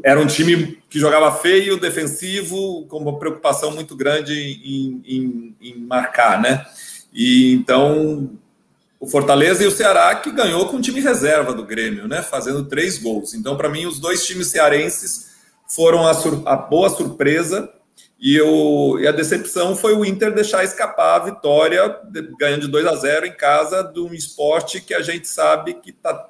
[0.04, 5.80] era um time que jogava feio, defensivo, com uma preocupação muito grande em, em, em,
[5.80, 6.66] marcar, né?
[7.16, 8.38] E então
[9.00, 12.20] o Fortaleza e o Ceará que ganhou com o time reserva do Grêmio, né?
[12.20, 13.32] Fazendo três gols.
[13.32, 15.30] Então, para mim, os dois times cearenses
[15.68, 16.12] foram a,
[16.44, 17.72] a boa surpresa
[18.20, 22.00] e, eu, e a decepção foi o Inter deixar escapar a vitória,
[22.38, 25.90] ganhando de 2 a 0 em casa, de um esporte que a gente sabe que
[25.90, 26.26] está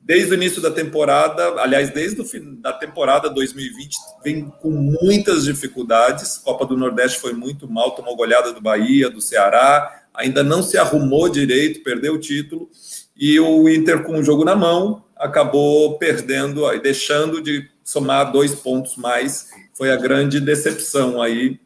[0.00, 5.44] desde o início da temporada, aliás, desde o fim da temporada 2020, vem com muitas
[5.44, 6.38] dificuldades.
[6.38, 10.76] Copa do Nordeste foi muito mal, tomou goleada do Bahia, do Ceará, ainda não se
[10.76, 12.68] arrumou direito, perdeu o título.
[13.16, 18.96] E o Inter, com o jogo na mão, acabou perdendo, deixando de somar dois pontos
[18.96, 19.48] mais.
[19.72, 21.60] Foi a grande decepção aí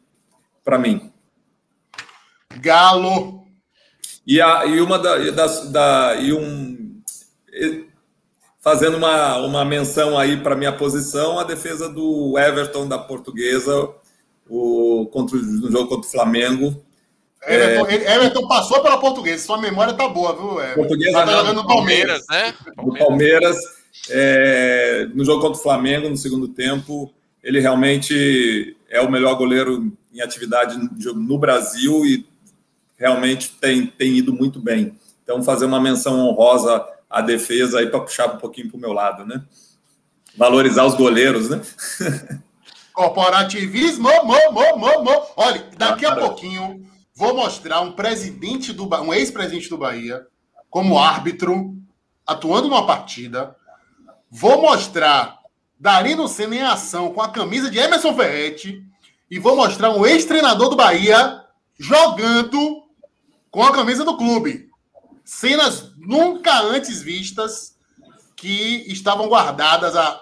[0.63, 1.11] para mim.
[2.61, 3.43] Galo.
[4.25, 7.01] E, a, e uma da, das, da e um
[8.61, 13.89] fazendo uma, uma menção aí para minha posição, a defesa do Everton da Portuguesa
[14.49, 16.83] o, contra, no jogo contra o Flamengo.
[17.47, 18.15] Everton, é...
[18.15, 20.59] Everton passou pela Portuguesa, sua memória tá boa, viu?
[20.59, 20.75] Everton?
[20.75, 22.53] Portuguesa tá jogando no Palmeiras, né?
[22.77, 23.57] No Palmeiras,
[24.09, 27.11] é, no jogo contra o Flamengo, no segundo tempo,
[27.43, 30.77] ele realmente é o melhor goleiro em atividade
[31.15, 32.25] no Brasil e
[32.97, 34.97] realmente tem, tem ido muito bem.
[35.23, 38.93] Então, fazer uma menção honrosa a defesa aí para puxar um pouquinho para o meu
[38.93, 39.43] lado, né?
[40.35, 41.61] Valorizar os goleiros, né?
[42.93, 45.21] Corporativismo, mo, mo, mo, mo.
[45.35, 46.85] Olha, daqui a pouquinho
[47.23, 50.27] vou mostrar um presidente do um ex-presidente do Bahia
[50.69, 51.73] como árbitro
[52.27, 53.55] atuando numa partida.
[54.29, 55.39] Vou mostrar
[55.79, 58.83] Darino Senna em ação com a camisa de Emerson Ferretti
[59.31, 61.45] e vou mostrar um ex-treinador do Bahia
[61.79, 62.83] jogando
[63.49, 64.69] com a camisa do clube.
[65.23, 67.77] Cenas nunca antes vistas
[68.35, 70.19] que estavam guardadas há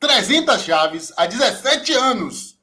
[0.00, 2.58] 300 chaves, há 17 anos.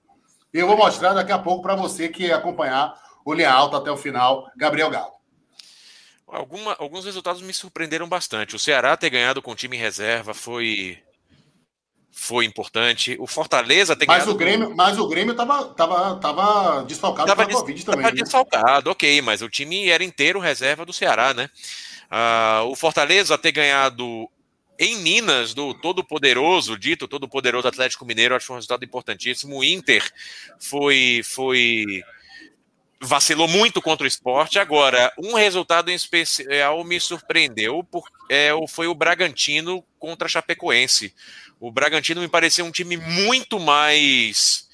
[0.51, 3.97] Eu vou mostrar daqui a pouco para você que acompanhar o Linha Alta até o
[3.97, 5.19] final, Gabriel Galo.
[6.27, 8.55] Alguma, alguns resultados me surpreenderam bastante.
[8.55, 11.01] O Ceará ter ganhado com o time em reserva foi
[12.11, 13.15] foi importante.
[13.19, 17.55] O Fortaleza tem mas o Grêmio, Mas o Grêmio estava tava, tava desfalcado tava des,
[17.55, 18.01] Covid também.
[18.01, 18.21] Tava né?
[18.21, 21.49] desfalcado, ok, mas o time era inteiro reserva do Ceará, né?
[22.11, 24.29] Uh, o Fortaleza ter ganhado
[24.77, 29.57] em Minas, do todo-poderoso, dito todo-poderoso Atlético Mineiro, acho um resultado importantíssimo.
[29.57, 30.03] O Inter
[30.59, 32.01] foi, foi
[33.01, 34.59] vacilou muito contra o esporte.
[34.59, 37.87] Agora, um resultado em especial me surpreendeu,
[38.29, 41.13] é, foi o Bragantino contra a Chapecoense.
[41.59, 44.68] O Bragantino me pareceu um time muito mais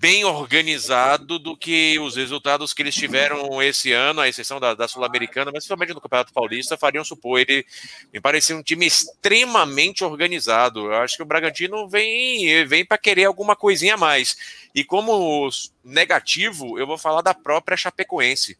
[0.00, 4.86] bem organizado do que os resultados que eles tiveram esse ano, à exceção da, da
[4.86, 7.40] Sul-Americana, mas principalmente no Campeonato Paulista, fariam supor.
[7.40, 7.66] Ele
[8.12, 10.86] me parecia um time extremamente organizado.
[10.86, 14.36] Eu acho que o Bragantino vem, vem para querer alguma coisinha a mais.
[14.72, 15.50] E como
[15.82, 18.56] negativo, eu vou falar da própria Chapecoense.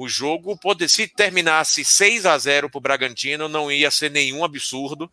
[0.00, 4.42] O jogo, pode, se terminasse 6 a 0 para o Bragantino, não ia ser nenhum
[4.42, 5.10] absurdo.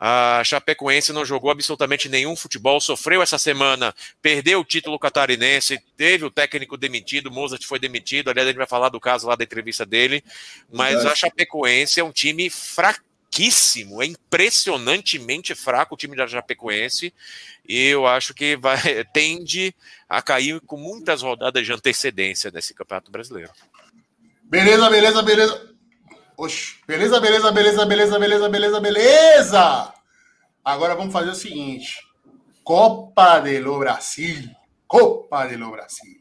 [0.00, 6.24] A Chapecoense não jogou absolutamente nenhum futebol, sofreu essa semana, perdeu o título catarinense, teve
[6.24, 8.30] o técnico demitido, Mozart foi demitido.
[8.30, 10.24] Aliás, a gente vai falar do caso lá da entrevista dele.
[10.72, 17.12] Mas a Chapecoense é um time fraquíssimo, é impressionantemente fraco o time da Chapecoense.
[17.68, 18.78] E eu acho que vai,
[19.12, 19.74] tende
[20.08, 23.52] a cair com muitas rodadas de antecedência nesse Campeonato Brasileiro.
[24.52, 25.62] Beleza, beleza, beleza.
[26.36, 29.94] Oxe, beleza, beleza, beleza, beleza, beleza, beleza, beleza.
[30.62, 31.96] Agora vamos fazer o seguinte:
[32.62, 34.50] Copa de lo Brasil.
[34.86, 36.20] Copa de lo Brasil.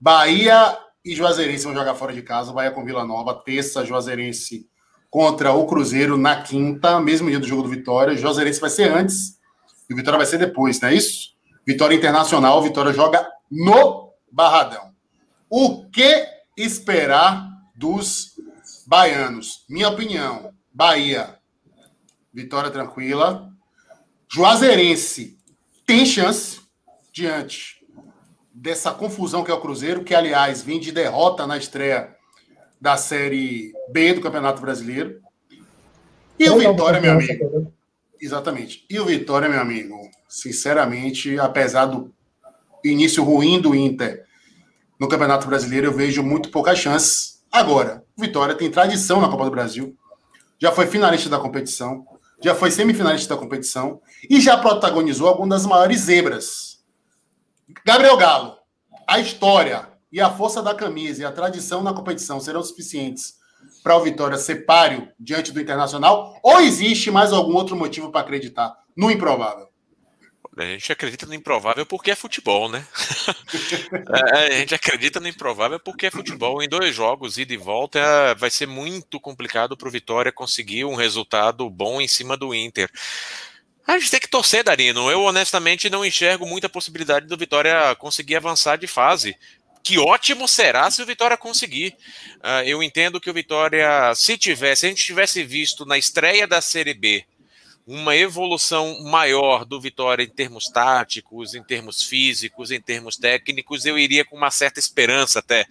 [0.00, 2.52] Bahia e Juazeirense vão jogar fora de casa.
[2.52, 3.34] Bahia com Vila Nova.
[3.44, 4.68] Terça, Juazeirense
[5.10, 8.16] contra o Cruzeiro na quinta, mesmo dia do jogo do Vitória.
[8.16, 9.40] Juazeirense vai ser antes
[9.90, 11.34] e o Vitória vai ser depois, não é isso?
[11.66, 14.94] Vitória Internacional, Vitória joga no Barradão.
[15.50, 18.34] O que esperar dos
[18.86, 19.64] baianos?
[19.68, 21.38] Minha opinião, Bahia,
[22.32, 23.50] vitória tranquila.
[24.28, 25.38] Juazeirense
[25.86, 26.60] tem chance
[27.12, 27.84] diante
[28.52, 32.14] dessa confusão que é o Cruzeiro, que aliás vem de derrota na estreia
[32.80, 35.20] da Série B do Campeonato Brasileiro.
[36.38, 37.72] E o Vitória, meu amigo.
[38.20, 38.84] Exatamente.
[38.90, 39.96] E o Vitória, meu amigo,
[40.28, 42.12] sinceramente, apesar do
[42.84, 44.24] início ruim do Inter
[44.98, 47.42] no Campeonato Brasileiro, eu vejo muito poucas chances.
[47.50, 49.96] Agora, Vitória tem tradição na Copa do Brasil,
[50.58, 52.06] já foi finalista da competição,
[52.42, 56.84] já foi semifinalista da competição e já protagonizou algumas das maiores zebras.
[57.84, 58.56] Gabriel Galo,
[59.06, 63.34] a história e a força da camisa e a tradição na competição serão suficientes
[63.82, 66.38] para o Vitória ser páreo diante do Internacional?
[66.42, 69.68] Ou existe mais algum outro motivo para acreditar no improvável?
[70.56, 72.86] A gente acredita no improvável porque é futebol, né?
[74.32, 76.62] É, a gente acredita no improvável porque é futebol.
[76.62, 80.84] Em dois jogos, ida e volta, é, vai ser muito complicado para o Vitória conseguir
[80.84, 82.90] um resultado bom em cima do Inter.
[83.86, 85.10] A gente tem que torcer, Darino.
[85.10, 89.36] Eu, honestamente, não enxergo muita possibilidade do Vitória conseguir avançar de fase.
[89.82, 91.96] Que ótimo será se o Vitória conseguir.
[92.36, 96.46] Uh, eu entendo que o Vitória, se tivesse, se a gente tivesse visto na estreia
[96.46, 97.24] da Série B
[97.86, 103.98] uma evolução maior do Vitória em termos táticos, em termos físicos, em termos técnicos, eu
[103.98, 105.66] iria com uma certa esperança até uh,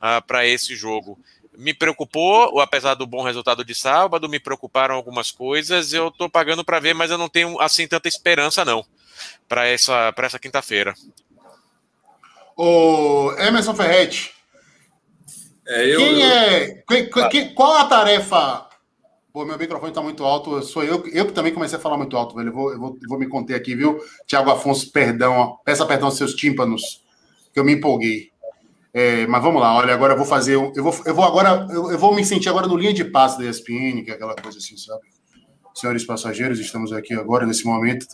[0.00, 1.18] ah, para esse jogo.
[1.56, 5.92] Me preocupou, apesar do bom resultado de sábado, me preocuparam algumas coisas.
[5.92, 8.84] Eu estou pagando para ver, mas eu não tenho assim tanta esperança não
[9.46, 10.94] para essa para essa quinta-feira.
[12.56, 14.32] O Emerson Ferretti.
[15.66, 16.28] É, eu, quem eu...
[16.28, 16.82] é?
[16.88, 18.69] Quem, quem, qual a tarefa
[19.32, 20.60] Pô, meu microfone tá muito alto.
[20.62, 22.48] Sou eu, eu que também comecei a falar muito alto, velho.
[22.48, 24.00] Eu vou, eu vou, vou me conter aqui, viu?
[24.26, 25.56] Tiago Afonso, perdão.
[25.64, 27.04] Peça perdão aos seus tímpanos,
[27.52, 28.30] que eu me empolguei.
[28.92, 30.54] É, mas vamos lá, olha, agora eu vou fazer.
[30.54, 31.66] Eu vou, eu vou agora.
[31.70, 34.34] Eu, eu vou me sentir agora no linha de passe da ESPN, que é aquela
[34.34, 35.02] coisa assim, sabe?
[35.74, 38.06] Senhores passageiros, estamos aqui agora, nesse momento.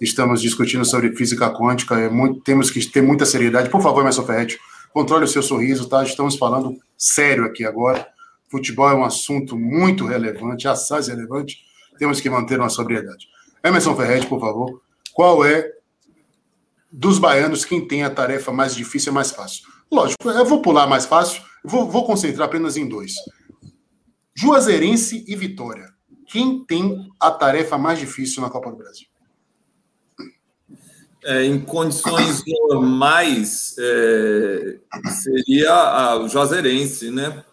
[0.00, 1.94] Estamos discutindo sobre física quântica.
[1.94, 3.70] É muito, temos que ter muita seriedade.
[3.70, 4.58] Por favor, Mestre Ferretti,
[4.92, 6.02] controle o seu sorriso, tá?
[6.02, 8.13] Estamos falando sério aqui agora.
[8.54, 11.64] Futebol é um assunto muito relevante, assaz relevante,
[11.98, 13.26] temos que manter uma sobriedade.
[13.64, 14.80] Emerson Ferretti, por favor,
[15.12, 15.72] qual é
[16.88, 19.66] dos baianos quem tem a tarefa mais difícil e mais fácil?
[19.90, 23.14] Lógico, eu vou pular mais fácil, vou, vou concentrar apenas em dois.
[24.36, 25.92] Juazeirense e Vitória.
[26.28, 29.08] Quem tem a tarefa mais difícil na Copa do Brasil?
[31.24, 34.78] É, em condições normais, é,
[35.10, 37.44] seria a, o Juazeirense, né?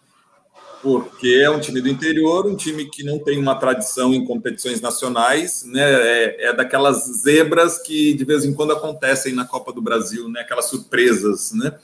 [0.82, 4.80] Porque é um time do interior, um time que não tem uma tradição em competições
[4.80, 5.80] nacionais, né?
[5.80, 10.40] É, é daquelas zebras que de vez em quando acontecem na Copa do Brasil, né?
[10.40, 11.78] Aquelas surpresas, né?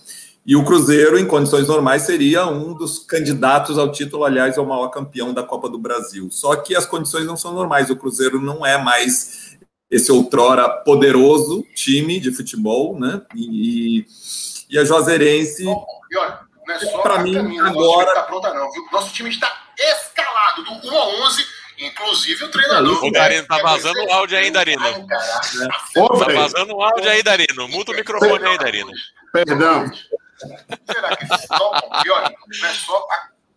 [0.45, 4.66] E o Cruzeiro, em condições normais, seria um dos candidatos ao título, aliás, é o
[4.66, 6.29] maior campeão da Copa do Brasil.
[6.31, 7.91] Só que as condições não são normais.
[7.91, 9.59] O Cruzeiro não é mais
[9.91, 13.23] esse outrora poderoso time de futebol, né?
[13.37, 14.07] E,
[14.70, 15.65] e a Juazeirense.
[15.65, 18.15] E olha, não é só para mim agora.
[18.15, 18.86] Tá pronta, não, viu?
[18.93, 21.47] Nosso time está escalado do 1 a 11.
[21.78, 23.05] Inclusive o treinador.
[23.05, 25.07] O Darino tá vazando o áudio aí, Darino.
[25.07, 27.69] Tá vazando o áudio aí, Darino.
[27.69, 28.90] Muta o microfone aí, Darino.
[29.32, 29.90] Perdão.
[30.90, 33.07] Será que só, pior, não é só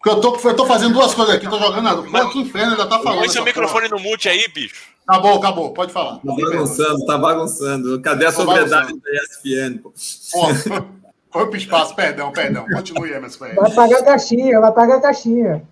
[0.03, 2.01] porque eu tô, eu tô fazendo duas coisas aqui, tô jogando nada.
[2.01, 3.19] Pô, que inferno, ainda tá falando.
[3.19, 4.01] Põe seu microfone porra.
[4.01, 4.89] no mute aí, bicho.
[5.07, 6.15] Acabou, acabou, pode falar.
[6.15, 8.01] Tá bagunçando, tá bagunçando.
[8.01, 9.77] Cadê a sobriedade da ESPN?
[9.77, 9.93] Pô?
[11.31, 12.65] foi pro espaço, perdão, perdão.
[12.67, 13.45] Continue, Emerson.
[13.55, 15.63] Vai pagar a caixinha, vai pagar a caixinha.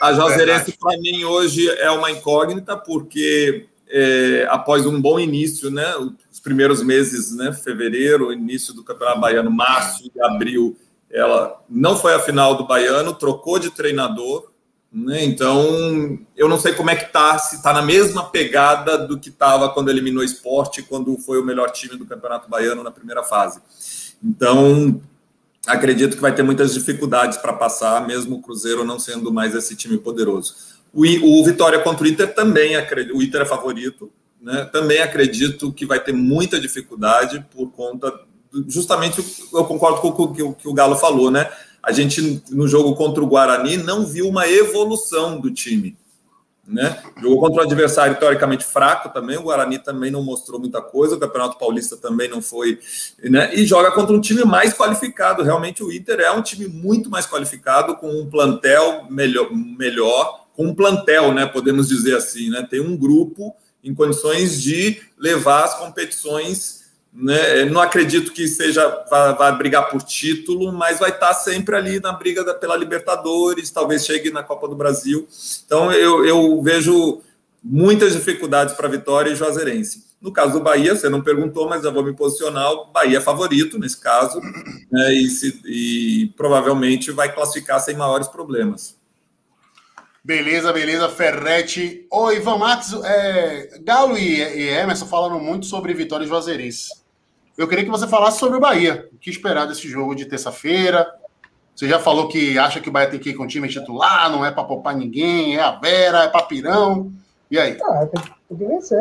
[0.00, 5.94] A Joseirense, para mim, hoje é uma incógnita, porque é, após um bom início, né?
[6.30, 7.52] Os primeiros meses, né?
[7.52, 10.76] Fevereiro, início do Campeonato Baiano, março e abril
[11.10, 14.50] ela não foi a final do Baiano, trocou de treinador,
[14.92, 15.24] né?
[15.24, 19.28] Então, eu não sei como é que tá, se está na mesma pegada do que
[19.28, 23.22] estava quando eliminou o esporte, quando foi o melhor time do Campeonato Baiano na primeira
[23.22, 23.60] fase.
[24.22, 25.00] Então,
[25.66, 29.74] acredito que vai ter muitas dificuldades para passar, mesmo o Cruzeiro não sendo mais esse
[29.76, 30.54] time poderoso.
[30.92, 34.10] O, o Vitória contra o Inter também, acredito, o Inter é favorito,
[34.40, 34.64] né?
[34.72, 38.12] também acredito que vai ter muita dificuldade por conta
[38.66, 39.22] justamente
[39.52, 41.50] eu concordo com o que, o que o Galo falou, né?
[41.82, 45.96] A gente, no jogo contra o Guarani, não viu uma evolução do time.
[46.66, 47.00] Né?
[47.22, 51.18] Jogou contra um adversário teoricamente fraco também, o Guarani também não mostrou muita coisa, o
[51.18, 52.80] Campeonato Paulista também não foi,
[53.22, 53.54] né?
[53.54, 55.44] E joga contra um time mais qualificado.
[55.44, 60.66] Realmente o Inter é um time muito mais qualificado, com um plantel melhor, melhor com
[60.66, 61.46] um plantel, né?
[61.46, 62.66] Podemos dizer assim, né?
[62.68, 66.85] Tem um grupo em condições de levar as competições
[67.16, 67.64] né?
[67.64, 72.44] Não acredito que seja vai, brigar por título, mas vai estar sempre ali na briga
[72.44, 75.26] da, pela Libertadores, talvez chegue na Copa do Brasil.
[75.64, 77.22] Então eu, eu vejo
[77.64, 80.04] muitas dificuldades para Vitória e Juazeirense.
[80.20, 82.70] No caso do Bahia, você não perguntou, mas eu vou me posicionar.
[82.72, 84.40] O Bahia é favorito nesse caso,
[84.90, 85.14] né?
[85.14, 88.96] e, se, e provavelmente vai classificar sem maiores problemas.
[90.24, 92.06] Beleza, beleza, Ferretti.
[92.10, 97.05] Oi, Ivan Max, é, Galo e, e Emerson falando muito sobre Vitória e Juazeirense.
[97.56, 99.08] Eu queria que você falasse sobre o Bahia.
[99.12, 101.10] O que esperar desse jogo de terça-feira?
[101.74, 104.30] Você já falou que acha que o Bahia tem que ir com o time titular,
[104.30, 107.10] não é para poupar ninguém, é a Vera, é papirão.
[107.50, 107.78] E aí?
[107.82, 108.98] Ah, tem, tem que vencer.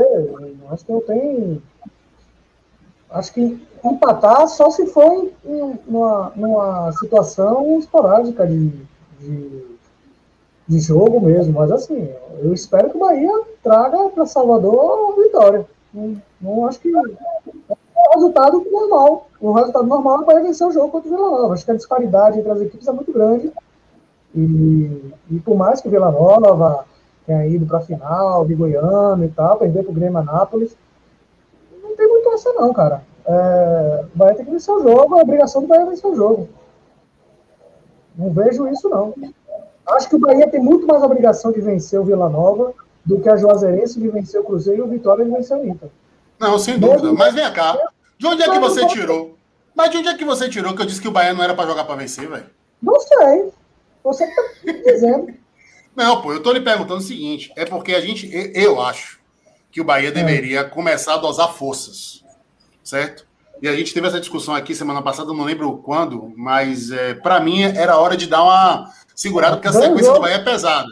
[0.70, 1.64] acho que não tem.
[3.10, 8.72] Acho que empatar só se for em, uma, numa situação esporádica de,
[9.20, 9.66] de,
[10.68, 11.54] de, jogo mesmo.
[11.54, 12.10] Mas assim,
[12.42, 15.66] eu espero que o Bahia traga para Salvador a vitória.
[15.94, 16.92] Não, não acho que
[18.14, 19.28] resultado normal.
[19.40, 21.54] O resultado normal é para vencer o jogo contra o Vila Nova.
[21.54, 23.52] Acho que a disparidade entre as equipes é muito grande.
[24.34, 26.86] E, e por mais que o Vila Nova
[27.26, 30.76] tenha ido para a final de Goiânia e tal, perder para o Grêmio Anápolis,
[31.82, 33.04] não tem muito essa não, cara.
[33.26, 36.50] É, Bahia tem que vencer o jogo, a obrigação do Bahia é vencer o jogo.
[38.16, 39.14] Não vejo isso, não.
[39.88, 42.74] Acho que o Bahia tem muito mais obrigação de vencer o Vila Nova
[43.04, 45.90] do que a Juazeirense de vencer o Cruzeiro e o Vitória de vencer o Inter.
[46.40, 47.14] Não, sem dúvida.
[47.14, 47.78] Mas vem cá.
[48.18, 49.38] De onde é que você tirou?
[49.76, 51.54] Mas de onde é que você tirou que eu disse que o Bahia não era
[51.54, 52.50] para jogar para vencer, velho?
[52.82, 53.52] Não sei.
[54.04, 55.34] Você que tá dizendo.
[55.96, 59.20] Não, pô, eu tô lhe perguntando o seguinte: é porque a gente, eu acho
[59.72, 60.12] que o Bahia é.
[60.12, 62.24] deveria começar a dosar forças,
[62.84, 63.26] certo?
[63.62, 67.40] E a gente teve essa discussão aqui semana passada, não lembro quando, mas é, para
[67.40, 70.90] mim era hora de dar uma segurada, porque a sequência do Bahia é pesada.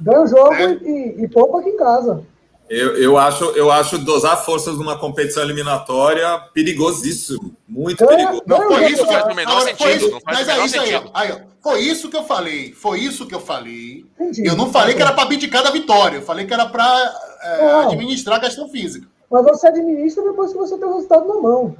[0.00, 2.24] Ganha o jogo e, e poupa aqui em casa.
[2.70, 7.52] Eu, eu, acho, eu acho dosar forças numa competição eliminatória perigosíssimo.
[7.66, 8.42] Muito perigoso.
[8.46, 10.10] Não, foi isso que faz o menor sentido.
[10.12, 12.72] Não faz mas é isso aí, aí, Foi isso que eu falei.
[12.72, 14.06] Foi isso que eu falei.
[14.14, 14.46] Entendi.
[14.46, 16.18] Eu não falei que era para abdicar da vitória.
[16.18, 19.04] Eu falei que era para é, administrar a questão física.
[19.28, 21.74] Mas você administra depois que você tem o resultado na mão.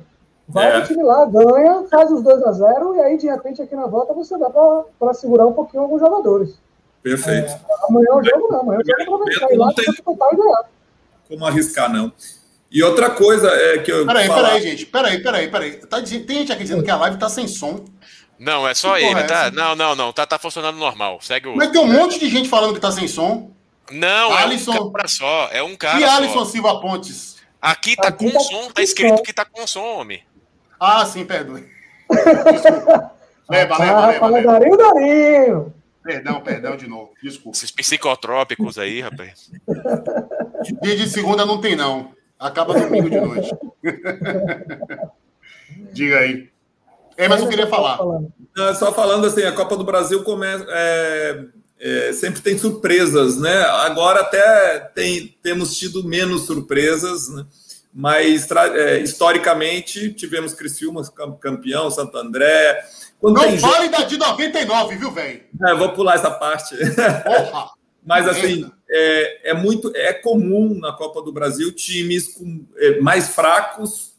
[0.49, 0.79] Vai é.
[0.79, 3.87] o time lá, ganha, faz os 2 a 0 e aí, de repente, aqui na
[3.87, 6.59] volta você dá para segurar um pouquinho alguns jogadores.
[7.01, 7.53] Perfeito.
[7.53, 8.61] É, amanhã é o jogo não.
[8.63, 9.85] Amanhã é o jogo é para ir lá, tem...
[9.85, 10.65] e ganhar
[11.31, 12.13] como arriscar, não.
[12.71, 14.05] E outra coisa é que eu.
[14.07, 14.49] Peraí, falar...
[14.51, 14.87] peraí, gente.
[14.87, 15.73] Peraí, peraí, peraí.
[15.87, 17.85] Tá, tem gente aqui dizendo que a live tá sem som.
[18.39, 19.51] Não, é só que ele, é tá?
[19.51, 20.13] Não, não, não.
[20.13, 21.21] Tá, tá funcionando normal.
[21.21, 21.57] Segue o.
[21.57, 23.51] Mas tem um monte de gente falando que tá sem som.
[23.91, 24.73] Não, Alisson...
[24.73, 25.49] é um cara só.
[25.53, 26.01] É um cara.
[26.01, 27.37] E Alisson Silva Pontes?
[27.61, 29.23] Aqui tá Aqui com tá som, tá escrito som.
[29.23, 30.23] que tá com som, homem.
[30.79, 31.67] Ah, sim, perdoe.
[32.11, 33.13] Desculpa.
[33.51, 34.53] Leva, leva, Ah, leva, fala leva.
[34.53, 35.75] Darinho, Darinho.
[36.05, 37.13] Perdão, perdão de novo.
[37.21, 37.59] Desculpa.
[37.59, 39.51] Esses psicotrópicos aí, rapaz.
[40.83, 42.13] Dia de segunda não tem, não.
[42.39, 43.51] Acaba domingo de noite.
[45.93, 46.49] Diga aí.
[47.17, 47.99] Emerson queria falar.
[47.99, 48.33] Falando.
[48.57, 51.45] Não, Só falando assim, a Copa do Brasil começa, é,
[51.79, 53.63] é, sempre tem surpresas, né?
[53.63, 57.45] Agora até tem, temos tido menos surpresas, né?
[57.93, 62.81] mas é, historicamente tivemos Criciúma cam- campeão, Santo André.
[63.21, 65.43] Quando Não tem jogo- da de 99, viu, velho?
[65.67, 66.75] É, vou pular essa parte.
[66.77, 67.71] Porra!
[68.07, 73.29] Mas assim, é, é muito é comum na Copa do Brasil times com, é, mais
[73.29, 74.15] fracos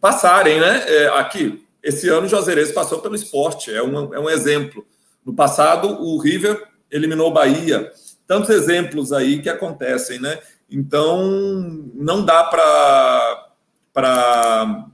[0.00, 0.84] passarem, né?
[0.86, 4.86] É, aqui, esse ano o Juazeirense passou pelo esporte, é um, é um exemplo.
[5.24, 7.90] No passado, o River eliminou o Bahia.
[8.26, 10.38] Tantos exemplos aí que acontecem, né?
[10.70, 11.26] Então,
[11.94, 13.48] não dá para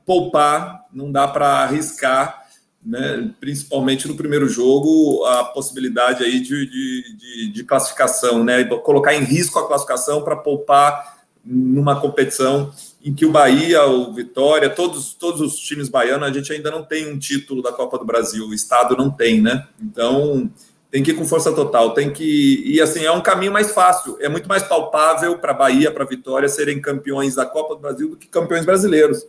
[0.06, 2.43] poupar, não dá para arriscar,
[2.84, 3.30] né?
[3.40, 8.64] principalmente no primeiro jogo, a possibilidade aí de, de, de, de classificação, né?
[8.64, 12.72] colocar em risco a classificação para poupar numa competição
[13.04, 16.82] em que o Bahia, o Vitória, todos, todos os times baianos, a gente ainda não
[16.82, 19.66] tem um título da Copa do Brasil, o Estado não tem, né?
[19.78, 20.50] Então
[20.90, 22.62] tem que ir com força total, tem que.
[22.64, 26.48] E assim, é um caminho mais fácil, é muito mais palpável para Bahia, para Vitória
[26.48, 29.26] serem campeões da Copa do Brasil do que campeões brasileiros,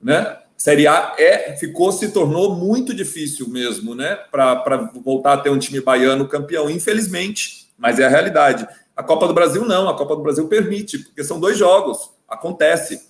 [0.00, 0.38] né?
[0.60, 4.14] Série A é, ficou, se tornou muito difícil mesmo, né?
[4.30, 8.68] Para voltar a ter um time baiano campeão, infelizmente, mas é a realidade.
[8.94, 13.00] A Copa do Brasil não, a Copa do Brasil permite, porque são dois jogos, acontece.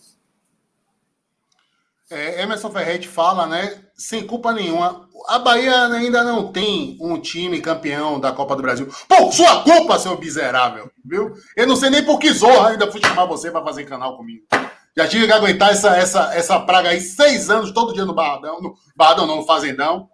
[2.08, 3.80] É, Emerson Ferretti fala, né?
[3.96, 5.08] Sem culpa nenhuma.
[5.26, 8.86] A Bahia ainda não tem um time campeão da Copa do Brasil.
[9.08, 11.34] Por sua culpa, seu miserável, viu?
[11.56, 14.46] Eu não sei nem por que zorra ainda fui chamar você para fazer canal comigo.
[14.96, 18.60] Já tive que aguentar essa, essa, essa praga aí seis anos, todo dia no Barradão.
[18.60, 20.08] No Barradão não, no Fazendão.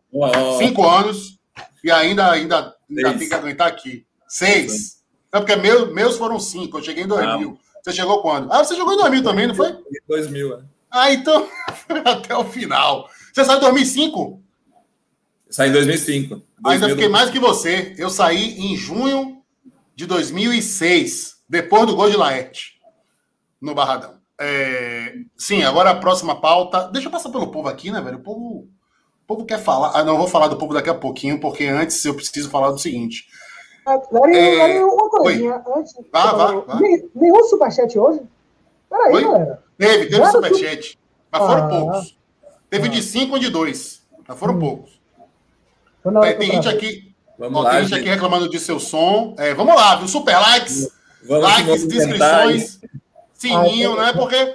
[0.58, 1.38] Cinco anos.
[1.82, 3.18] E ainda, ainda, ainda Seis.
[3.18, 4.06] tem que aguentar aqui.
[4.28, 5.02] Seis.
[5.32, 6.78] Não, porque meu, meus foram cinco.
[6.78, 7.58] Eu cheguei em 2000.
[7.82, 8.52] Você chegou quando?
[8.52, 9.76] Ah, você chegou em 2000 também, não foi?
[10.08, 10.62] 2000, é.
[10.90, 11.48] Ah, então
[12.04, 13.08] até o final.
[13.32, 14.42] Você saiu em 2005?
[15.48, 16.42] Saí em 2005.
[16.64, 16.88] Ainda 2000.
[16.96, 17.94] fiquei mais que você.
[17.96, 19.42] Eu saí em junho
[19.94, 22.80] de 2006, depois do gol de Laerte,
[23.60, 24.15] no Barradão.
[24.40, 26.88] É, Sim, agora a próxima pauta.
[26.92, 28.18] Deixa eu passar pelo povo aqui, né, velho?
[28.18, 29.92] O povo, o povo quer falar.
[29.94, 32.70] Ah, não, eu vou falar do povo daqui a pouquinho, porque antes eu preciso falar
[32.70, 33.26] do seguinte.
[33.86, 35.62] Ah, Darinho, É, Darinho, uma coisinha.
[35.76, 36.78] Antes, Vá, vá,
[37.14, 38.20] Nenhum superchat hoje?
[38.90, 39.22] Peraí, Oi?
[39.24, 39.62] galera.
[39.78, 40.98] Teve, teve superchat.
[41.30, 41.68] Mas foram Ah.
[41.68, 42.16] poucos.
[42.68, 42.90] Teve Ah.
[42.90, 44.02] de 5 e de 2.
[44.26, 44.58] Mas foram Hum.
[44.60, 45.00] poucos.
[46.02, 47.14] Tem, que tem gente aqui.
[47.38, 48.00] Vamos Ó, lá, tem gente gente.
[48.00, 49.34] aqui reclamando de seu som.
[49.38, 50.08] É, vamos lá, viu?
[50.08, 50.88] Super likes.
[51.28, 52.80] Vamos likes, inscrições,
[53.48, 54.12] sininho, Ah, né?
[54.12, 54.54] Porque,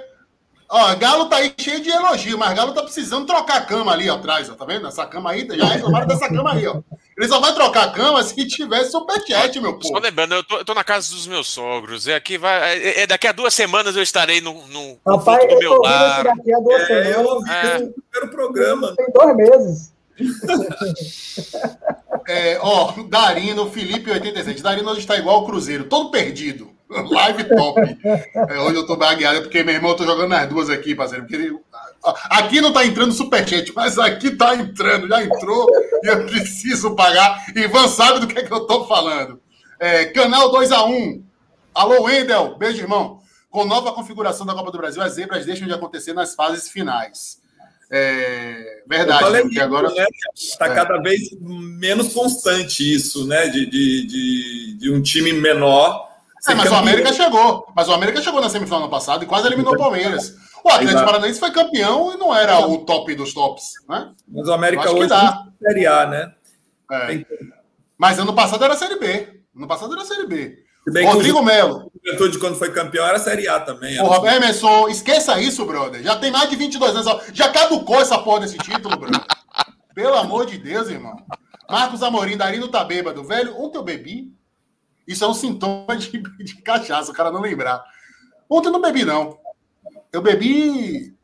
[0.68, 4.08] ó, Galo tá aí cheio de elogio, mas Galo tá precisando trocar a cama ali
[4.10, 4.86] ó, atrás, ó, tá vendo?
[4.86, 6.80] Essa cama aí, já reclamaram dessa cama aí, ó.
[7.16, 9.98] Ele só vai trocar a cama se tiver superchat, meu Só povo.
[10.00, 12.08] lembrando, eu tô, eu tô na casa dos meus sogros.
[12.08, 12.78] É aqui vai.
[12.78, 15.94] É, é daqui a duas semanas eu estarei no, no Rapaz, eu meu tô ouvindo
[15.94, 16.24] esse lar.
[16.24, 17.26] daqui há duas É, eu semanas.
[17.32, 17.78] ouvi É.
[17.78, 18.94] no primeiro programa.
[18.96, 19.92] Tem dois meses.
[22.28, 24.62] É, ó, Darino, Felipe 87.
[24.62, 26.70] Darino hoje está igual o Cruzeiro, todo perdido.
[27.10, 27.80] Live top.
[28.48, 31.24] É, hoje eu tô bagueado, porque meu irmão, eu tô jogando nas duas aqui, parceiro.
[31.24, 31.58] Porque ele-
[32.30, 35.68] aqui não tá entrando superchat, mas aqui tá entrando, já entrou
[36.02, 37.44] e eu preciso pagar.
[37.56, 39.40] Ivan sabe do que é que eu tô falando.
[39.80, 41.22] É, canal 2x1.
[41.74, 42.56] Alô, Wendel.
[42.58, 43.20] Beijo, irmão.
[43.50, 47.40] Com nova configuração da Copa do Brasil, as zebras deixam de acontecer nas fases finais.
[47.94, 49.90] É, verdade, falei porque agora.
[49.90, 50.06] né?
[50.34, 50.74] Está É.
[50.74, 53.48] cada vez menos constante isso, né?
[53.48, 56.08] De, de, de, de um time menor.
[56.48, 56.74] É, mas o.
[56.74, 57.66] América chegou.
[57.74, 60.34] Mas o América chegou na semifinal no passado e quase eliminou o Palmeiras.
[60.64, 61.06] O Atlético Exato.
[61.06, 64.12] Paranaense foi campeão e não era o top dos tops, né?
[64.28, 65.44] Mas o América hoje dá.
[65.60, 66.32] é Série A, né?
[66.90, 67.24] É.
[67.98, 69.40] Mas ano passado era Série B.
[69.56, 70.58] Ano passado era Série B.
[70.92, 71.86] Bem que Rodrigo Melo.
[71.94, 73.96] o Juventude, quando foi campeão, era Série A também.
[73.96, 76.02] era- Porra, Emerson, esqueça isso, brother.
[76.02, 77.22] Já tem mais de 22 anos.
[77.32, 79.20] Já caducou essa porra desse título, brother.
[79.94, 81.14] Pelo amor de Deus, irmão.
[81.70, 83.22] Marcos Amorim, Darino tá bêbado.
[83.22, 84.32] Velho, ontem eu bebi.
[85.06, 86.10] Isso é um sintoma de,
[86.42, 87.82] de cachaça, o cara não lembrar.
[88.48, 89.38] Ontem eu não bebi, não.
[90.12, 91.14] Eu bebi.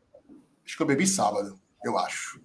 [0.65, 2.39] Acho que eu bebi sábado, eu acho.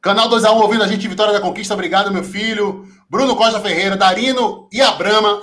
[0.00, 1.74] Canal 2x1 ouvindo a gente, Vitória da Conquista.
[1.74, 2.88] Obrigado, meu filho.
[3.08, 4.88] Bruno Costa Ferreira, Darino e a.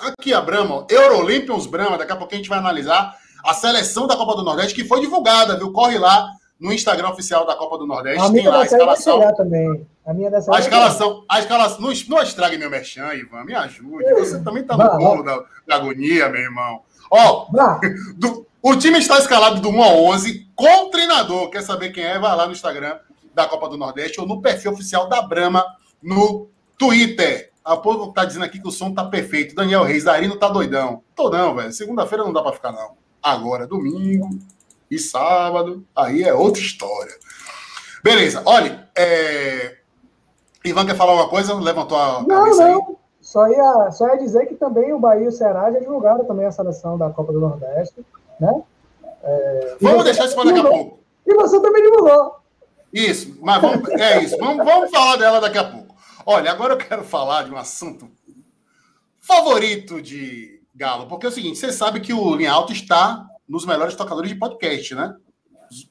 [0.08, 0.86] Aqui a Brama.
[0.90, 1.98] Eurolympians Brama.
[1.98, 3.16] Daqui a pouco a gente vai analisar
[3.46, 5.72] a seleção da Copa do Nordeste, que foi divulgada, viu?
[5.72, 6.30] Corre lá
[6.60, 8.20] no Instagram oficial da Copa do Nordeste.
[8.20, 9.36] A Tem lá a escalação.
[9.36, 9.88] também.
[10.06, 11.80] A minha dessa A escalação, a escalação.
[11.80, 13.46] Não, não estrague meu merchan, Ivan.
[13.46, 14.14] Me ajude.
[14.16, 16.82] Você também tá no colo da, da agonia, meu irmão.
[17.10, 17.48] Ó,
[18.18, 21.50] do, O time está escalado do 1 a 11 com o treinador.
[21.50, 22.20] Quer saber quem é?
[22.20, 22.98] Vai lá no Instagram
[23.34, 25.64] da Copa do Nordeste ou no perfil oficial da Brama
[26.04, 27.52] no Twitter.
[27.64, 29.56] A povo tá dizendo aqui que o som tá perfeito.
[29.56, 31.04] Daniel Reis, Darino tá doidão.
[31.16, 31.72] Tô não, velho.
[31.72, 32.98] Segunda-feira não dá para ficar, não.
[33.22, 34.28] Agora, domingo
[34.90, 37.14] e sábado, aí é outra história.
[38.04, 39.78] Beleza, olha, é...
[40.64, 41.54] Ivan quer falar uma coisa?
[41.54, 42.98] Levantou a não, cabeça não.
[43.22, 46.46] Só ia, só ia dizer que também o Bahia e o Ceará já divulgaram também
[46.46, 48.06] a seleção da Copa do Nordeste,
[48.40, 48.64] né?
[49.22, 51.00] É, Vamos deixar isso para daqui a pouco.
[51.26, 52.38] E você também divulgou.
[52.92, 54.38] Isso, mas vamos, é isso.
[54.38, 55.96] Vamos, vamos falar dela daqui a pouco.
[56.26, 58.10] Olha, agora eu quero falar de um assunto
[59.20, 63.66] favorito de Galo, porque é o seguinte: você sabe que o Linha Alto está nos
[63.66, 65.16] melhores tocadores de podcast, né?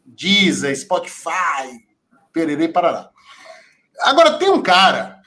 [0.07, 1.85] Deezer, Spotify,
[2.33, 3.11] Pererê Parará.
[4.01, 5.21] Agora, tem um cara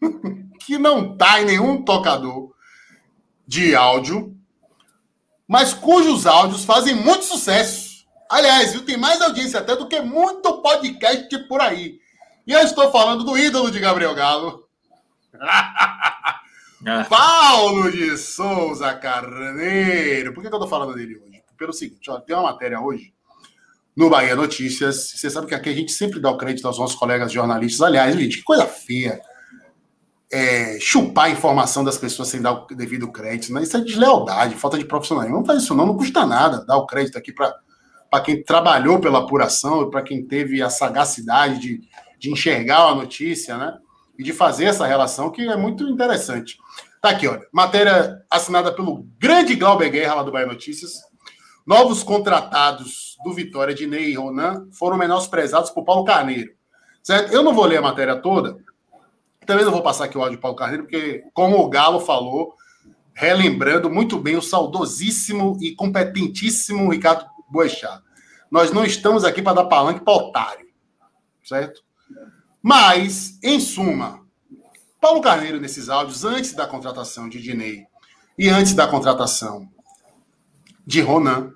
[0.60, 2.52] que não tá em nenhum tocador
[3.46, 4.36] de áudio,
[5.48, 8.06] mas cujos áudios fazem muito sucesso.
[8.28, 12.00] Aliás, viu, tem mais audiência até do que muito podcast por aí.
[12.46, 14.66] E eu estou falando do ídolo de Gabriel Galo.
[17.08, 20.32] Paulo de Souza Carneiro.
[20.32, 21.31] Por que, que eu estou falando dele hoje?
[21.62, 23.14] Pelo seguinte, tem uma matéria hoje
[23.96, 25.12] no Bahia Notícias.
[25.14, 27.80] Você sabe que aqui a gente sempre dá o crédito aos nossos colegas jornalistas.
[27.82, 29.22] Aliás, gente, que coisa feia.
[30.28, 33.52] É, chupar a informação das pessoas sem dar o devido crédito.
[33.52, 33.62] Né?
[33.62, 35.38] Isso é deslealdade, falta de profissionalismo.
[35.38, 37.54] Não faz isso, não, não custa nada dar o crédito aqui para
[38.24, 41.80] quem trabalhou pela apuração para quem teve a sagacidade de,
[42.18, 43.78] de enxergar a notícia, né?
[44.18, 46.58] E de fazer essa relação, que é muito interessante.
[47.00, 47.46] Tá aqui, olha.
[47.52, 51.11] Matéria assinada pelo grande Glauber Guerra, lá do Bahia Notícias.
[51.66, 56.52] Novos contratados do Vitória, de Ney e Ronan, foram menosprezados por Paulo Carneiro.
[57.02, 57.32] Certo?
[57.32, 58.56] Eu não vou ler a matéria toda.
[59.46, 62.54] Também não vou passar aqui o áudio de Paulo Carneiro, porque, como o Galo falou,
[63.14, 68.02] relembrando muito bem o saudosíssimo e competentíssimo Ricardo Boechat.
[68.50, 70.66] Nós não estamos aqui para dar palanque para otário.
[71.44, 71.82] Certo?
[72.62, 74.20] Mas, em suma,
[75.00, 77.84] Paulo Carneiro, nesses áudios, antes da contratação de Dinei
[78.38, 79.68] e antes da contratação
[80.92, 81.50] de Ronan,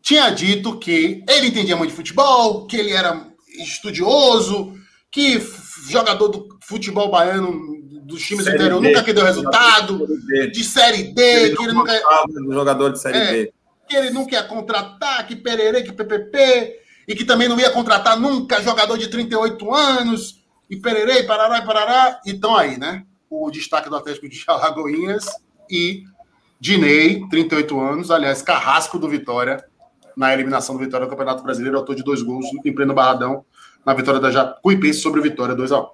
[0.00, 3.26] tinha dito que ele entendia muito de futebol, que ele era
[3.58, 4.74] estudioso,
[5.10, 5.40] que
[5.88, 10.06] jogador do futebol baiano dos times série do interior D, nunca que deu resultado,
[10.52, 12.00] de série D, ele que ele nunca
[12.50, 13.52] jogador de série é, D.
[13.88, 16.78] Que ele nunca ia contratar, que pererê, que PPP,
[17.08, 21.58] e que também não ia contratar nunca jogador de 38 anos, e pererê, e parará,
[21.58, 22.20] e parará.
[22.24, 23.04] Então aí, né?
[23.28, 25.26] O destaque do Atlético de Alagoinhas
[25.68, 26.04] e
[26.60, 29.64] Dinei, 38 anos, aliás, carrasco do Vitória,
[30.14, 33.44] na eliminação do Vitória do Campeonato Brasileiro, autor de dois gols em pleno Barradão,
[33.84, 35.88] na vitória da Jacuipense sobre o Vitória 2x1.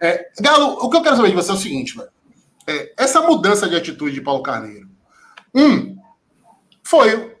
[0.00, 2.08] É, Galo, o que eu quero saber de você é o seguinte, velho.
[2.66, 4.88] É, essa mudança de atitude de Paulo Carneiro.
[5.54, 5.96] Um,
[6.82, 7.36] foi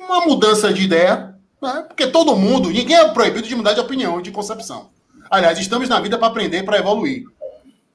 [0.00, 1.84] uma mudança de ideia, né?
[1.86, 4.90] porque todo mundo, ninguém é proibido de mudar de opinião de concepção.
[5.30, 7.24] Aliás, estamos na vida para aprender, para evoluir.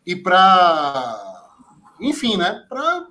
[0.06, 1.26] E para.
[2.00, 2.66] Enfim, né?
[2.68, 3.06] Para,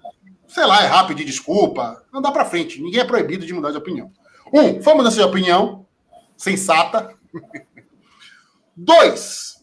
[0.49, 2.81] sei lá, errar, pedir desculpa, andar para frente.
[2.81, 4.11] Ninguém é proibido de mudar de opinião.
[4.53, 5.87] Um, foi mudança de opinião,
[6.37, 7.15] sensata.
[8.75, 9.63] Dois,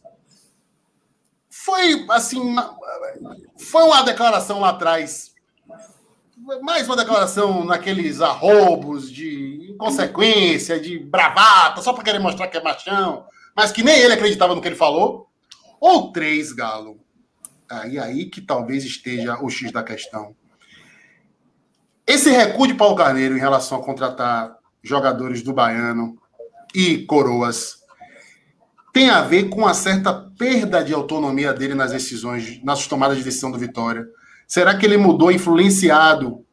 [1.50, 2.56] foi assim,
[3.58, 5.34] foi uma declaração lá atrás,
[6.62, 12.62] mais uma declaração naqueles arrobos de inconsequência, de bravata, só para querer mostrar que é
[12.62, 13.26] machão,
[13.56, 15.28] mas que nem ele acreditava no que ele falou.
[15.80, 17.00] Ou três, Galo.
[17.70, 20.36] Aí, aí que talvez esteja o X da questão.
[22.08, 26.16] Esse recuo de Paulo Carneiro em relação a contratar jogadores do Baiano
[26.74, 27.84] e Coroas
[28.94, 33.24] tem a ver com uma certa perda de autonomia dele nas decisões, nas tomadas de
[33.24, 34.08] decisão do Vitória.
[34.48, 36.46] Será que ele mudou influenciado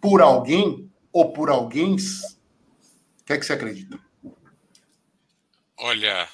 [0.00, 1.94] por alguém ou por alguém?
[1.94, 3.98] O que é que você acredita?
[5.78, 6.28] Olha,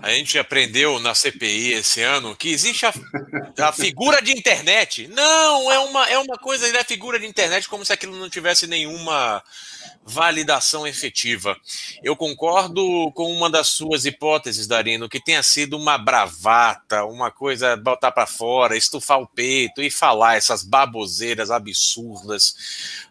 [0.00, 2.94] a gente aprendeu na CPI esse ano que existe a,
[3.58, 5.08] a, figura de internet.
[5.08, 8.66] Não, é uma, é uma coisa, é figura de internet como se aquilo não tivesse
[8.68, 9.42] nenhuma
[10.04, 11.56] validação efetiva.
[12.02, 17.76] Eu concordo com uma das suas hipóteses, Darino, que tenha sido uma bravata, uma coisa
[17.76, 22.54] botar para fora, estufar o peito e falar essas baboseiras absurdas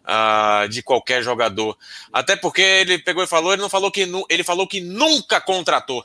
[0.02, 1.76] uh, de qualquer jogador.
[2.10, 6.04] Até porque ele pegou e falou, ele não falou que ele falou que nunca contratou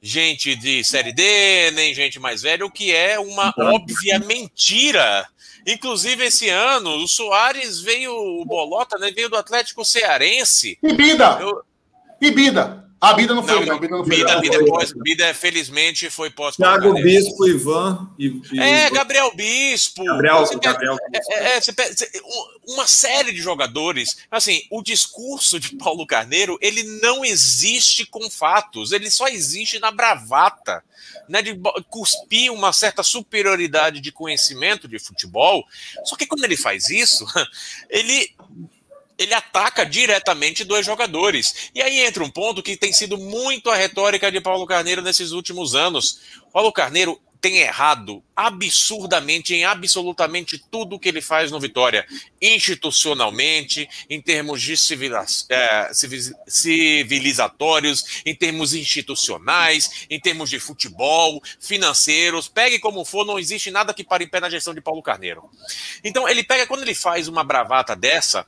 [0.00, 5.28] gente de série D, nem gente mais velha, o que é uma óbvia mentira
[5.68, 10.78] Inclusive, esse ano, o Soares veio, o Bolota, né, veio do Atlético Cearense.
[10.82, 11.36] E Bida!
[11.40, 11.62] Eu...
[12.18, 12.87] E Bida!
[13.00, 13.76] A Bida não foi, não.
[13.76, 14.16] A Bida não foi.
[14.16, 20.04] Bida, Bida, pós, Bida felizmente foi pós Thiago Bispo, Ivan e, e, É, Gabriel Bispo.
[20.04, 21.32] Gabriel, você Gabriel Bispo.
[21.32, 21.72] É, é, você,
[22.66, 24.18] uma série de jogadores.
[24.30, 28.90] Assim, o discurso de Paulo Carneiro, ele não existe com fatos.
[28.90, 30.82] Ele só existe na bravata.
[31.28, 31.58] Né, de
[31.90, 35.64] cuspir uma certa superioridade de conhecimento de futebol.
[36.04, 37.24] Só que quando ele faz isso,
[37.88, 38.34] ele
[39.18, 41.70] ele ataca diretamente dois jogadores.
[41.74, 45.32] E aí entra um ponto que tem sido muito a retórica de Paulo Carneiro nesses
[45.32, 46.20] últimos anos.
[46.52, 52.06] Paulo Carneiro tem errado absurdamente em absolutamente tudo que ele faz no Vitória,
[52.40, 54.74] institucionalmente, em termos de
[55.48, 55.90] é,
[56.46, 63.94] civilizatórios, em termos institucionais, em termos de futebol, financeiros, pegue como for, não existe nada
[63.94, 65.48] que pare em pé na gestão de Paulo Carneiro.
[66.02, 68.46] Então ele pega quando ele faz uma bravata dessa,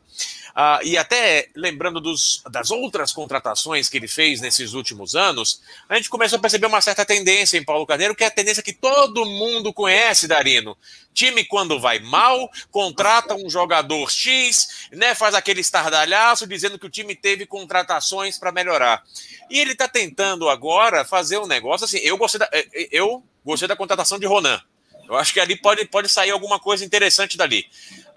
[0.50, 5.96] Uh, e até lembrando dos, das outras contratações que ele fez nesses últimos anos, a
[5.96, 8.72] gente começou a perceber uma certa tendência em Paulo Carneiro, que é a tendência que
[8.72, 10.76] todo mundo conhece, Darino.
[11.12, 16.90] Time, quando vai mal, contrata um jogador X, né, faz aquele estardalhaço dizendo que o
[16.90, 19.02] time teve contratações para melhorar.
[19.50, 21.98] E ele está tentando agora fazer um negócio assim.
[21.98, 24.60] Eu gostei da, eh, eh, eu gostei da contratação de Ronan.
[25.08, 27.66] Eu acho que ali pode, pode sair alguma coisa interessante dali.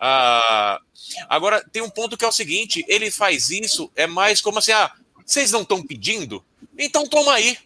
[0.03, 0.83] Uh,
[1.29, 4.73] agora, tem um ponto que é o seguinte: ele faz isso, é mais como assim,
[4.73, 4.91] ah,
[5.25, 6.43] vocês não estão pedindo?
[6.77, 7.57] Então toma aí.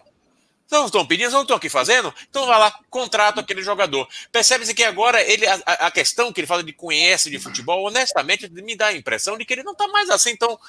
[0.70, 2.14] Não estão pedindo, não estão aqui fazendo?
[2.30, 4.08] Então vai lá, contrata aquele jogador.
[4.34, 8.50] Percebe-se que agora ele, a, a, questão que ele fala de conhece de futebol, honestamente,
[8.50, 10.60] me dá a impressão de que ele não está mais assim tão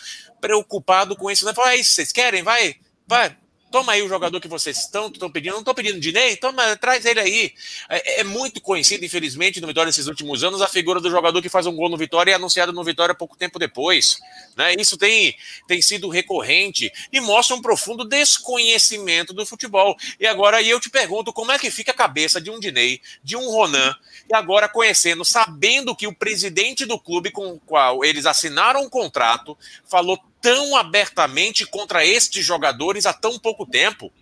[0.40, 1.45] preocupado com isso.
[1.45, 1.53] Né?
[1.53, 2.45] Fala, é isso, vocês querem?
[2.45, 2.77] Vai,
[3.09, 3.36] vai,
[3.70, 5.53] Toma aí o jogador que vocês estão, estão pedindo.
[5.53, 6.36] Não estou pedindo Dinei?
[6.36, 7.53] Toma, traz ele aí.
[7.89, 11.49] É, é, muito conhecido, infelizmente, no Vitória nesses últimos anos, a figura do jogador que
[11.49, 14.19] faz um gol no Vitória e é anunciado no Vitória pouco tempo depois.
[14.57, 14.74] Né?
[14.78, 15.36] Isso tem,
[15.66, 19.97] tem sido recorrente e mostra um profundo desconhecimento do futebol.
[20.19, 23.36] E agora eu te pergunto, como é que fica a cabeça de um Dinei, de
[23.36, 23.95] um Ronan,
[24.31, 28.89] e agora conhecendo, sabendo que o presidente do clube com o qual eles assinaram um
[28.89, 34.12] contrato falou tão abertamente contra estes jogadores há tão pouco tempo.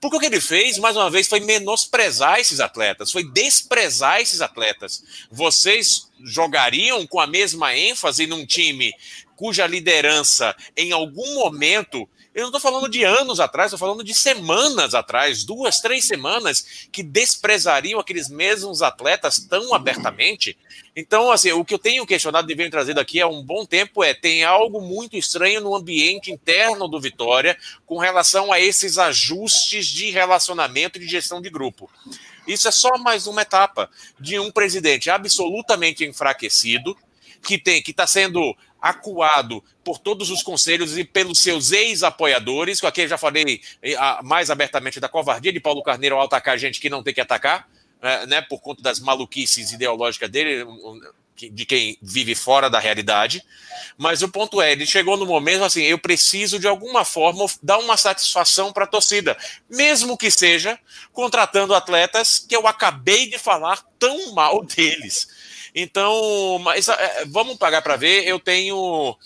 [0.00, 4.40] Porque o que ele fez, mais uma vez, foi menosprezar esses atletas, foi desprezar esses
[4.40, 5.04] atletas.
[5.30, 8.94] Vocês jogariam com a mesma ênfase num time
[9.36, 14.14] cuja liderança, em algum momento, eu não estou falando de anos atrás, estou falando de
[14.14, 20.56] semanas atrás, duas, três semanas, que desprezariam aqueles mesmos atletas tão abertamente.
[20.94, 24.04] Então, assim, o que eu tenho questionado e venho trazido aqui há um bom tempo
[24.04, 29.86] é: tem algo muito estranho no ambiente interno do Vitória com relação a esses ajustes
[29.86, 31.90] de relacionamento e de gestão de grupo.
[32.46, 36.96] Isso é só mais uma etapa de um presidente absolutamente enfraquecido,
[37.42, 43.02] que tem que está sendo acuado por todos os conselhos e pelos seus ex-apoiadores, aqui
[43.02, 46.90] eu já falei eh, mais abertamente da covardia de Paulo Carneiro ao atacar gente que
[46.90, 47.68] não tem que atacar,
[48.02, 50.64] eh, né, por conta das maluquices ideológicas dele,
[51.48, 53.42] de quem vive fora da realidade.
[53.96, 57.78] Mas o ponto é, ele chegou no momento assim, eu preciso de alguma forma dar
[57.78, 59.36] uma satisfação para a torcida,
[59.68, 60.78] mesmo que seja
[61.12, 65.28] contratando atletas que eu acabei de falar tão mal deles.
[65.74, 68.26] Então, mas é, vamos pagar para ver.
[68.26, 69.16] Eu tenho.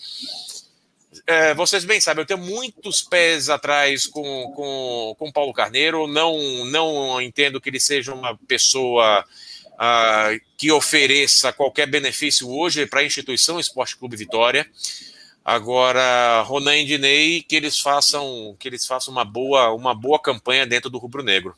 [1.27, 6.07] É, vocês bem sabem, eu tenho muitos pés atrás com, com, com Paulo Carneiro.
[6.07, 9.25] Não, não entendo que ele seja uma pessoa
[9.75, 14.69] uh, que ofereça qualquer benefício hoje para a instituição Esporte Clube Vitória.
[15.43, 20.65] Agora, Ronan e Dinei, que eles façam, que eles façam uma boa, uma boa campanha
[20.65, 21.55] dentro do rubro negro.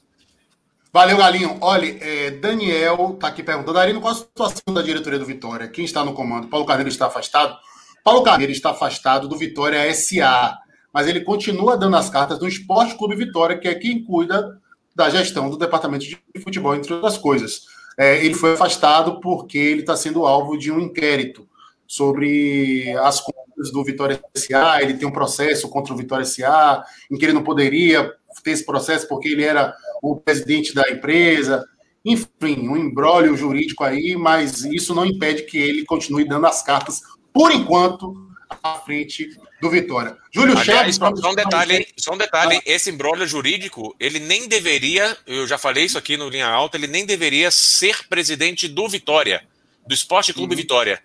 [0.92, 1.58] Valeu, Galinho.
[1.62, 5.68] Olha, é, Daniel está aqui perguntando, Arino, qual a situação da diretoria do Vitória?
[5.68, 6.48] Quem está no comando?
[6.48, 7.58] Paulo Carneiro está afastado?
[8.04, 10.58] Paulo Carneiro está afastado do Vitória SA,
[10.94, 14.60] mas ele continua dando as cartas do Esporte Clube Vitória, que é quem cuida
[14.96, 17.66] da gestão do departamento de futebol, entre outras coisas.
[17.98, 21.48] É, ele foi afastado porque ele está sendo alvo de um inquérito
[21.86, 24.82] sobre as contas do Vitória SA.
[24.82, 28.66] Ele tem um processo contra o Vitória SA, em que ele não poderia ter esse
[28.66, 31.66] processo porque ele era o presidente da empresa,
[32.06, 37.02] enfim, um embrólio jurídico aí, mas isso não impede que ele continue dando as cartas,
[37.34, 38.16] por enquanto,
[38.64, 39.30] à frente
[39.62, 40.16] do Vitória.
[40.32, 45.18] Júlio Aliás, Só, só um detalhe, só um detalhe, esse embrólio jurídico, ele nem deveria,
[45.26, 49.44] eu já falei isso aqui no Linha Alta, ele nem deveria ser presidente do Vitória,
[49.86, 50.62] do Esporte Clube uhum.
[50.62, 51.04] Vitória,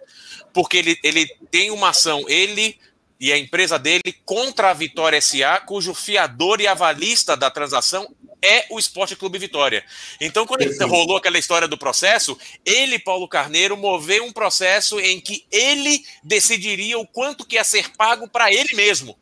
[0.52, 2.78] porque ele, ele tem uma ação, ele
[3.19, 8.12] e a empresa dele contra a Vitória SA, cujo fiador e avalista da transação
[8.43, 9.85] é o Esporte Clube Vitória.
[10.20, 15.20] Então, quando ele rolou aquela história do processo, ele, Paulo Carneiro, moveu um processo em
[15.20, 19.16] que ele decidiria o quanto que ia ser pago para ele mesmo.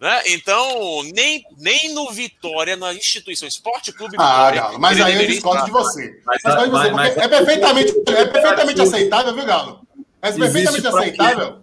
[0.00, 0.22] Né?
[0.26, 4.60] Então, nem, nem no Vitória, na instituição Esporte Clube ah, Vitória.
[4.60, 6.20] Galo, mas aí eu discordo de você.
[6.26, 9.80] Mas, mas, mas, você mas, é perfeitamente, é perfeitamente aceitável, viu, Galo?
[10.20, 11.62] É perfeitamente aceitável.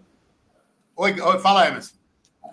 [0.95, 2.00] Oi, oi, fala, Emerson.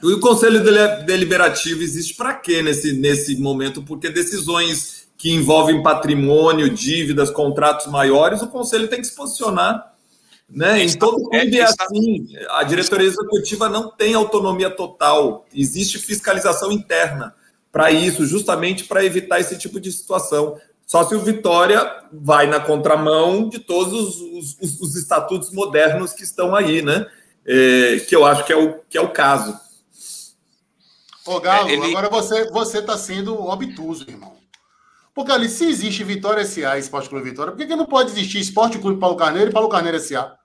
[0.03, 0.63] E o Conselho
[1.05, 3.83] Deliberativo existe para quê nesse, nesse momento?
[3.83, 9.95] Porque decisões que envolvem patrimônio, dívidas, contratos maiores, o Conselho tem que se posicionar.
[10.49, 10.85] Né?
[10.85, 12.29] Em todo clube é assim.
[12.51, 15.45] A diretoria executiva não tem autonomia total.
[15.53, 17.35] Existe fiscalização interna
[17.71, 20.57] para isso, justamente para evitar esse tipo de situação.
[20.87, 26.23] Só se o Vitória vai na contramão de todos os, os, os estatutos modernos que
[26.23, 27.07] estão aí, né?
[27.45, 29.55] É, que eu acho que é o, que é o caso.
[31.29, 31.87] Ô, Galo, é, ele...
[31.87, 34.37] agora você você está sendo obtuso, irmão.
[35.15, 38.13] Porque ali, se existe Vitória SA e Esporte Clube Vitória, por que, que não pode
[38.13, 40.37] existir Esporte Clube Paulo Carneiro e Paulo Carneiro SA?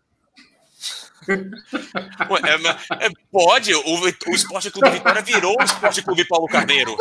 [1.29, 3.81] É, é, pode, o,
[4.27, 6.95] o Esporte Clube Vitória virou o Esporte Clube Paulo Carneiro.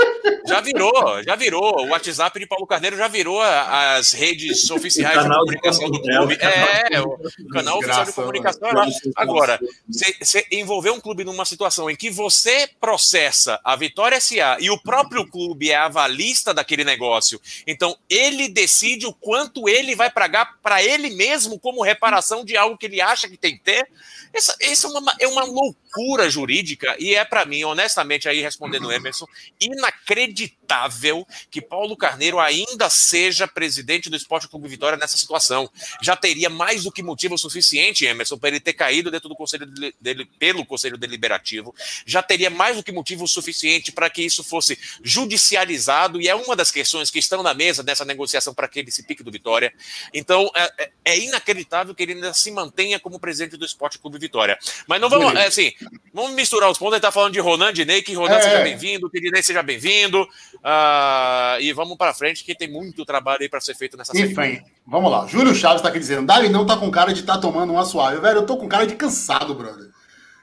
[0.46, 1.86] Já virou, já virou.
[1.86, 6.38] O WhatsApp de Paulo Carneiro já virou as redes oficiais de comunicação do clube.
[6.40, 8.86] É, o canal oficial de comunicação é lá.
[9.16, 14.70] Agora, você envolver um clube numa situação em que você processa a Vitória SA e
[14.70, 20.58] o próprio clube é avalista daquele negócio, então ele decide o quanto ele vai pagar
[20.62, 23.88] para ele mesmo como reparação de algo que ele acha que tem que ter.
[24.32, 25.81] Essa, essa é, uma, é uma loucura
[26.28, 29.26] jurídica e é, para mim, honestamente, aí respondendo o Emerson,
[29.60, 35.70] inacreditável que Paulo Carneiro ainda seja presidente do Esporte Clube Vitória nessa situação.
[36.00, 39.66] Já teria mais do que motivo suficiente, Emerson, para ele ter caído dentro do Conselho
[40.00, 41.74] dele, pelo Conselho Deliberativo.
[42.06, 46.56] Já teria mais do que motivo suficiente para que isso fosse judicializado e é uma
[46.56, 49.72] das questões que estão na mesa dessa negociação para que ele se pique do Vitória.
[50.12, 54.18] Então, é, é, é inacreditável que ele ainda se mantenha como presidente do Esporte Clube
[54.18, 54.58] Vitória.
[54.86, 55.72] Mas não vamos, é, assim,
[56.12, 56.94] vamos misturar os pontos.
[56.94, 58.40] A gente tá falando de Ronan, Dinei, que Ronan é.
[58.42, 60.22] seja bem-vindo, que Dinei seja bem-vindo.
[60.22, 64.32] Uh, e vamos para frente, que tem muito trabalho aí para ser feito nessa série.
[64.32, 65.26] Enfim, vamos lá.
[65.26, 67.84] Júlio Chaves tá aqui dizendo: Dali não tá com cara de estar tá tomando uma
[67.84, 68.20] suave.
[68.20, 69.90] Velho, eu tô com cara de cansado, brother.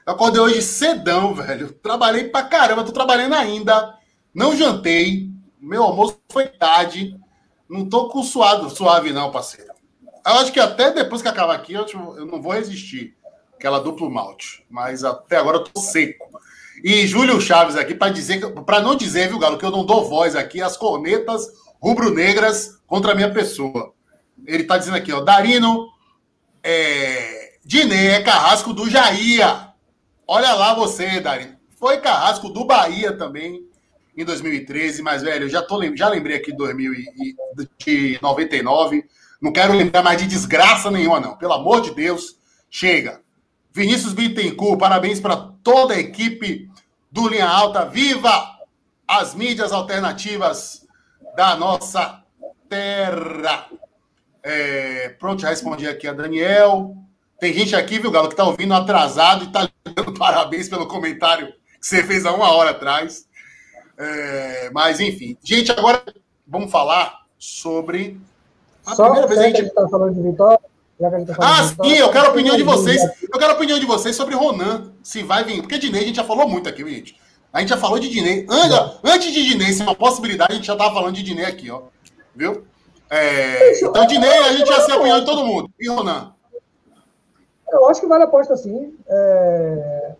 [0.06, 1.72] Eu acordei hoje cedão, velho.
[1.72, 3.94] Trabalhei pra caramba, tô trabalhando ainda.
[4.34, 5.30] Não jantei.
[5.60, 7.16] Meu almoço foi tarde.
[7.68, 9.70] Não tô com suado, suave, não, parceiro.
[10.26, 11.86] Eu acho que até depois que acabar aqui, eu,
[12.16, 13.16] eu não vou resistir
[13.60, 14.64] aquela duplo malte.
[14.70, 16.30] Mas até agora eu tô seco.
[16.82, 20.08] E Júlio Chaves aqui para dizer, para não dizer, viu, Galo, que eu não dou
[20.08, 21.46] voz aqui às cornetas
[21.78, 23.92] rubro-negras contra a minha pessoa.
[24.46, 25.90] Ele tá dizendo aqui, ó, Darino,
[26.62, 29.44] é, Diné é carrasco do Jair.
[30.26, 31.58] Olha lá você, Darino.
[31.78, 33.68] Foi carrasco do Bahia também
[34.16, 39.04] em 2013, mas velho, já tô já lembrei aqui de 2099.
[39.40, 41.36] Não quero lembrar mais de desgraça nenhuma não.
[41.36, 43.20] Pelo amor de Deus, chega.
[43.80, 46.70] Vinícius Bittencourt, parabéns para toda a equipe
[47.10, 47.86] do Linha Alta.
[47.86, 48.58] Viva
[49.08, 50.86] as mídias alternativas
[51.34, 52.22] da nossa
[52.68, 53.70] terra.
[54.42, 56.94] É, pronto, já respondi aqui a Daniel.
[57.38, 61.46] Tem gente aqui, viu, Galo, que está ouvindo atrasado e está dando parabéns pelo comentário
[61.46, 63.26] que você fez há uma hora atrás.
[63.96, 65.38] É, mas, enfim.
[65.42, 66.04] Gente, agora
[66.46, 68.20] vamos falar sobre.
[68.84, 70.70] A Só primeira vez a gente está falando de vitória.
[71.38, 73.02] Ah, sim, eu quero a opinião de vocês.
[73.22, 75.62] Eu quero a opinião de vocês sobre Ronan, se vai vir.
[75.62, 77.16] Porque Dinei a gente já falou muito aqui, gente.
[77.52, 78.46] A gente já falou de Dinei.
[79.02, 81.82] Antes de Dinei ser uma possibilidade, a gente já estava falando de Dinei aqui, ó.
[82.34, 82.64] Viu?
[83.08, 83.80] É...
[83.82, 85.70] Então, Dinei, a gente já se a opinião de todo mundo.
[85.80, 86.32] E Ronan?
[87.72, 88.94] Eu acho que vale a aposta sim.
[89.08, 90.12] É...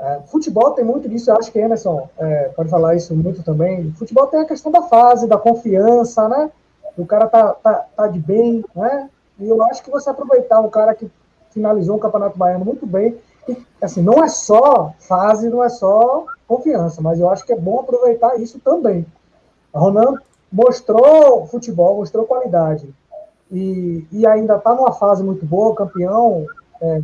[0.00, 3.92] É, futebol tem muito disso, eu acho que Emerson é, pode falar isso muito também.
[3.98, 6.50] Futebol tem a questão da fase, da confiança, né?
[6.96, 9.10] O cara tá, tá, tá de bem, né?
[9.40, 11.10] E eu acho que você aproveitar um cara que
[11.50, 13.16] finalizou o Campeonato Baiano muito bem,
[13.48, 17.56] e, assim, não é só fase, não é só confiança, mas eu acho que é
[17.56, 19.06] bom aproveitar isso também.
[19.72, 20.14] A Ronan
[20.52, 22.92] mostrou futebol, mostrou qualidade,
[23.50, 26.46] e, e ainda está numa fase muito boa, campeão,
[26.80, 27.00] é,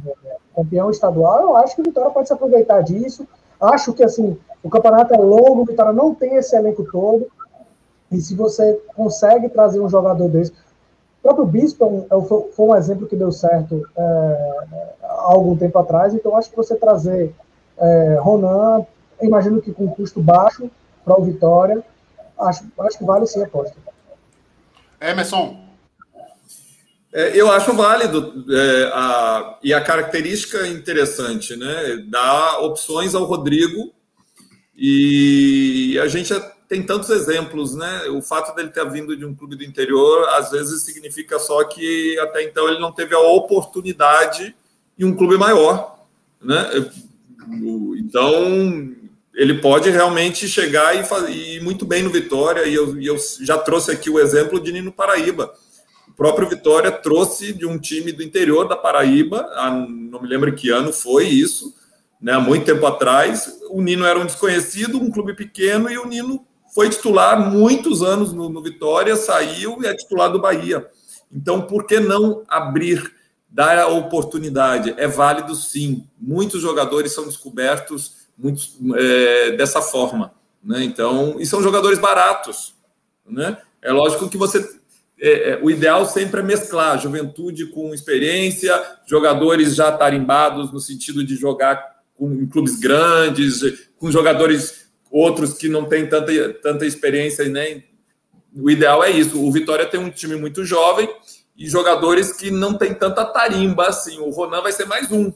[0.55, 3.27] campeão estadual, eu acho que o Vitória pode se aproveitar disso.
[3.61, 7.27] Acho que assim, o campeonato é longo, o Vitória não tem esse elenco todo.
[8.11, 10.53] E se você consegue trazer um jogador desse,
[11.27, 16.37] próprio Bispo é foi um exemplo que deu certo é, há algum tempo atrás, então
[16.37, 17.35] acho que você trazer
[17.77, 18.87] é, Ronan,
[19.21, 20.71] imagino que com custo baixo
[21.05, 21.83] para o Vitória,
[22.39, 23.77] acho, acho que vale sim a aposta.
[25.01, 25.67] Emerson.
[27.13, 32.05] É, eu acho válido é, a, e a característica interessante, né?
[32.09, 33.93] Dar opções ao Rodrigo
[34.77, 36.33] e a gente
[36.69, 38.03] tem tantos exemplos, né?
[38.11, 42.19] O fato dele ter vindo de um clube do interior, às vezes significa só que
[42.19, 44.55] até então ele não teve a oportunidade
[44.99, 46.05] em um clube maior,
[46.43, 46.71] né?
[47.99, 48.95] Então,
[49.35, 52.65] ele pode realmente chegar e, fazer, e muito bem no Vitória.
[52.65, 55.53] E eu, e eu já trouxe aqui o exemplo de Nino Paraíba.
[56.09, 59.47] O próprio Vitória trouxe de um time do interior da Paraíba,
[59.89, 61.75] não me lembro que ano foi isso,
[62.19, 63.61] né, há muito tempo atrás.
[63.69, 66.46] O Nino era um desconhecido, um clube pequeno, e o Nino
[66.77, 70.87] foi titular muitos anos no, no Vitória, saiu e é titular do Bahia.
[71.33, 73.15] Então, por que não abrir,
[73.49, 74.93] dar a oportunidade?
[74.99, 76.07] É válido sim.
[76.21, 80.35] Muitos jogadores são descobertos muitos, é, dessa forma.
[80.63, 80.85] Né?
[80.85, 82.75] Então, e são jogadores baratos.
[83.27, 83.57] Né?
[83.81, 84.59] É lógico que você.
[85.19, 91.25] É, é, o ideal sempre é mesclar juventude com experiência, jogadores já tarimbados no sentido
[91.25, 94.86] de jogar com, em clubes grandes, com jogadores
[95.17, 97.85] outros que não têm tanta, tanta experiência nem.
[98.55, 99.43] O ideal é isso.
[99.43, 101.09] O Vitória tem um time muito jovem
[101.57, 104.19] e jogadores que não tem tanta tarimba assim.
[104.19, 105.33] O Ronan vai ser mais um.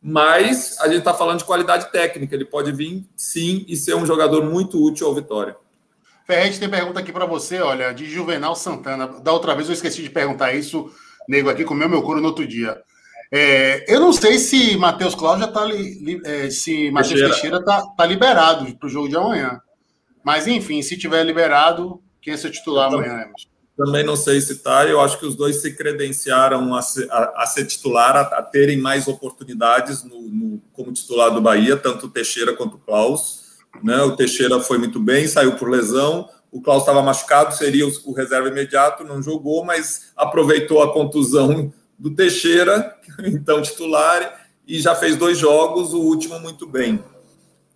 [0.00, 2.34] Mas a gente está falando de qualidade técnica.
[2.34, 5.56] Ele pode vir, sim, e ser um jogador muito útil ao Vitória.
[6.24, 9.08] Ferrete tem pergunta aqui para você, olha, de Juvenal Santana.
[9.08, 10.88] Da outra vez eu esqueci de perguntar isso,
[11.28, 12.80] nego aqui comeu meu couro no outro dia.
[13.32, 17.82] É, eu não sei se Matheus Cláudio já está li, é, se Matheus Teixeira está
[17.96, 19.60] tá liberado para o jogo de amanhã.
[20.24, 23.48] Mas enfim, se tiver liberado, quem é seu titular amanhã, Emerson?
[23.76, 24.84] Também não sei se está.
[24.84, 28.42] Eu acho que os dois se credenciaram a ser, a, a ser titular, a, a,
[28.42, 33.40] terem mais oportunidades no, no, como titular do Bahia, tanto o Teixeira quanto o Klaus.
[33.82, 33.96] Né?
[34.02, 36.28] O Teixeira foi muito bem, saiu por lesão.
[36.52, 41.72] O Klaus estava machucado, seria o, o reserva imediato, não jogou, mas aproveitou a contusão
[42.00, 47.04] do Teixeira, então titular, e já fez dois jogos, o último muito bem.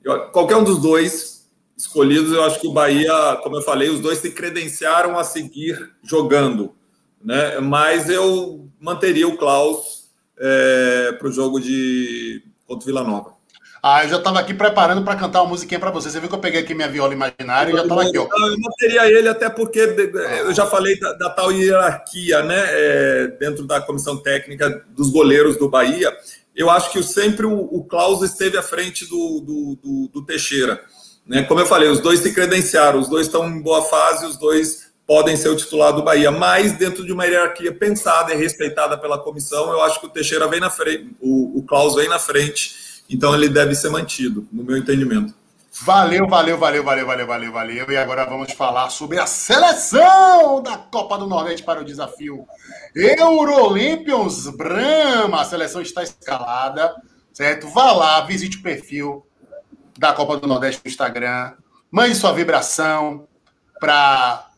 [0.03, 4.01] Eu, qualquer um dos dois escolhidos, eu acho que o Bahia, como eu falei, os
[4.01, 6.75] dois se credenciaram a seguir jogando,
[7.23, 7.59] né?
[7.61, 13.35] Mas eu manteria o Klaus é, para o jogo de contra o Vila Nova.
[13.87, 16.09] Ah, eu já estava aqui preparando para cantar uma musiquinha para você.
[16.09, 18.27] Você viu que eu peguei aqui minha viola imaginária e já estava aqui, ó.
[18.33, 23.27] Eu não teria ele até porque eu já falei da, da tal hierarquia, né, é,
[23.39, 26.11] dentro da comissão técnica dos goleiros do Bahia.
[26.57, 30.81] Eu acho que sempre o, o Klaus esteve à frente do, do, do, do Teixeira.
[31.27, 31.43] Né?
[31.43, 34.95] Como eu falei, os dois se credenciaram, os dois estão em boa fase, os dois
[35.07, 39.19] podem ser o titular do Bahia, mas dentro de uma hierarquia pensada e respeitada pela
[39.19, 42.83] comissão, eu acho que o Teixeira vem na frente, o, o Klaus vem na frente
[43.09, 45.35] então ele deve ser mantido, no meu entendimento.
[45.83, 47.91] Valeu, valeu, valeu, valeu, valeu, valeu, valeu.
[47.91, 52.47] E agora vamos falar sobre a seleção da Copa do Nordeste para o desafio
[52.95, 55.41] Eurolympians Brahma.
[55.41, 56.95] A seleção está escalada,
[57.33, 57.67] certo?
[57.69, 59.27] Vá lá, visite o perfil
[59.99, 61.55] da Copa do Nordeste no Instagram,
[61.91, 63.27] mande sua vibração
[63.81, 64.49] para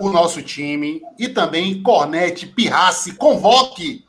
[0.00, 4.04] o nosso time e também cornete, pirrace, convoque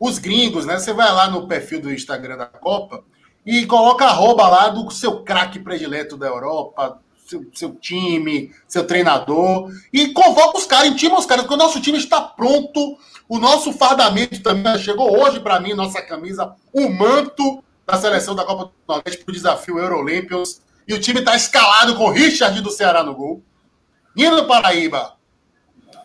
[0.00, 0.78] os gringos, né?
[0.78, 3.04] Você vai lá no perfil do Instagram da Copa
[3.44, 9.70] e coloca arroba lá do seu craque predileto da Europa, seu, seu, time, seu treinador,
[9.92, 12.98] e convoca os caras, intima os caras, porque o nosso time está pronto,
[13.28, 18.44] o nosso fardamento também chegou hoje para mim, nossa camisa, o manto da seleção da
[18.44, 22.10] Copa do Nordeste para o desafio Euro Olympians, e o time está escalado com o
[22.10, 23.42] Richard do Ceará no gol,
[24.14, 25.16] Nino Paraíba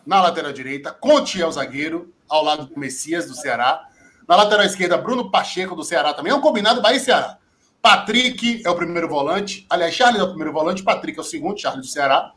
[0.06, 3.89] na lateral direita, Conte é o zagueiro, ao lado do Messias do Ceará,
[4.30, 6.32] na lateral esquerda, Bruno Pacheco, do Ceará também.
[6.32, 7.40] É um combinado Bahia e Ceará.
[7.82, 9.66] Patrick é o primeiro volante.
[9.68, 10.84] Aliás, Charles é o primeiro volante.
[10.84, 12.32] Patrick é o segundo, Charles do Ceará.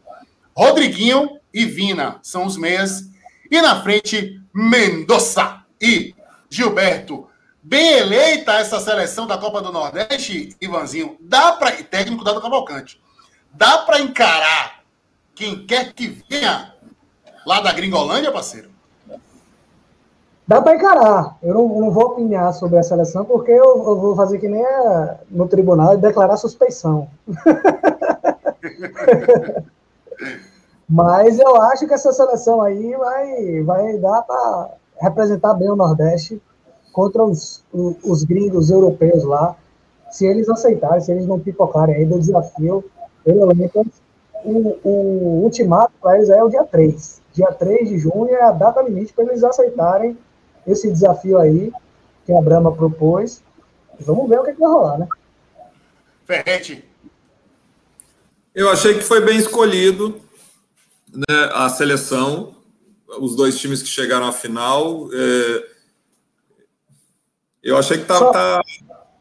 [0.56, 3.10] Rodriguinho e Vina são os meias.
[3.50, 6.14] E na frente, Mendonça e
[6.48, 7.28] Gilberto.
[7.62, 11.18] Bem eleita essa seleção da Copa do Nordeste, Ivanzinho.
[11.20, 11.72] Dá para.
[11.72, 12.98] Técnico Dado Cavalcante.
[13.52, 14.82] Dá para encarar
[15.34, 16.74] quem quer que venha
[17.44, 18.71] lá da Gringolândia, parceiro?
[20.46, 21.38] Dá para encarar.
[21.42, 24.64] Eu não, não, vou opinar sobre a seleção, porque eu, eu vou fazer que nem
[24.64, 27.08] a, no tribunal e declarar suspeição.
[30.88, 34.70] Mas eu acho que essa seleção aí vai, vai dar para
[35.00, 36.42] representar bem o Nordeste
[36.92, 39.56] contra os, os, os, gringos europeus lá.
[40.10, 42.84] Se eles aceitarem, se eles não pipocarem aí do desafio,
[44.44, 47.22] o, o ultimato para eles é o dia 3.
[47.32, 50.18] Dia 3 de junho é a data limite para eles aceitarem
[50.66, 51.72] esse desafio aí
[52.24, 53.42] que a Brahma propôs.
[54.00, 55.08] Vamos ver o que, é que vai rolar, né?
[56.24, 56.84] Ferrete.
[58.54, 60.20] Eu achei que foi bem escolhido
[61.08, 62.54] né, a seleção,
[63.20, 65.08] os dois times que chegaram à final.
[65.12, 65.72] É...
[67.62, 68.62] Eu achei que tá, só, tá, tá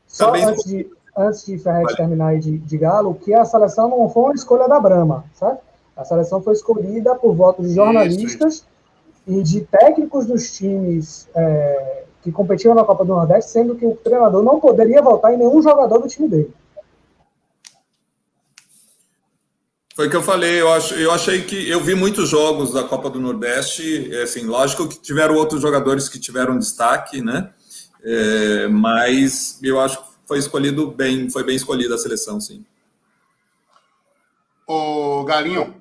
[0.07, 4.09] só bem antes de, antes de Ferrete terminar de, de Galo, que a seleção não
[4.09, 5.61] foi uma escolha da Brahma, certo?
[5.95, 8.70] A seleção foi escolhida por voto de jornalistas isso, isso
[9.27, 13.95] e de técnicos dos times é, que competiam na Copa do Nordeste, sendo que o
[13.95, 16.53] treinador não poderia votar em nenhum jogador do time dele.
[19.95, 22.83] Foi o que eu falei, eu, acho, eu achei que eu vi muitos jogos da
[22.83, 27.53] Copa do Nordeste, assim, lógico que tiveram outros jogadores que tiveram destaque, né?
[28.03, 32.65] É, mas eu acho que foi escolhido bem, foi bem escolhida a seleção, sim.
[34.65, 35.75] Ô, Galinho,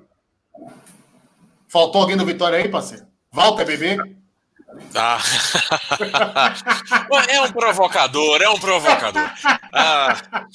[1.67, 3.10] faltou alguém do Vitória aí, parceiro?
[3.33, 3.97] Walter Bebê?
[4.93, 5.19] Ah.
[7.29, 9.23] é um provocador, é um provocador.
[9.73, 10.45] Ah.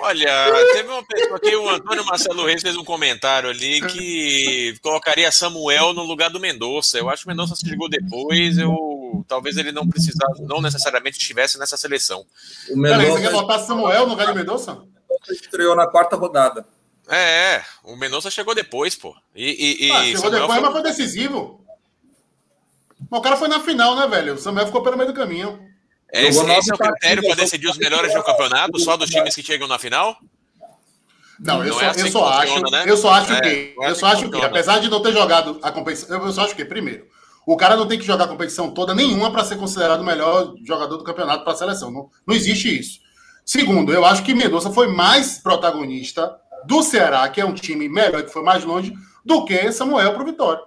[0.00, 5.30] Olha, teve uma pessoa aqui, o Antônio Marcelo Reis fez um comentário ali que colocaria
[5.32, 6.98] Samuel no lugar do Mendonça.
[6.98, 11.58] Eu acho que o Mendonça chegou depois, eu talvez ele não precisasse, não necessariamente estivesse
[11.58, 12.24] nessa seleção.
[12.70, 12.98] O Mendonça...
[12.98, 14.82] Peraí, você quer botar Samuel no lugar de Mendonça?
[15.30, 16.64] Estreou na quarta rodada.
[17.08, 19.16] É, é, o Mendonça chegou depois, pô.
[19.34, 20.60] E, e, ah, chegou Samuel depois, foi...
[20.60, 21.67] mas foi decisivo.
[23.10, 24.34] Mas o cara foi na final, né, velho?
[24.34, 25.58] O Samuel ficou pelo meio do caminho.
[26.12, 29.34] É, esse, esse é o critério para decidir os melhores do campeonato, só dos times
[29.34, 30.16] que chegam na final?
[31.38, 32.84] Não, eu, não só, é assim eu só acho, né?
[32.86, 35.70] eu só acho é, que, eu só acho que, apesar de não ter jogado a
[35.70, 37.06] competição, eu só acho que, primeiro,
[37.46, 40.54] o cara não tem que jogar a competição toda nenhuma para ser considerado o melhor
[40.66, 41.92] jogador do campeonato para a seleção.
[41.92, 42.98] Não, não existe isso.
[43.44, 46.36] Segundo, eu acho que Mendonça foi mais protagonista
[46.66, 48.92] do Ceará, que é um time melhor, que foi mais longe,
[49.24, 50.62] do que Samuel para o Vitória.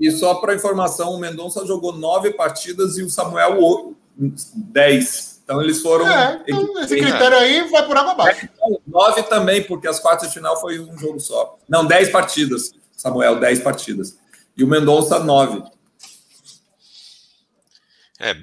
[0.00, 5.40] E só para informação, o Mendonça jogou nove partidas e o Samuel 10.
[5.44, 6.08] Então eles foram.
[6.08, 8.48] É, então, esse critério aí vai por água abaixo.
[8.86, 11.58] Nove também, porque as quartas de final foi um jogo só.
[11.68, 12.72] Não, 10 partidas.
[12.96, 14.16] Samuel, 10 partidas.
[14.56, 15.62] E o Mendonça, 9.
[18.20, 18.36] É,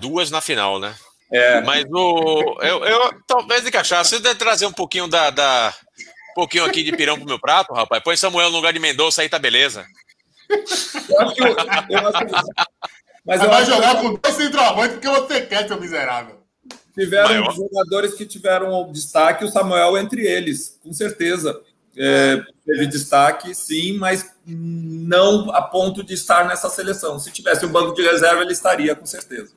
[0.00, 0.94] duas na final, né?
[1.30, 1.60] É.
[1.62, 2.58] Mas o.
[2.62, 5.74] Eu, eu talvez de cachaça, você trazer um pouquinho da, da.
[6.30, 8.02] Um pouquinho aqui de pirão pro meu prato, rapaz.
[8.02, 9.84] Põe Samuel no lugar de Mendonça aí, tá beleza.
[10.48, 12.66] Eu acho que, eu acho que
[13.26, 16.36] mas vai jogar com dois centroavantes porque você quer, seu miserável.
[16.94, 17.54] Tiveram Maior.
[17.54, 21.60] jogadores que tiveram destaque, o Samuel entre eles, com certeza.
[21.98, 27.18] É, teve destaque, sim, mas não a ponto de estar nessa seleção.
[27.18, 29.52] Se tivesse um banco de reserva, ele estaria, com certeza.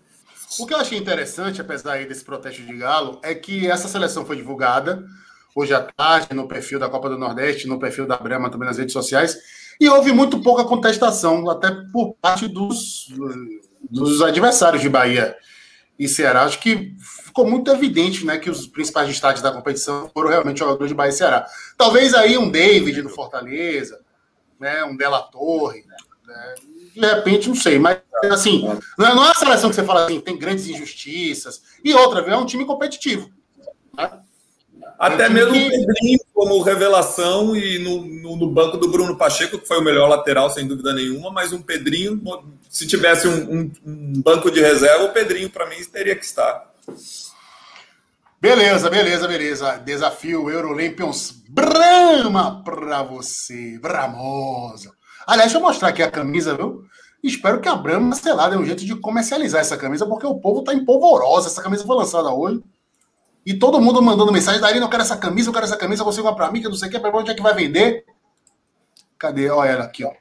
[0.58, 4.36] O que eu achei interessante, apesar desse protesto de Galo, é que essa seleção foi
[4.36, 5.06] divulgada
[5.54, 8.78] hoje à tarde no perfil da Copa do Nordeste, no perfil da Brema também nas
[8.78, 9.38] redes sociais,
[9.80, 13.08] e houve muito pouca contestação, até por parte dos,
[13.90, 15.36] dos adversários de Bahia
[15.98, 16.44] e Ceará.
[16.44, 20.90] Acho que ficou muito evidente né, que os principais destaques da competição foram realmente jogadores
[20.90, 21.46] de Bahia e Ceará.
[21.78, 24.02] Talvez aí um David do Fortaleza,
[24.60, 26.56] né, um Della Torre, né,
[26.94, 28.00] de repente, não sei, mas
[28.30, 28.64] assim,
[28.98, 31.62] não é, não é uma seleção que você fala assim, tem grandes injustiças.
[31.84, 33.30] E outra, é um time competitivo.
[33.96, 34.20] Né?
[35.00, 39.66] Até mesmo o Pedrinho como revelação e no, no, no, banco do Bruno Pacheco, que
[39.66, 42.22] foi o melhor lateral, sem dúvida nenhuma, mas um Pedrinho,
[42.70, 46.70] se tivesse um, um, um banco de reserva, o Pedrinho, para mim, teria que estar.
[48.42, 49.78] Beleza, beleza, beleza.
[49.78, 54.92] Desafio Eurolampions Brama para você, Bramosa.
[55.26, 56.84] Aliás, deixa eu mostrar aqui a camisa, viu?
[57.24, 60.40] Espero que a Brahma, sei lá, dê um jeito de comercializar essa camisa, porque o
[60.40, 61.48] povo tá empolvorosa.
[61.48, 62.62] Essa camisa foi lançada hoje.
[63.50, 66.22] E todo mundo mandando mensagem, Darina, eu quero essa camisa, eu quero essa camisa, você
[66.22, 68.06] vai para mim, que não sei o que, para onde é que vai vender?
[69.18, 69.50] Cadê?
[69.50, 70.14] Olha ela aqui, ó.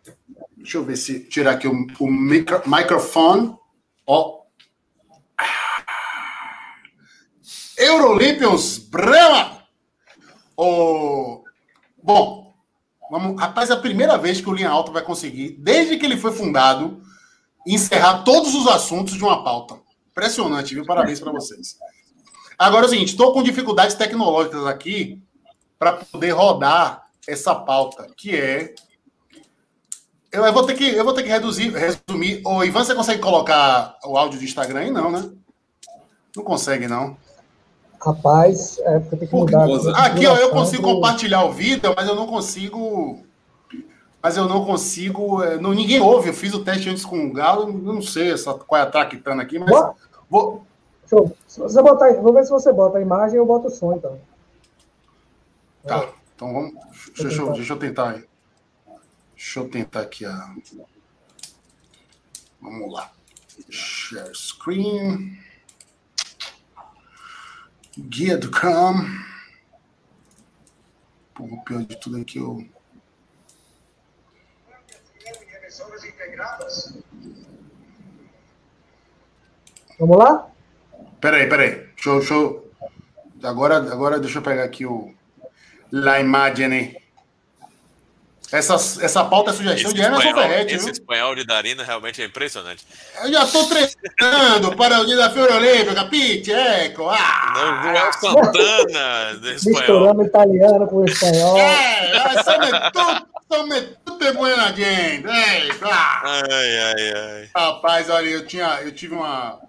[0.56, 3.55] Deixa eu ver se tirar aqui o, o micro, microfone.
[4.06, 4.44] Ó.
[7.76, 9.62] Eurolympians Brama!
[10.56, 11.44] Oh,
[12.02, 12.55] bom,
[13.10, 16.16] vamos, rapaz, é a primeira vez que o Linha Alta vai conseguir, desde que ele
[16.16, 17.02] foi fundado,
[17.66, 19.78] encerrar todos os assuntos de uma pauta.
[20.12, 20.86] Impressionante, viu?
[20.86, 21.76] Parabéns para vocês.
[22.59, 25.22] Agora é o seguinte, estou com dificuldades tecnológicas aqui
[25.78, 28.74] para poder rodar essa pauta, que é.
[30.32, 32.43] Eu, eu, vou ter que, eu vou ter que reduzir, resumir.
[32.44, 34.90] Ô, Ivan, você consegue colocar o áudio do Instagram aí?
[34.90, 35.30] Não, né?
[36.36, 37.16] Não consegue, não.
[38.01, 39.66] Rapaz, é porque tem que mudar.
[40.05, 43.22] Aqui, ó, eu consigo compartilhar o vídeo, mas eu não consigo.
[44.20, 45.43] Mas eu não consigo.
[45.43, 46.28] É, não, ninguém ouve.
[46.28, 47.72] Eu fiz o teste antes com o Galo.
[47.72, 49.70] Não sei essa, qual é a traquitana aqui, mas.
[50.28, 50.66] Vou,
[51.09, 51.35] Show.
[51.59, 54.20] Se você botar, vou ver se você bota a imagem eu boto o som, então.
[55.85, 56.74] Tá, então vamos.
[57.18, 58.22] Deixa, eu, deixa eu tentar.
[59.35, 60.55] Deixa eu tentar aqui a.
[62.60, 63.10] Vamos lá.
[63.68, 65.36] Share screen.
[67.98, 69.09] Guia do Chrome.
[71.35, 72.64] Pô, o pior de tudo aqui eu.
[79.98, 80.52] Vamos lá?
[81.20, 81.70] Peraí, peraí.
[81.95, 82.73] Deixa eu, deixa eu...
[83.43, 85.15] Agora, agora deixa eu pegar aqui o
[85.93, 86.97] La Imagine.
[88.51, 88.74] Essa,
[89.05, 90.93] essa pauta é sugestão Esse de Emerson espanhol, Ferretti, esse viu?
[90.93, 92.82] espanhol de Darina realmente é impressionante.
[93.23, 97.03] Eu já tô treinando para o dia da Fiore Olímpica, Pete, eco.
[97.03, 99.78] Não, Ah, Joel Santana do espanhol.
[99.81, 101.59] Misturando italiano com espanhol.
[101.59, 102.43] é,
[103.51, 105.27] sono tutte buona gente.
[105.82, 106.23] Ah.
[106.24, 107.51] Ai, ai, ai.
[107.55, 109.61] Rapaz, olha, eu, tinha, eu tive uma,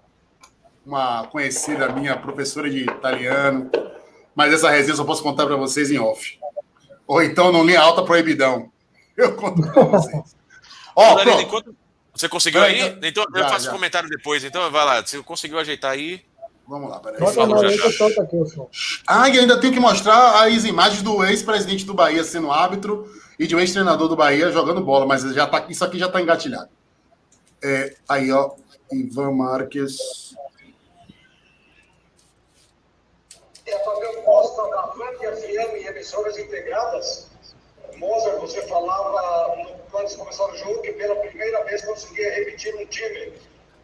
[0.90, 3.70] uma conhecida minha, professora de italiano,
[4.34, 6.36] mas essa resenha eu só posso contar para vocês em off.
[7.06, 8.70] Ou então no linha alta proibidão.
[9.16, 10.34] Eu conto para vocês.
[10.96, 11.42] Ó, pronto.
[11.42, 11.76] enquanto
[12.12, 12.98] você conseguiu Peraí, aí?
[13.04, 13.70] Então eu já, faço já.
[13.70, 14.42] comentário depois.
[14.42, 15.00] Então vai lá.
[15.00, 16.24] Você conseguiu ajeitar aí?
[16.66, 17.20] Vamos lá, peraí.
[19.06, 23.08] Ah, e ainda tenho que mostrar as imagens do ex-presidente do Bahia sendo árbitro
[23.38, 26.20] e de um ex-treinador do Bahia jogando bola, mas já tá, isso aqui já está
[26.20, 26.68] engatilhado.
[27.62, 28.52] É, aí, ó,
[28.92, 30.29] Ivan Marques.
[33.70, 37.28] É Fabiano Costa da Band FM e emissoras integradas.
[37.98, 39.56] Mozart, você falava
[39.94, 43.32] antes de começar o jogo que pela primeira vez conseguia repetir um time.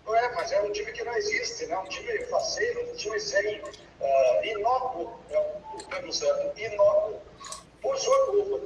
[0.05, 1.79] Não é, mas é um time que não existe, né?
[1.79, 7.21] um time faceiro, um time sem uh, inócuo, é o termo certo, inócuo,
[7.81, 8.61] por sua culpa.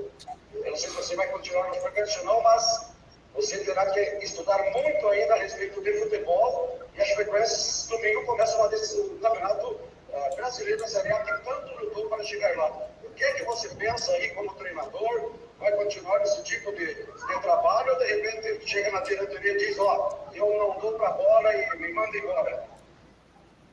[0.55, 2.93] Eu não sei se você vai continuar no não, mas
[3.35, 8.57] você terá que estudar muito ainda a respeito de futebol e a Chapecoense domingo começa
[8.57, 9.81] uma decisão do campeonato
[10.13, 12.89] ah, brasileiro A que tanto lutou para chegar lá.
[13.05, 15.33] O que é que você pensa aí como treinador?
[15.59, 19.79] Vai continuar esse tipo de, de trabalho ou de repente chega na diretoria e diz,
[19.79, 22.65] ó, eu não dou para bola e me manda embora?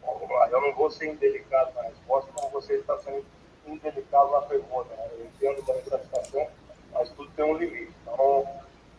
[0.04, 3.26] Vamos lá, eu não vou ser indelicado na resposta, como você está sendo
[3.66, 4.94] indelicado na pergunta.
[4.96, 5.10] Né?
[5.14, 6.48] Eu entendo da gratificação,
[6.92, 7.94] mas tudo tem um limite.
[8.02, 8.48] Então,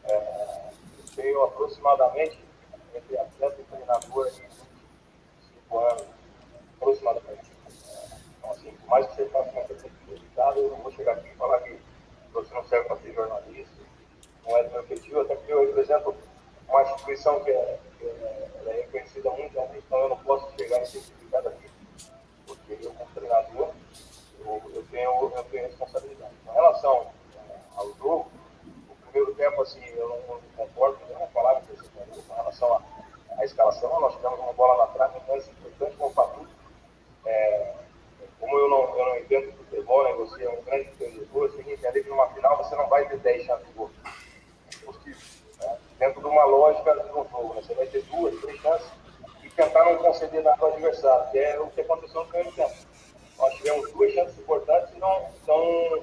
[0.05, 0.71] é,
[1.15, 2.39] tenho aproximadamente,
[2.95, 6.05] entre atleta e treinador, 25 anos,
[6.77, 7.48] aproximadamente.
[8.49, 11.29] Então, assim, por mais que você faça uma pergunta delicada, eu não vou chegar aqui
[11.29, 11.79] e falar que
[12.33, 13.83] você não serve para ser jornalista,
[14.47, 16.15] não é do meu objetivo, até porque eu represento
[16.67, 20.87] uma instituição que é, que é, é reconhecida mundialmente, então eu não posso chegar e
[20.87, 21.03] ser
[21.35, 21.71] aqui,
[22.47, 23.71] porque eu, como treinador,
[24.41, 26.35] eu, eu, tenho, eu tenho responsabilidade.
[26.47, 27.07] Com relação
[27.37, 28.31] eh, ao jogo,
[28.89, 31.89] o primeiro tempo, assim, eu não, não concordo, eu não falava com você
[32.27, 32.83] com relação à,
[33.37, 36.49] à escalação, nós tivemos uma bola lá atrás, um lance importante como o.
[37.27, 37.75] É,
[38.41, 41.65] como eu não, eu não entendo futebol, né, você é um grande entendedor, você tem
[41.65, 43.91] que entender que numa final você não vai ter 10 chances de gol.
[44.05, 45.67] É.
[45.67, 45.79] Né?
[45.99, 47.63] Dentro de uma lógica de um jogo, né?
[47.63, 48.89] você vai ter duas, três chances
[49.43, 52.75] e tentar não conceder nada ao adversário, que é o que aconteceu no primeiro tempo.
[53.37, 56.03] Nós tivemos duas chances importantes e não, não,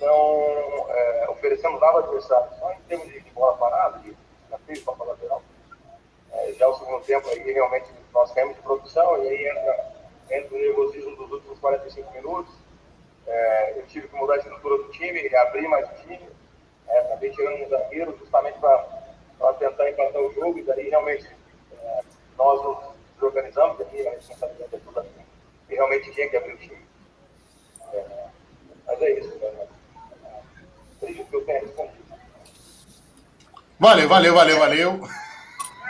[0.00, 2.48] não é, oferecemos nada ao adversário.
[2.58, 5.42] Só em termos de, de bola parada, de desafio para a lateral.
[6.32, 9.97] É, já o segundo tempo aí realmente nós caímos de produção e aí entra,
[10.30, 12.54] entra o nervosismo dos últimos 45 minutos.
[13.26, 16.28] É, eu tive que mudar a estrutura do time, abrir mais o time.
[16.88, 21.28] É, acabei tirando um zagueiro justamente para tentar empatar o jogo e daí realmente
[21.72, 22.00] é,
[22.36, 25.26] nós nos organizamos, aqui a responsabilidade é toda minha.
[25.68, 26.86] E realmente tinha que abrir o time.
[27.92, 28.26] É,
[28.86, 29.66] mas é isso, né?
[30.96, 32.08] Acredito que eu tenha respondido.
[33.78, 35.00] Valeu, valeu, valeu, valeu.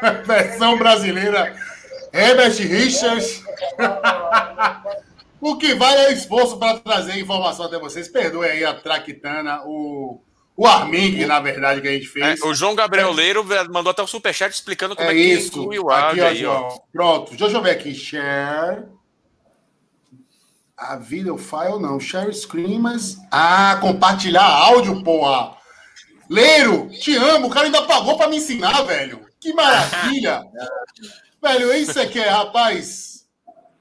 [0.26, 1.56] Versão brasileira.
[2.12, 3.42] Herbert Richards.
[5.40, 8.08] o que vale é o esforço para trazer informação até vocês.
[8.08, 10.20] Perdoe aí a Traquitana, o,
[10.56, 12.42] o Arming, na verdade, que a gente É, fez.
[12.42, 15.60] o João Gabriel Leiro mandou até um superchat explicando como é, É que isso.
[15.60, 16.58] inclui o Aqui, áudio ó, aí, ó.
[16.68, 16.82] João.
[16.92, 17.94] Pronto, deixa eu ver aqui.
[17.94, 18.84] Share.
[20.76, 21.98] A video file não.
[21.98, 23.16] Share screen, mas.
[23.32, 25.56] Ah, compartilhar áudio, porra.
[26.30, 27.46] Leiro, te amo.
[27.48, 29.26] O cara ainda pagou pra me ensinar, velho.
[29.40, 30.42] Que maravilha.
[31.42, 33.26] velho, isso aqui é, rapaz.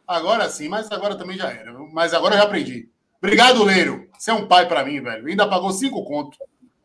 [0.07, 1.73] Agora sim, mas agora também já era.
[1.91, 2.89] Mas agora eu já aprendi.
[3.17, 4.07] Obrigado, Leiro.
[4.17, 5.27] Você é um pai pra mim, velho.
[5.27, 6.37] Ainda pagou cinco conto.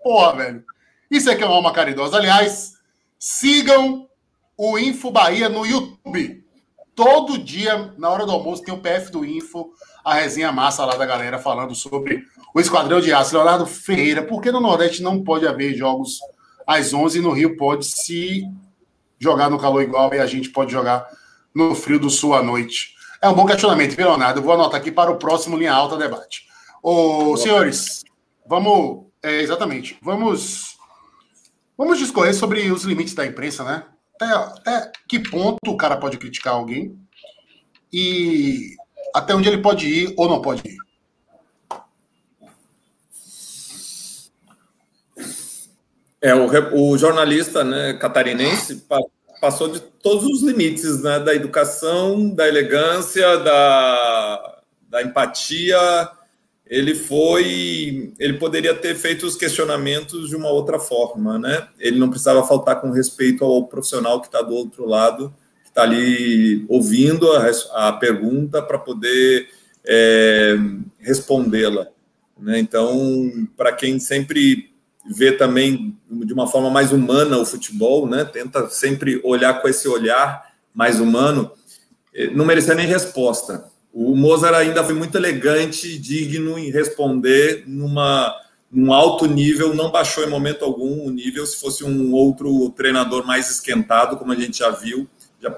[0.03, 0.65] Porra, velho.
[1.11, 2.17] Isso aqui é uma alma caridosa.
[2.17, 2.75] Aliás,
[3.19, 4.09] sigam
[4.57, 6.43] o Info Bahia no YouTube.
[6.95, 9.73] Todo dia, na hora do almoço, tem o PF do Info,
[10.05, 12.25] a resenha massa lá da galera falando sobre
[12.55, 13.35] o Esquadrão de Aço.
[13.35, 16.21] Leonardo Ferreira, por que no Nordeste não pode haver jogos
[16.67, 18.45] às 11 e no Rio pode se
[19.23, 21.07] jogar no calor igual e a gente pode jogar
[21.55, 22.95] no frio do Sul à noite?
[23.21, 24.41] É um bom questionamento, viu, Leonardo?
[24.41, 26.43] Eu vou anotar aqui para o próximo Linha Alta Debate.
[26.83, 28.03] Ô, senhores,
[28.45, 29.07] vamos.
[29.23, 29.97] É, exatamente.
[30.03, 30.77] Vamos.
[31.79, 33.85] Vamos discorrer sobre os limites da imprensa, né?
[34.17, 36.99] Até, até que ponto o cara pode criticar alguém
[37.93, 38.75] e
[39.15, 40.77] até onde ele pode ir ou não pode ir.
[46.23, 46.47] É, o,
[46.93, 49.01] o jornalista né, catarinense pa-
[49.41, 55.79] passou de todos os limites né, da educação, da elegância, da, da empatia.
[56.65, 61.69] ele foi, ele poderia ter feito os questionamentos de uma outra forma, né?
[61.79, 65.35] Ele não precisava faltar com respeito ao profissional que está do outro lado,
[65.65, 69.49] que está ali ouvindo a, a pergunta para poder
[69.85, 70.55] é,
[71.01, 71.89] respondê-la.
[72.39, 72.61] Né?
[72.61, 74.72] Então, para quem sempre
[75.05, 78.25] vê também de uma forma mais humana o futebol, né?
[78.25, 81.51] Tenta sempre olhar com esse olhar mais humano,
[82.15, 88.35] eh, não merecia nem resposta o Mozart ainda foi muito elegante, digno em responder numa,
[88.71, 91.45] num alto nível, não baixou em momento algum o nível.
[91.47, 95.07] Se fosse um outro treinador mais esquentado, como a gente já viu,
[95.41, 95.55] já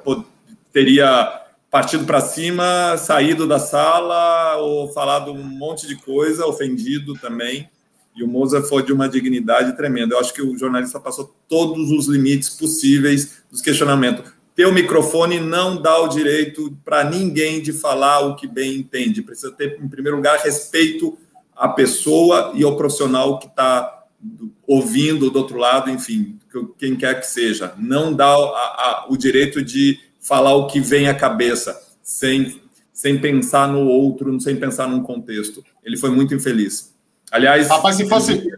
[0.72, 7.70] teria partido para cima, saído da sala ou falado um monte de coisa, ofendido também.
[8.14, 10.14] E o Mozart foi de uma dignidade tremenda.
[10.14, 15.40] Eu acho que o jornalista passou todos os limites possíveis dos questionamentos ter o microfone
[15.40, 19.22] não dá o direito para ninguém de falar o que bem entende.
[19.22, 21.18] Precisa ter, em primeiro lugar, respeito
[21.56, 24.04] à pessoa e ao profissional que está
[24.66, 26.38] ouvindo do outro lado, enfim,
[26.78, 27.74] quem quer que seja.
[27.76, 32.60] Não dá a, a, o direito de falar o que vem à cabeça, sem,
[32.92, 35.64] sem pensar no outro, sem pensar num contexto.
[35.82, 36.93] Ele foi muito infeliz.
[37.34, 38.48] Aliás, Rapaz, se fosse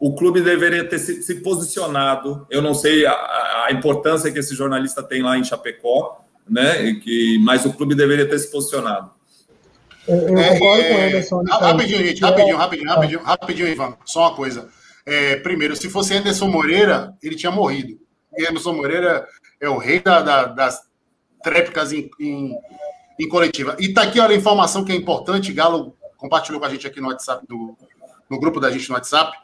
[0.00, 2.46] o clube deveria ter se, se posicionado.
[2.50, 6.82] Eu não sei a, a, importância que esse jornalista tem lá em Chapecó, né?
[6.84, 9.10] E que, mas o clube deveria ter se posicionado.
[10.08, 11.42] Eu, eu É, concordo com o é, Anderson.
[11.48, 13.94] rapidinho, gente, é- rapidinho, rapidinho, rapidinho, rapidinho, Ivan.
[14.06, 14.68] Só uma coisa.
[15.06, 17.98] É, primeiro, se fosse Anderson Moreira, ele tinha morrido.
[18.36, 19.26] E Anderson Moreira
[19.60, 20.80] é o rei da- da- das
[21.42, 22.54] trépicas em, em-
[23.20, 23.76] em coletiva.
[23.78, 27.00] E tá aqui, olha, a informação que é importante, Galo compartilhou com a gente aqui
[27.02, 27.76] no WhatsApp, do,
[28.30, 29.36] no grupo da gente no WhatsApp,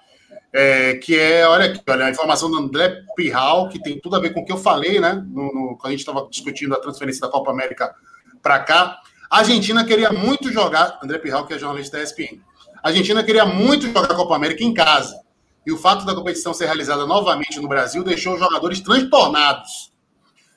[0.52, 4.20] é, que é, olha aqui, olha, a informação do André Pirral, que tem tudo a
[4.20, 5.24] ver com o que eu falei, né?
[5.28, 7.94] No, no- quando a gente estava discutindo a transferência da Copa América
[8.42, 8.98] para cá.
[9.30, 12.40] A Argentina queria muito jogar, André Pirral, que é jornalista da ESPN.
[12.82, 15.20] A Argentina queria muito jogar a Copa América em casa.
[15.64, 19.92] E o fato da competição ser realizada novamente no Brasil deixou os jogadores transtornados.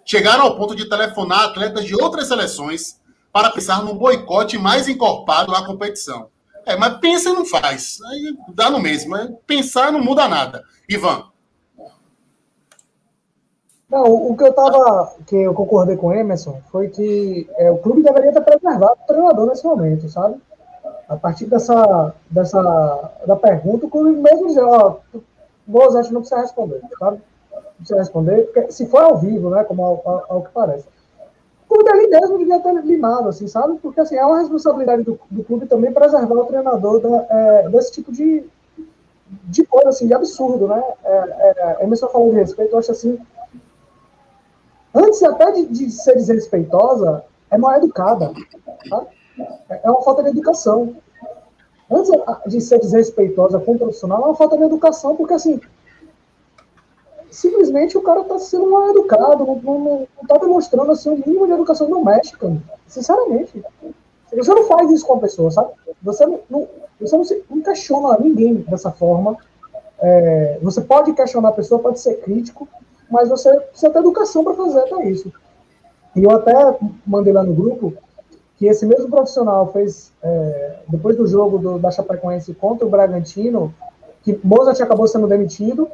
[0.06, 3.00] Chegaram ao ponto de telefonar atletas de outras seleções
[3.32, 6.30] para pensar num boicote mais encorpado à competição.
[6.66, 8.00] É, mas pensa e não faz.
[8.10, 9.12] Aí dá no mesmo.
[9.12, 10.64] Mas pensar não muda nada.
[10.90, 11.26] Ivan,
[13.90, 17.78] Não, o que eu tava, que eu concordei com o Emerson, foi que é, o
[17.78, 20.36] clube deveria ter preservado o treinador nesse momento, sabe?
[21.08, 22.62] A partir dessa, dessa
[23.28, 24.98] da pergunta, o clube mesmo dizer, ó,
[25.68, 27.22] Mozart não precisa responder, sabe?
[27.54, 30.86] Não precisa responder, porque se for ao vivo, né, como ao, ao- ao que parece.
[31.74, 33.80] O clube ali mesmo devia ter limado, assim, sabe?
[33.80, 37.94] Porque, assim, é uma responsabilidade do, do clube também preservar o treinador da- é, desse
[37.94, 38.44] tipo de,
[39.46, 40.84] de coisa, assim, de absurdo, né?
[41.04, 43.18] É, é, Emerson falou de respeito, eu acho assim,
[44.94, 48.32] antes até de, de ser desrespeitosa, é mal educada.
[48.88, 49.06] Tá?
[49.84, 50.96] É uma falta de educação.
[51.90, 52.12] Antes
[52.48, 55.60] de ser desrespeitosa com o profissional, é uma falta de educação, porque assim,
[57.34, 61.90] simplesmente o cara está sendo mal educado, não está demonstrando assim, um mínimo de educação
[61.90, 62.56] doméstica.
[62.88, 63.64] Sinceramente.
[64.32, 65.72] Você não faz isso com a pessoa, sabe?
[66.02, 66.68] Você não, não
[67.00, 69.38] você não, se, não questiona ninguém dessa forma.
[70.00, 72.68] É, você pode questionar a pessoa, pode ser crítico,
[73.10, 75.32] mas você precisa ter educação para fazer até isso.
[76.16, 76.54] E eu até
[77.06, 77.94] mandei lá no grupo
[78.58, 83.74] que esse mesmo profissional fez, é, depois do jogo do, da Chapecoense contra o Bragantino,
[84.22, 85.90] que Mozart acabou sendo demitido,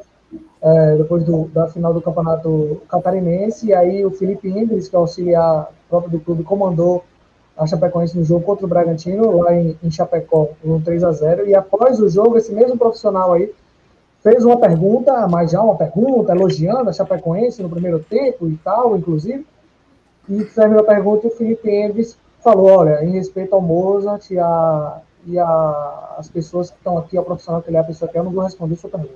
[0.62, 4.98] é, depois do, da final do campeonato catarinense, e aí o Felipe Ingres, que é
[4.98, 7.02] auxiliar próprio do clube, comandou
[7.56, 11.46] a Chapecoense no jogo contra o Bragantino, lá em, em Chapecó, no 3 a 0
[11.46, 13.52] e após o jogo, esse mesmo profissional aí
[14.22, 18.96] fez uma pergunta, mas já uma pergunta, elogiando a Chapecoense no primeiro tempo e tal,
[18.96, 19.46] inclusive,
[20.28, 24.38] e terminou a pergunta e o Felipe Enves falou, olha, em respeito ao Mozart e,
[24.38, 28.10] a, e a, as pessoas que estão aqui, ao profissional que ele é a pessoa
[28.10, 29.14] que é, eu não vou responder sua pergunta.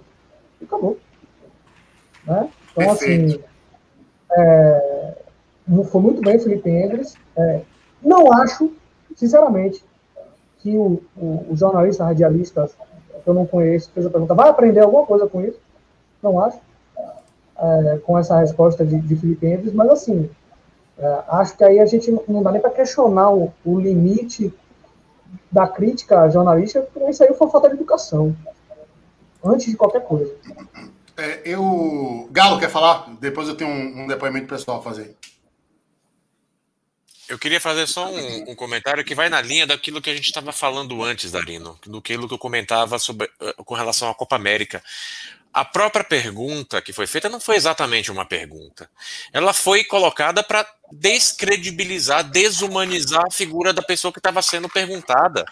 [0.61, 0.99] E acabou.
[2.27, 2.49] Né?
[2.73, 3.35] Então, Perfeito.
[3.35, 3.45] assim,
[4.37, 5.15] é,
[5.91, 7.15] foi muito bem Felipe Endres.
[7.37, 7.61] É,
[8.03, 8.73] não acho,
[9.17, 9.85] sinceramente,
[10.59, 12.69] que o, o, o, jornalista radialista,
[13.23, 15.59] que eu não conheço, fez a pergunta, vai aprender alguma coisa com isso?
[16.23, 16.59] Não acho.
[17.57, 20.29] É, com essa resposta de, de Felipe Endres, mas assim,
[20.99, 24.53] é, acho que aí a gente não dá nem para questionar o, o, limite
[25.53, 28.35] da crítica jornalística, porque isso aí foi falta de educação,
[29.45, 30.35] antes de qualquer coisa.
[31.17, 32.29] É, eu.
[32.31, 33.09] Galo, quer falar?
[33.21, 35.17] Depois eu tenho um, um depoimento pessoal a fazer.
[37.29, 40.27] Eu queria fazer só um, um, comentário que vai na linha daquilo que a gente
[40.27, 44.83] estava falando antes, Darino, do que eu comentava sobre, uh, com relação à Copa América.
[45.53, 48.91] A própria pergunta que foi feita não foi exatamente uma pergunta.
[49.33, 55.47] Ela foi colocada para descredibilizar, desumanizar a figura da pessoa que estava sendo perguntada.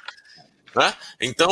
[0.75, 0.95] Né?
[1.21, 1.49] Então,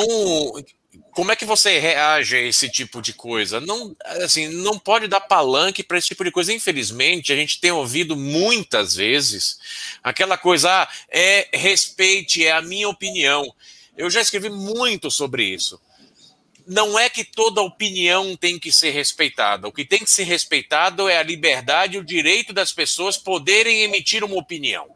[1.13, 3.61] como é que você reage a esse tipo de coisa?
[3.61, 6.53] Não, assim, não pode dar palanque para esse tipo de coisa.
[6.53, 9.59] Infelizmente, a gente tem ouvido muitas vezes
[10.03, 13.53] aquela coisa, ah, é respeite, é a minha opinião.
[13.97, 15.81] Eu já escrevi muito sobre isso.
[16.67, 19.67] Não é que toda opinião tem que ser respeitada.
[19.67, 23.83] O que tem que ser respeitado é a liberdade e o direito das pessoas poderem
[23.83, 24.87] emitir uma opinião.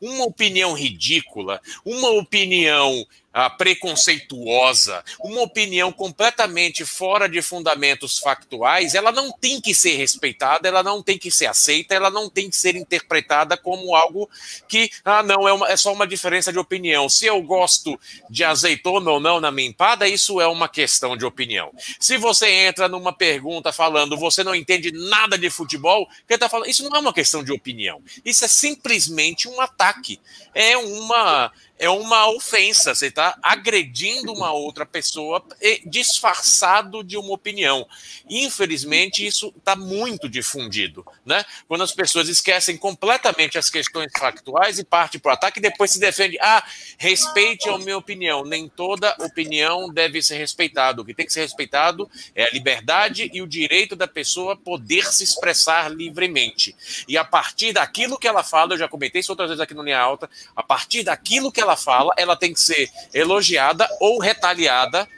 [0.00, 9.10] Uma opinião ridícula, uma opinião ah, preconceituosa, uma opinião completamente fora de fundamentos factuais, ela
[9.10, 12.56] não tem que ser respeitada, ela não tem que ser aceita, ela não tem que
[12.56, 14.30] ser interpretada como algo
[14.68, 17.08] que, ah, não, é, uma, é só uma diferença de opinião.
[17.08, 17.98] Se eu gosto
[18.30, 21.72] de azeitona ou não na minha empada, isso é uma questão de opinião.
[21.98, 26.68] Se você entra numa pergunta falando você não entende nada de futebol, quem está falando,
[26.68, 28.00] isso não é uma questão de opinião.
[28.24, 30.20] Isso é simplesmente um ataque.
[30.54, 35.44] É uma é uma ofensa, você está agredindo uma outra pessoa
[35.84, 37.86] disfarçado de uma opinião.
[38.28, 41.44] Infelizmente, isso está muito difundido, né?
[41.66, 45.90] Quando as pessoas esquecem completamente as questões factuais e partem para o ataque e depois
[45.90, 46.38] se defende.
[46.40, 46.64] Ah,
[46.96, 48.44] respeite a minha opinião.
[48.44, 51.02] Nem toda opinião deve ser respeitada.
[51.02, 55.04] O que tem que ser respeitado é a liberdade e o direito da pessoa poder
[55.12, 56.76] se expressar livremente.
[57.08, 59.82] E a partir daquilo que ela fala, eu já comentei isso outras vezes aqui no
[59.82, 65.08] Linha Alta, a partir daquilo que ela fala, ela tem que ser elogiada ou retaliada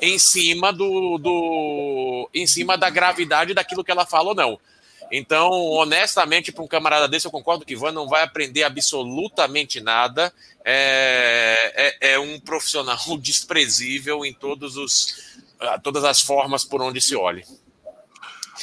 [0.00, 4.60] em cima do, do em cima da gravidade daquilo que ela fala ou não.
[5.10, 10.32] Então, honestamente, para um camarada desse, eu concordo que Ivan não vai aprender absolutamente nada.
[10.64, 17.00] É, é, é um profissional desprezível em todos os, ah, todas as formas por onde
[17.00, 17.44] se olhe.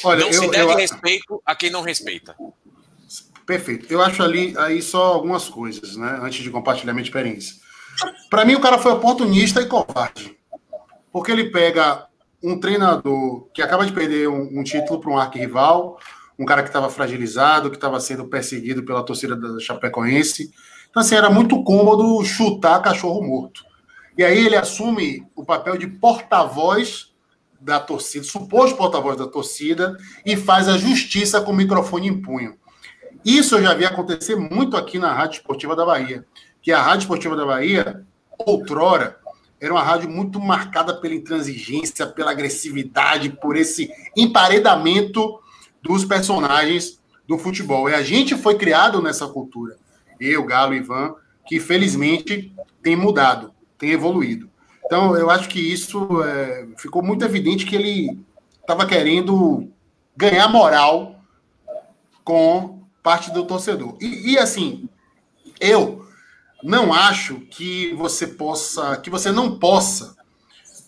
[0.03, 0.76] Olha, não eu, se deve eu...
[0.76, 2.35] respeito a quem não respeita.
[3.45, 3.91] Perfeito.
[3.91, 6.19] Eu acho ali aí só algumas coisas, né?
[6.22, 7.55] Antes de compartilhar minha experiência.
[8.30, 10.38] Para mim, o cara foi oportunista e covarde.
[11.11, 12.07] Porque ele pega
[12.43, 15.99] um treinador que acaba de perder um, um título para um arquirrival,
[16.39, 20.51] um cara que estava fragilizado, que estava sendo perseguido pela torcida da Chapecoense.
[20.89, 23.63] Então, assim, era muito cômodo chutar cachorro morto.
[24.18, 27.11] E aí ele assume o papel de porta-voz
[27.59, 29.95] da torcida, suposto porta-voz da torcida,
[30.26, 32.55] e faz a justiça com o microfone em punho.
[33.23, 36.26] Isso eu já vi acontecer muito aqui na Rádio Esportiva da Bahia,
[36.61, 38.03] que a Rádio Esportiva da Bahia,
[38.39, 39.19] outrora,
[39.61, 45.39] era uma rádio muito marcada pela intransigência, pela agressividade, por esse emparedamento
[45.84, 47.88] dos personagens do futebol.
[47.88, 49.77] E a gente foi criado nessa cultura.
[50.19, 51.14] Eu, Galo, Ivan,
[51.45, 54.49] que felizmente tem mudado, tem evoluído.
[54.84, 58.19] Então, eu acho que isso é, ficou muito evidente que ele
[58.60, 59.69] estava querendo
[60.18, 61.22] ganhar moral
[62.23, 63.97] com parte do torcedor.
[63.99, 64.87] E, e, assim,
[65.59, 66.05] eu
[66.63, 70.15] não acho que você possa, que você não possa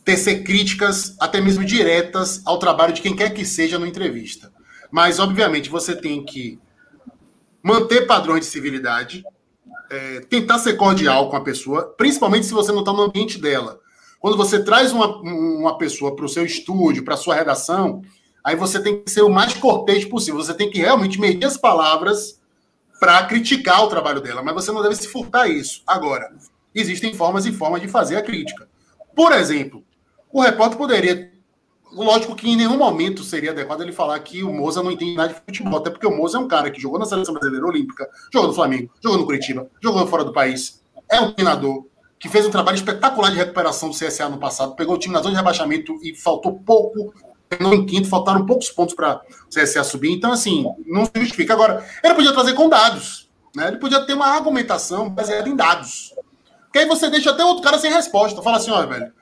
[0.05, 4.51] tecer críticas, até mesmo diretas, ao trabalho de quem quer que seja na entrevista.
[4.91, 6.59] Mas, obviamente, você tem que
[7.63, 9.23] manter padrões de civilidade,
[9.89, 13.79] é, tentar ser cordial com a pessoa, principalmente se você não está no ambiente dela.
[14.19, 18.01] Quando você traz uma, uma pessoa para o seu estúdio, para a sua redação,
[18.43, 20.43] aí você tem que ser o mais cortês possível.
[20.43, 22.39] Você tem que realmente medir as palavras
[22.99, 25.81] para criticar o trabalho dela, mas você não deve se furtar isso.
[25.87, 26.33] Agora,
[26.73, 28.67] existem formas e formas de fazer a crítica.
[29.15, 29.83] Por exemplo,
[30.31, 31.31] o repórter poderia.
[31.91, 35.31] Lógico que em nenhum momento seria adequado ele falar que o Moza não entende nada
[35.31, 38.09] de futebol, até porque o Moza é um cara que jogou na seleção brasileira olímpica,
[38.33, 41.85] jogou no Flamengo, jogou no Curitiba, jogou fora do país, é um treinador
[42.17, 45.19] que fez um trabalho espetacular de recuperação do CSA no passado, pegou o time na
[45.19, 47.13] zona de rebaixamento e faltou pouco
[47.55, 50.11] terminou em quinto, faltaram poucos pontos para o CSA subir.
[50.11, 51.53] Então, assim, não se justifica.
[51.53, 53.29] Agora, ele podia trazer com dados.
[53.55, 53.67] Né?
[53.67, 56.13] Ele podia ter uma argumentação baseada em dados.
[56.63, 58.41] Porque aí você deixa até outro cara sem resposta.
[58.41, 59.13] Fala assim, olha, velho,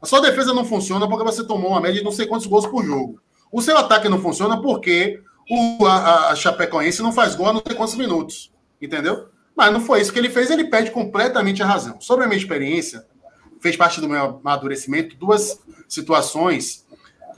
[0.00, 2.66] a sua defesa não funciona porque você tomou uma média de não sei quantos gols
[2.66, 3.20] por jogo.
[3.52, 5.20] O seu ataque não funciona porque
[5.50, 8.52] o, a, a Chapecoense não faz gol há não sei quantos minutos.
[8.80, 9.28] Entendeu?
[9.56, 12.00] Mas não foi isso que ele fez, ele perde completamente a razão.
[12.00, 13.04] Sobre a minha experiência,
[13.60, 16.79] fez parte do meu amadurecimento, duas situações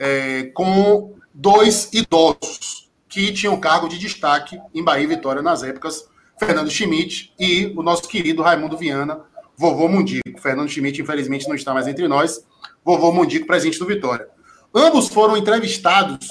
[0.05, 6.09] é, com dois idosos que tinham cargo de destaque em Bahia e Vitória nas épocas,
[6.41, 9.21] Fernando Schmidt e o nosso querido Raimundo Viana,
[9.57, 10.41] vovô Mundico.
[10.41, 12.45] Fernando Schmidt, infelizmente, não está mais entre nós,
[12.85, 14.29] vovô Mundico, presente do Vitória.
[14.75, 16.27] Ambos foram entrevistados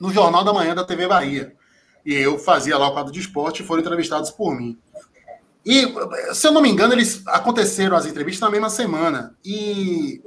[0.00, 1.54] no Jornal da Manhã da TV Bahia.
[2.04, 4.76] E eu fazia lá o quadro de esporte e foram entrevistados por mim.
[5.64, 5.86] E,
[6.34, 9.36] se eu não me engano, eles aconteceram as entrevistas na mesma semana.
[9.44, 10.20] E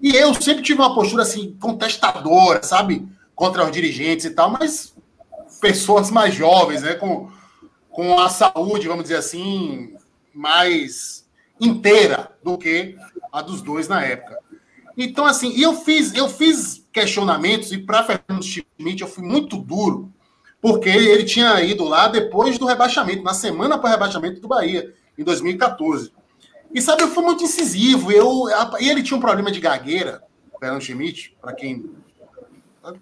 [0.00, 3.06] e eu sempre tive uma postura assim, contestadora, sabe?
[3.34, 4.94] Contra os dirigentes e tal, mas
[5.60, 6.94] pessoas mais jovens, né?
[6.94, 7.30] Com,
[7.90, 9.94] com a saúde, vamos dizer assim,
[10.34, 11.26] mais
[11.60, 12.96] inteira do que
[13.32, 14.38] a dos dois na época.
[14.96, 20.12] Então, assim, eu fiz, eu fiz questionamentos, e para Fernando Schmidt eu fui muito duro,
[20.60, 24.92] porque ele tinha ido lá depois do rebaixamento, na semana para o rebaixamento do Bahia,
[25.16, 26.12] em 2014.
[26.72, 28.12] E sabe, eu fui muito incisivo.
[28.12, 28.44] Eu,
[28.80, 30.22] e ele tinha um problema de gagueira,
[30.58, 31.90] Fernando Schmidt, para quem.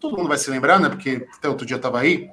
[0.00, 0.88] Todo mundo vai se lembrar, né?
[0.88, 2.28] Porque até outro dia estava aí.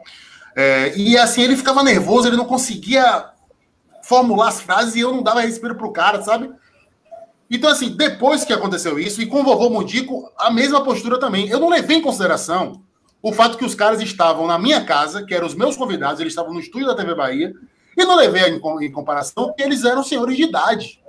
[0.55, 3.31] É, e assim, ele ficava nervoso, ele não conseguia
[4.03, 6.51] formular as frases e eu não dava respiro pro cara, sabe?
[7.49, 11.47] Então, assim, depois que aconteceu isso, e com o vovô Mundico, a mesma postura também.
[11.49, 12.81] Eu não levei em consideração
[13.21, 16.33] o fato que os caras estavam na minha casa, que eram os meus convidados, eles
[16.33, 17.53] estavam no estúdio da TV Bahia,
[17.95, 21.02] e não levei em, em comparação que eles eram senhores de idade.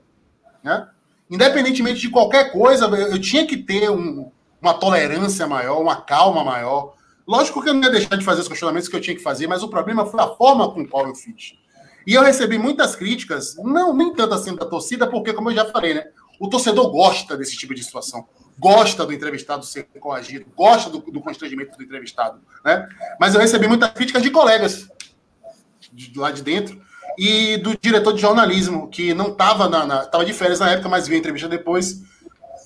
[0.65, 0.89] Né?
[1.31, 6.43] Independentemente de qualquer coisa, eu, eu tinha que ter um, uma tolerância maior, uma calma
[6.43, 6.95] maior.
[7.27, 9.47] Lógico que eu não ia deixar de fazer os questionamentos que eu tinha que fazer,
[9.47, 11.55] mas o problema foi a forma com qual eu fiz.
[12.07, 15.65] E eu recebi muitas críticas, não nem tanto assim da torcida, porque, como eu já
[15.67, 16.07] falei, né?
[16.41, 18.27] O torcedor gosta desse tipo de situação
[18.59, 22.89] gosta do entrevistado ser coagido, gosta do, do constrangimento do entrevistado, né?
[23.19, 24.89] Mas eu recebi muitas críticas de colegas
[25.93, 26.81] de, lá de dentro
[27.19, 30.89] e do diretor de jornalismo que não estava na, na tava de férias na época,
[30.89, 32.03] mas viu a entrevista depois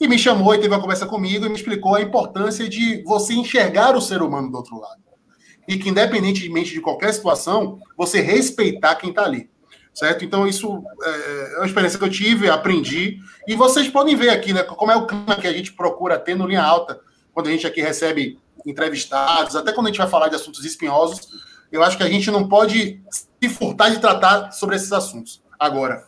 [0.00, 3.34] e me chamou e teve uma conversa comigo e me explicou a importância de você
[3.34, 5.02] enxergar o ser humano do outro lado
[5.66, 9.50] e que independentemente de qualquer situação você respeitar quem está ali
[9.98, 10.24] certo?
[10.24, 13.18] Então, isso é, é uma experiência que eu tive, aprendi,
[13.48, 16.36] e vocês podem ver aqui, né, como é o clima que a gente procura ter
[16.36, 17.00] no Linha Alta,
[17.32, 21.28] quando a gente aqui recebe entrevistados, até quando a gente vai falar de assuntos espinhosos,
[21.70, 25.42] eu acho que a gente não pode se furtar de tratar sobre esses assuntos.
[25.58, 26.06] Agora,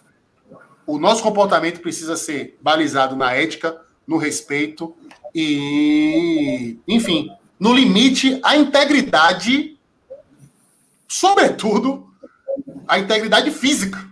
[0.87, 4.97] o nosso comportamento precisa ser balizado na ética, no respeito
[5.35, 9.79] e, enfim, no limite, a integridade,
[11.07, 12.09] sobretudo,
[12.89, 14.09] a integridade física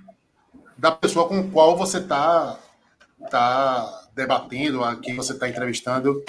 [0.77, 2.59] da pessoa com qual você está
[3.31, 6.23] tá debatendo, a quem você está entrevistando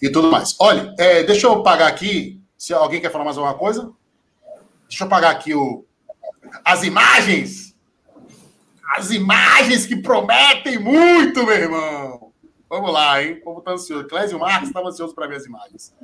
[0.00, 0.56] e tudo mais.
[0.58, 3.92] Olha, é, deixa eu pagar aqui, se alguém quer falar mais alguma coisa.
[4.92, 5.86] Deixa eu pagar aqui o,
[6.62, 7.74] as imagens.
[8.94, 12.30] As imagens que prometem muito, meu irmão.
[12.68, 13.38] Vamos lá, hein?
[13.38, 14.06] O povo tá ansioso.
[14.06, 15.94] Clésio Marques estava ansioso para ver as imagens.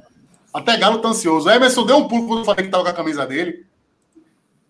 [0.55, 1.49] Até Galo tá ansioso.
[1.49, 3.67] O Emerson deu um pulo quando eu falei que estava com a camisa dele.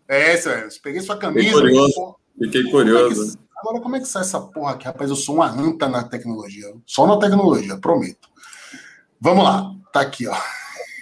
[0.08, 1.46] É, Sérgio, peguei sua camisa.
[1.46, 2.16] Fiquei curioso.
[2.42, 3.14] Fiquei curioso.
[3.14, 4.84] Como é que, agora, como é que sai essa porra aqui?
[4.84, 6.66] Rapaz, eu sou uma anta na tecnologia.
[6.84, 8.28] Só na tecnologia, prometo.
[9.20, 9.72] Vamos lá.
[9.92, 10.36] Tá aqui, ó.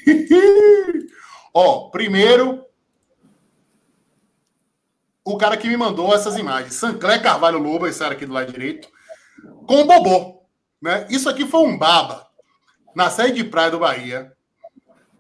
[1.54, 2.65] ó, primeiro,
[5.26, 6.74] o cara que me mandou essas imagens.
[6.74, 8.88] Sanclé Carvalho Lobo, esse cara aqui do lado direito,
[9.66, 10.42] com o Bobô.
[10.80, 11.04] Né?
[11.10, 12.28] Isso aqui foi um baba
[12.94, 14.32] na sede de praia do Bahia,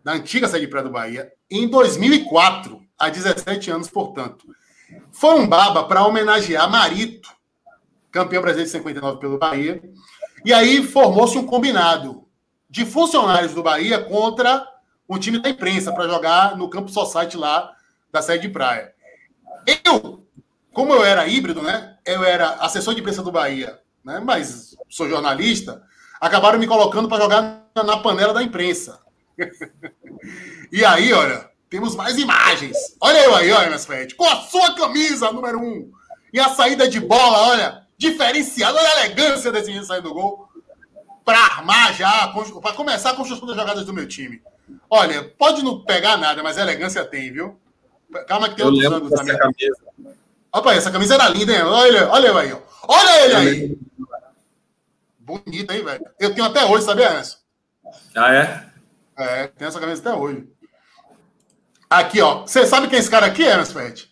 [0.04, 4.46] na antiga sede de praia do Bahia, em 2004 há 17 anos, portanto.
[5.10, 7.28] Foi um baba para homenagear Marito,
[8.12, 9.82] campeão brasileiro de 59 pelo Bahia.
[10.44, 12.28] E aí formou-se um combinado
[12.70, 14.64] de funcionários do Bahia contra
[15.08, 17.74] um time da imprensa para jogar no campo Society lá
[18.12, 18.94] da sede de praia.
[19.66, 20.24] Eu,
[20.72, 21.96] como eu era híbrido, né?
[22.04, 24.20] Eu era assessor de imprensa do Bahia, né?
[24.24, 25.82] Mas sou jornalista.
[26.20, 29.00] Acabaram me colocando para jogar na panela da imprensa.
[30.72, 32.76] e aí, olha, temos mais imagens.
[33.00, 35.90] Olha eu aí, olha, Fred, com a sua camisa número um.
[36.32, 40.48] E a saída de bola, olha, diferenciada, olha a elegância desse menino saindo do gol.
[41.24, 42.28] Para armar já,
[42.62, 44.40] para começar a construção das jogadas do meu time.
[44.88, 47.58] Olha, pode não pegar nada, mas elegância tem, viu?
[48.26, 49.36] Calma que tem eu outros anos também.
[49.36, 49.76] Camisa.
[50.52, 51.62] Opa, essa camisa era linda, hein?
[51.62, 52.58] Olha, olha eu aí, ó.
[52.88, 53.78] Olha ele aí.
[55.18, 56.06] Bonita, hein, velho?
[56.18, 57.38] Eu tenho até hoje, sabia, essa?
[58.14, 58.66] Ah, é?
[59.18, 60.48] É, tem essa camisa até hoje.
[61.90, 62.42] Aqui, ó.
[62.42, 64.10] Você sabe quem é esse cara aqui, Emerson Fred?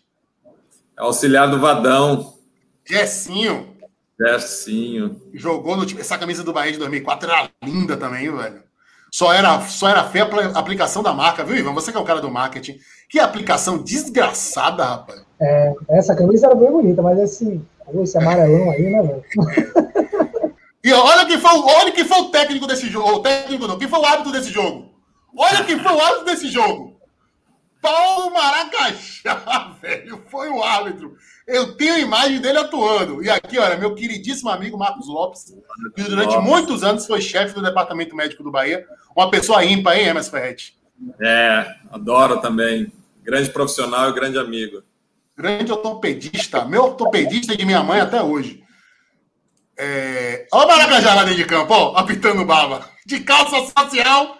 [0.97, 2.37] É auxiliar do Vadão.
[2.85, 3.75] Gessinho.
[4.19, 5.21] Gessinho.
[5.33, 6.01] Jogou no time.
[6.01, 8.63] Essa camisa do Bahia de 2004 era linda também, velho.
[9.11, 11.73] Só era, só era feia a aplicação da marca, viu, Ivan?
[11.73, 12.79] Você que é o cara do marketing.
[13.09, 15.25] Que aplicação desgraçada, rapaz.
[15.39, 17.61] É, essa camisa era bem bonita, mas esse,
[18.01, 19.23] esse amarelão aí, né, velho?
[20.85, 23.13] E olha quem foi, olha quem foi o técnico desse jogo.
[23.13, 24.93] O técnico não, quem foi o árbitro desse jogo.
[25.35, 26.95] Olha quem foi o árbitro desse jogo.
[27.81, 31.15] Paulo Maracajá, velho, foi o árbitro.
[31.47, 33.23] Eu tenho a imagem dele atuando.
[33.23, 35.55] E aqui, olha, meu queridíssimo amigo Marcos Lopes,
[35.95, 38.85] que durante muitos anos foi chefe do Departamento Médico do Bahia.
[39.15, 40.77] Uma pessoa ímpar, hein, Emerson Ferretti?
[41.21, 42.91] É, adoro também.
[43.23, 44.83] Grande profissional e grande amigo.
[45.35, 46.65] Grande ortopedista.
[46.65, 48.63] Meu ortopedista de minha mãe até hoje.
[49.77, 50.47] É...
[50.53, 52.89] Olha o Maracajá lá dentro de campo, ó, apitando baba.
[53.05, 54.37] De calça social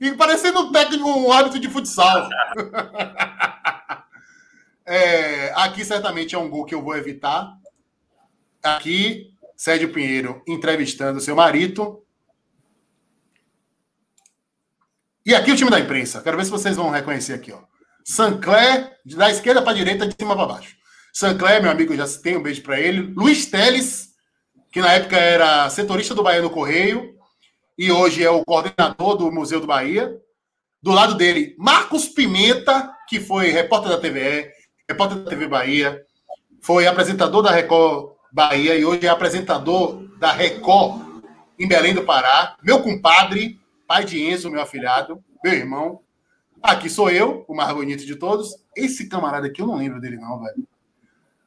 [0.00, 2.28] e parecendo um técnico, um hábito de futsal.
[4.84, 7.56] é, aqui certamente é um gol que eu vou evitar.
[8.62, 12.03] Aqui Sérgio Pinheiro entrevistando seu marido.
[15.26, 16.20] E aqui o time da imprensa.
[16.20, 17.60] Quero ver se vocês vão reconhecer aqui, ó.
[18.04, 20.76] Sancler, da esquerda para a direita, de cima para baixo.
[21.14, 23.12] Sancler, meu amigo, já tem um beijo para ele.
[23.16, 24.10] Luiz Teles,
[24.70, 27.14] que na época era setorista do Bahia no Correio
[27.78, 30.14] e hoje é o coordenador do Museu do Bahia.
[30.82, 34.50] Do lado dele, Marcos Pimenta, que foi repórter da TVE,
[34.86, 36.04] repórter da TV Bahia,
[36.60, 41.00] foi apresentador da Record Bahia e hoje é apresentador da Record
[41.58, 42.56] em Belém do Pará.
[42.62, 46.00] Meu compadre, pai de Enzo, meu afilhado, meu irmão.
[46.62, 48.54] Aqui sou eu, o mais bonito de todos.
[48.76, 50.66] Esse camarada aqui, eu não lembro dele, não, velho.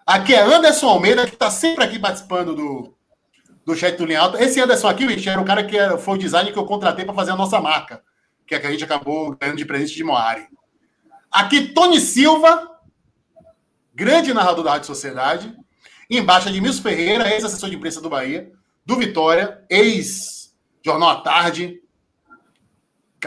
[0.06, 2.94] Aqui é Anderson Almeida, que está sempre aqui participando do,
[3.66, 4.42] do chat do Linha Alta.
[4.42, 7.14] Esse Anderson aqui, gente, era o cara que foi o design que eu contratei para
[7.14, 8.02] fazer a nossa marca
[8.48, 10.48] que é que a gente acabou ganhando de presente de Moari.
[11.30, 12.80] Aqui, Tony Silva,
[13.94, 15.54] grande narrador da Rádio Sociedade.
[16.10, 18.50] Embaixo, Edmilson Ferreira, ex-assessor de imprensa do Bahia,
[18.86, 21.82] do Vitória, ex-Jornal à Tarde.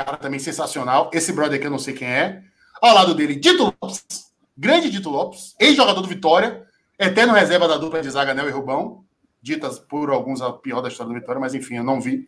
[0.04, 1.10] Cara, também sensacional.
[1.12, 2.42] Esse brother aqui eu não sei quem é.
[2.80, 6.66] Ao lado dele, Dito Lopes, grande Dito Lopes, ex-jogador do Vitória,
[6.98, 9.04] eterno reserva da dupla de zaga Nel e Rubão,
[9.42, 12.26] ditas por alguns a pior da história do Vitória, mas enfim, eu não vi.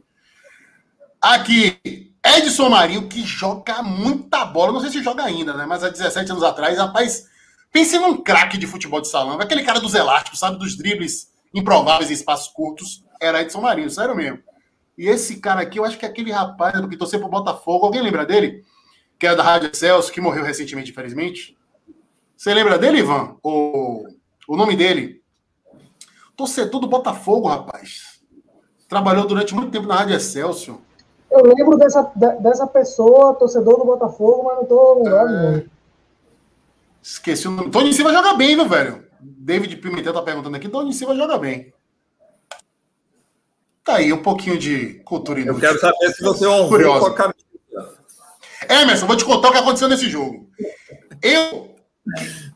[1.18, 1.78] Aqui,
[2.23, 4.73] Edson Marinho, que joga muita bola.
[4.73, 5.65] Não sei se joga ainda, né?
[5.65, 7.26] Mas há 17 anos atrás, rapaz,
[7.73, 9.41] pense num craque de futebol de salão.
[9.41, 10.59] Aquele cara dos elásticos, sabe?
[10.59, 13.02] Dos dribles improváveis em espaços curtos.
[13.18, 14.41] Era Edson Marinho, sério mesmo.
[15.02, 17.86] E esse cara aqui, eu acho que é aquele rapaz que torceu pro Botafogo.
[17.86, 18.64] Alguém lembra dele?
[19.18, 21.58] Que é da Rádio Celso, que morreu recentemente, infelizmente.
[22.36, 23.34] Você lembra dele, Ivan?
[23.42, 24.06] O,
[24.47, 25.20] o nome dele?
[26.36, 28.22] Torcedor do Botafogo, rapaz.
[28.89, 30.78] Trabalhou durante muito tempo na Rádio Excelsior.
[31.28, 32.02] Eu lembro dessa,
[32.39, 35.58] dessa pessoa, torcedor do Botafogo, mas não tô lembrando.
[35.58, 35.64] É...
[37.02, 37.72] Esqueci o nome.
[37.72, 39.05] Tony Silva joga bem, viu, velho?
[39.20, 40.68] David Pimentel tá perguntando aqui.
[40.68, 41.74] Tony Silva joga bem.
[43.85, 45.55] Tá aí, um pouquinho de cultura inútil.
[45.55, 47.43] Eu quero saber se você honrou com a camisa.
[48.69, 50.49] Emerson, vou te contar o que aconteceu nesse jogo.
[51.20, 51.75] Eu,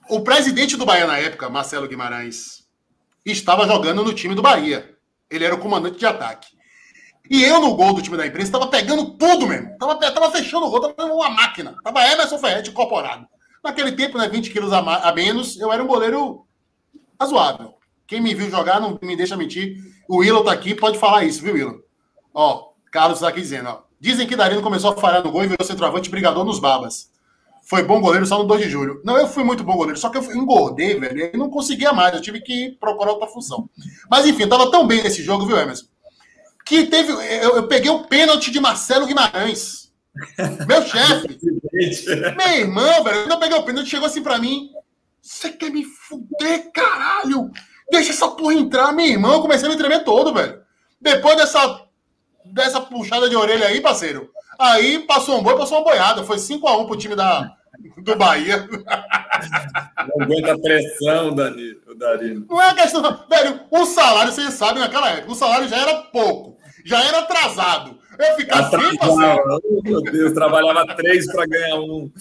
[0.08, 2.64] o presidente do Bahia na época, Marcelo Guimarães,
[3.24, 4.96] estava jogando no time do Bahia.
[5.28, 6.56] Ele era o comandante de ataque.
[7.28, 9.76] E eu no gol do time da imprensa tava pegando tudo mesmo.
[9.78, 11.76] Tava, tava fechando o gol, tava uma máquina.
[11.82, 13.26] Tava Emerson Ferretti incorporado.
[13.64, 16.46] Naquele tempo, né, 20 quilos a, a, menos, eu era um goleiro
[17.20, 17.74] razoável.
[18.06, 19.76] Quem me viu jogar não me deixa mentir.
[20.08, 21.80] O Willow tá aqui, pode falar isso, viu, Willow?
[22.32, 23.82] Ó, Carlos tá aqui dizendo, ó.
[23.98, 27.10] Dizem que Darino começou a falhar no gol e virou centroavante brigador nos babas.
[27.64, 29.00] Foi bom goleiro só no 2 de julho.
[29.04, 32.14] Não, eu fui muito bom goleiro, só que eu engordei, velho, e não conseguia mais.
[32.14, 33.68] Eu tive que procurar outra função.
[34.08, 35.86] Mas enfim, tava tão bem nesse jogo, viu, Emerson?
[36.66, 37.12] que teve.
[37.12, 39.92] Eu, eu peguei o pênalti de Marcelo Guimarães.
[40.66, 41.38] Meu chefe.
[42.36, 43.22] meu irmão, velho.
[43.22, 44.70] Quando eu peguei o pênalti, chegou assim pra mim.
[45.22, 47.50] Você quer me fuder, caralho?
[47.90, 49.34] Deixa essa porra entrar, meu irmão.
[49.34, 50.60] Eu comecei a me tremer todo, velho.
[51.00, 51.82] Depois dessa,
[52.44, 54.30] dessa puxada de orelha aí, parceiro.
[54.58, 56.24] Aí passou um boi, passou uma boiada.
[56.24, 57.52] Foi 5x1 pro time da,
[57.98, 58.68] do Bahia.
[60.08, 61.94] Não aguenta a pressão, Danilo.
[61.96, 62.46] Darino.
[62.48, 63.02] Não é questão.
[63.28, 66.56] Velho, o salário, vocês sabem, naquela época, o salário já era pouco
[66.86, 67.98] já era atrasado.
[68.16, 69.60] Eu ficava sem parceiro.
[69.82, 72.10] Meu Deus, trabalhava três para ganhar um.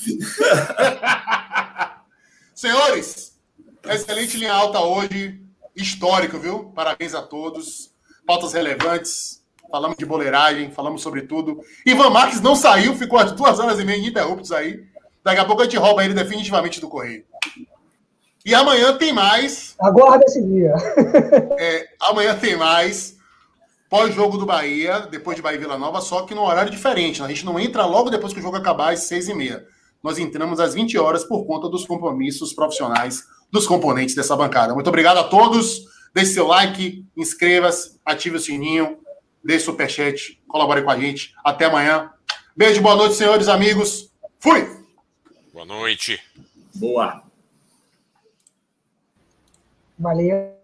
[2.54, 3.40] Senhores,
[3.86, 5.40] excelente linha alta hoje,
[5.76, 6.72] histórico, viu?
[6.76, 7.92] Parabéns a todos.
[8.26, 9.44] Pautas relevantes.
[9.70, 11.60] Falamos de boleiragem, falamos sobre tudo.
[11.86, 14.86] Ivan Marques não saiu, ficou às duas horas e meia ininterruptos aí.
[15.24, 17.26] Daqui a pouco a gente rouba ele definitivamente do correio.
[18.46, 19.76] E amanhã tem mais.
[19.80, 20.74] Aguarda esse dia.
[21.60, 23.16] É, amanhã tem mais
[23.90, 27.24] pós-jogo do Bahia, depois de Bahia e Vila Nova, só que no horário diferente.
[27.24, 29.66] A gente não entra logo depois que o jogo acabar, às seis e meia.
[30.04, 34.74] Nós entramos às 20 horas por conta dos compromissos profissionais dos componentes dessa bancada.
[34.74, 35.86] Muito obrigado a todos.
[36.14, 39.00] Deixe seu like, inscreva-se, ative o sininho,
[39.44, 41.34] deixe superchat, colabore com a gente.
[41.44, 42.12] Até amanhã.
[42.56, 44.10] Beijo, boa noite, senhores amigos.
[44.40, 44.86] Fui!
[45.52, 46.22] Boa noite.
[46.76, 47.24] Boa.
[49.98, 50.55] Valeu.